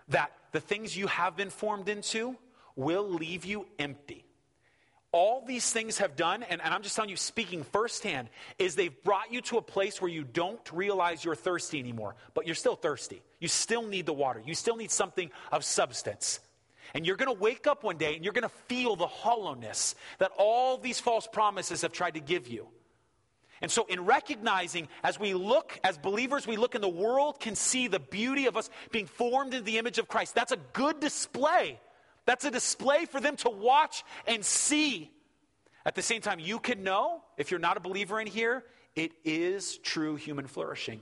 that 0.09 0.33
the 0.53 0.61
things 0.61 0.97
you 0.97 1.07
have 1.07 1.37
been 1.37 1.49
formed 1.49 1.89
into 1.89 2.37
will 2.77 3.09
leave 3.09 3.45
you 3.45 3.67
empty 3.79 4.25
all 5.15 5.45
these 5.47 5.73
things 5.73 5.99
have 5.99 6.17
done, 6.17 6.43
and, 6.43 6.61
and, 6.61 6.75
I'm 6.75 6.83
just 6.83 6.97
telling 6.97 7.09
you, 7.09 7.17
speaking 7.17 7.63
firsthand, 7.63 8.29
is 8.59 8.75
they've 8.75 9.03
brought 9.05 9.33
you 9.33 9.41
to 9.43 9.59
a 9.59 9.63
place 9.63 10.03
where 10.03 10.11
you 10.11 10.25
don't 10.25 10.73
realize 10.73 11.25
you're 11.25 11.37
thirsty 11.37 11.79
anymore, 11.79 12.17
but 12.35 12.47
you're 12.47 12.57
still 12.57 12.75
thirsty. 12.75 13.23
You 13.39 13.47
still 13.47 13.85
need 13.85 14.07
the 14.07 14.13
water. 14.13 14.43
You 14.45 14.57
still 14.57 14.75
need 14.75 14.91
something 14.91 15.31
of 15.53 15.65
substance. 15.65 16.41
And 16.95 17.07
you're 17.07 17.15
going 17.15 17.33
to 17.33 17.41
wake 17.41 17.69
up 17.69 17.85
one 17.85 17.97
day 17.97 18.17
and 18.17 18.25
you're 18.25 18.33
going 18.33 18.43
to 18.43 18.57
feel 18.67 18.97
the 18.97 19.07
hollowness 19.07 19.95
that 20.19 20.33
all 20.37 20.79
these 20.79 20.99
false 20.99 21.29
promises 21.29 21.83
have 21.83 21.93
tried 21.93 22.15
to 22.15 22.21
give 22.21 22.49
you. 22.49 22.67
And 23.63 23.71
so, 23.71 23.87
in 23.87 24.05
recognizing, 24.05 24.89
as 25.05 25.21
we 25.21 25.33
look, 25.33 25.79
as 25.85 25.97
believers, 25.97 26.45
we 26.45 26.57
look 26.57 26.75
in 26.75 26.81
the 26.81 26.89
world, 26.89 27.39
can 27.39 27.55
see 27.55 27.87
the 27.87 28.01
beauty 28.01 28.47
of 28.47 28.57
us 28.57 28.69
being 28.91 29.07
formed 29.07 29.55
in 29.55 29.63
the 29.63 29.79
image 29.79 29.99
of 29.99 30.09
Christ. 30.09 30.35
That's 30.35 30.51
a 30.51 30.59
good 30.73 30.99
display 30.99 31.79
that's 32.27 32.45
a 32.45 32.51
display 32.51 33.05
for 33.07 33.21
them 33.21 33.37
to 33.37 33.51
watch 33.51 34.05
and 34.27 34.45
see. 34.45 35.11
At 35.87 35.95
the 35.95 36.03
same 36.03 36.21
time, 36.21 36.41
you 36.41 36.59
can 36.59 36.83
know, 36.83 37.23
if 37.37 37.51
you're 37.51 37.61
not 37.61 37.77
a 37.77 37.81
believer 37.81 38.21
in 38.21 38.27
here, 38.27 38.65
it 38.97 39.13
is 39.25 39.79
true 39.79 40.17
human 40.17 40.47
flourishing. 40.47 41.01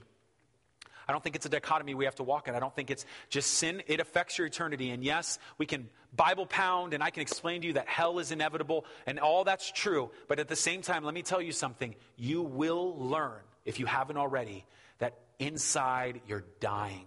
I 1.06 1.12
don't 1.12 1.22
think 1.22 1.36
it's 1.36 1.46
a 1.46 1.50
dichotomy 1.50 1.94
we 1.94 2.04
have 2.04 2.14
to 2.16 2.22
walk 2.22 2.48
in. 2.48 2.54
I 2.54 2.60
don't 2.60 2.74
think 2.74 2.90
it's 2.90 3.04
just 3.28 3.52
sin. 3.54 3.82
It 3.86 4.00
affects 4.00 4.38
your 4.38 4.46
eternity. 4.46 4.90
And 4.90 5.04
yes, 5.04 5.38
we 5.58 5.66
can 5.66 5.88
Bible 6.14 6.46
pound 6.46 6.94
and 6.94 7.02
I 7.02 7.10
can 7.10 7.22
explain 7.22 7.60
to 7.62 7.66
you 7.66 7.72
that 7.74 7.88
hell 7.88 8.18
is 8.18 8.32
inevitable 8.32 8.86
and 9.06 9.18
all 9.18 9.44
that's 9.44 9.70
true. 9.70 10.10
But 10.28 10.38
at 10.38 10.48
the 10.48 10.56
same 10.56 10.82
time, 10.82 11.04
let 11.04 11.14
me 11.14 11.22
tell 11.22 11.42
you 11.42 11.52
something. 11.52 11.94
You 12.16 12.42
will 12.42 12.96
learn, 12.96 13.40
if 13.64 13.80
you 13.80 13.86
haven't 13.86 14.16
already, 14.16 14.64
that 14.98 15.18
inside 15.38 16.20
you're 16.26 16.44
dying. 16.60 17.06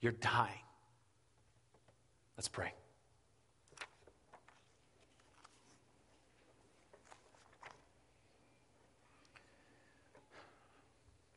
You're 0.00 0.12
dying. 0.12 0.52
Let's 2.36 2.48
pray. 2.48 2.72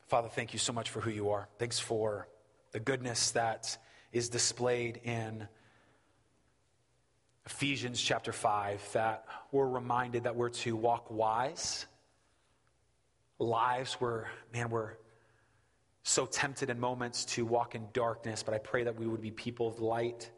Father, 0.07 0.29
thank 0.29 0.53
you 0.53 0.59
so 0.59 0.71
much 0.71 0.89
for 0.89 1.01
who 1.01 1.09
you 1.09 1.31
are. 1.31 1.49
Thanks 1.59 1.79
for 1.79 2.29
the 2.71 2.79
goodness 2.79 3.31
that 3.31 3.77
is 4.13 4.29
displayed 4.29 5.01
in 5.03 5.45
Ephesians 7.45 8.01
chapter 8.01 8.31
5, 8.31 8.93
that 8.93 9.25
we're 9.51 9.67
reminded 9.67 10.23
that 10.23 10.37
we're 10.37 10.47
to 10.49 10.77
walk 10.77 11.11
wise. 11.11 11.87
Lives 13.37 13.95
where, 13.95 14.29
man, 14.53 14.69
we're 14.69 14.93
so 16.03 16.25
tempted 16.25 16.69
in 16.69 16.79
moments 16.79 17.25
to 17.25 17.45
walk 17.45 17.75
in 17.75 17.85
darkness, 17.91 18.43
but 18.43 18.53
I 18.53 18.59
pray 18.59 18.85
that 18.85 18.97
we 18.97 19.07
would 19.07 19.21
be 19.21 19.31
people 19.31 19.67
of 19.67 19.81
light 19.81 20.31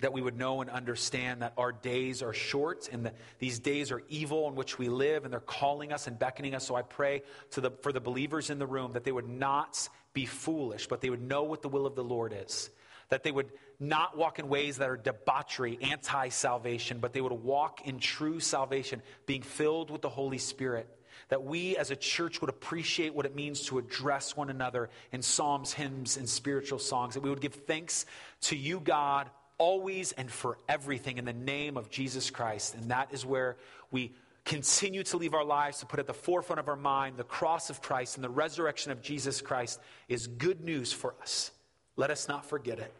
that 0.00 0.12
we 0.12 0.22
would 0.22 0.38
know 0.38 0.60
and 0.60 0.70
understand 0.70 1.42
that 1.42 1.52
our 1.56 1.72
days 1.72 2.22
are 2.22 2.32
short 2.32 2.88
and 2.92 3.06
that 3.06 3.16
these 3.38 3.58
days 3.58 3.90
are 3.90 4.02
evil 4.08 4.48
in 4.48 4.54
which 4.54 4.78
we 4.78 4.88
live 4.88 5.24
and 5.24 5.32
they're 5.32 5.40
calling 5.40 5.92
us 5.92 6.06
and 6.06 6.18
beckoning 6.18 6.54
us. 6.54 6.66
So 6.66 6.76
I 6.76 6.82
pray 6.82 7.22
the, 7.52 7.70
for 7.82 7.92
the 7.92 8.00
believers 8.00 8.50
in 8.50 8.58
the 8.58 8.66
room 8.66 8.92
that 8.92 9.04
they 9.04 9.12
would 9.12 9.28
not 9.28 9.88
be 10.12 10.26
foolish, 10.26 10.86
but 10.86 11.00
they 11.00 11.10
would 11.10 11.22
know 11.22 11.44
what 11.44 11.62
the 11.62 11.68
will 11.68 11.86
of 11.86 11.94
the 11.94 12.04
Lord 12.04 12.34
is. 12.36 12.70
That 13.08 13.22
they 13.22 13.32
would 13.32 13.50
not 13.80 14.16
walk 14.16 14.38
in 14.38 14.48
ways 14.48 14.78
that 14.78 14.90
are 14.90 14.96
debauchery, 14.96 15.78
anti 15.80 16.28
salvation, 16.28 16.98
but 16.98 17.12
they 17.12 17.20
would 17.20 17.32
walk 17.32 17.86
in 17.86 17.98
true 17.98 18.38
salvation, 18.38 19.02
being 19.26 19.42
filled 19.42 19.90
with 19.90 20.02
the 20.02 20.08
Holy 20.08 20.38
Spirit. 20.38 20.88
That 21.30 21.42
we 21.42 21.76
as 21.76 21.90
a 21.90 21.96
church 21.96 22.40
would 22.40 22.50
appreciate 22.50 23.14
what 23.14 23.26
it 23.26 23.34
means 23.34 23.62
to 23.66 23.78
address 23.78 24.36
one 24.36 24.50
another 24.50 24.90
in 25.12 25.22
psalms, 25.22 25.72
hymns, 25.72 26.16
and 26.16 26.28
spiritual 26.28 26.78
songs. 26.78 27.14
That 27.14 27.22
we 27.22 27.30
would 27.30 27.40
give 27.40 27.54
thanks 27.54 28.06
to 28.42 28.56
you, 28.56 28.80
God, 28.80 29.30
always 29.58 30.12
and 30.12 30.30
for 30.30 30.58
everything 30.68 31.18
in 31.18 31.24
the 31.24 31.32
name 31.32 31.76
of 31.76 31.90
Jesus 31.90 32.30
Christ. 32.30 32.74
And 32.74 32.90
that 32.90 33.12
is 33.12 33.26
where 33.26 33.56
we 33.90 34.12
continue 34.44 35.02
to 35.02 35.16
leave 35.16 35.34
our 35.34 35.44
lives 35.44 35.80
to 35.80 35.86
put 35.86 36.00
at 36.00 36.06
the 36.06 36.14
forefront 36.14 36.58
of 36.58 36.68
our 36.68 36.76
mind 36.76 37.16
the 37.16 37.24
cross 37.24 37.68
of 37.68 37.82
Christ 37.82 38.16
and 38.16 38.24
the 38.24 38.30
resurrection 38.30 38.92
of 38.92 39.02
Jesus 39.02 39.42
Christ 39.42 39.78
is 40.08 40.26
good 40.26 40.62
news 40.62 40.92
for 40.92 41.14
us. 41.20 41.50
Let 41.96 42.10
us 42.10 42.28
not 42.28 42.46
forget 42.46 42.78
it. 42.78 42.94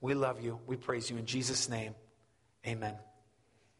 We 0.00 0.14
love 0.14 0.42
you. 0.42 0.58
We 0.66 0.76
praise 0.76 1.08
you 1.08 1.16
in 1.16 1.26
Jesus' 1.26 1.68
name. 1.68 1.94
Amen. 2.66 2.94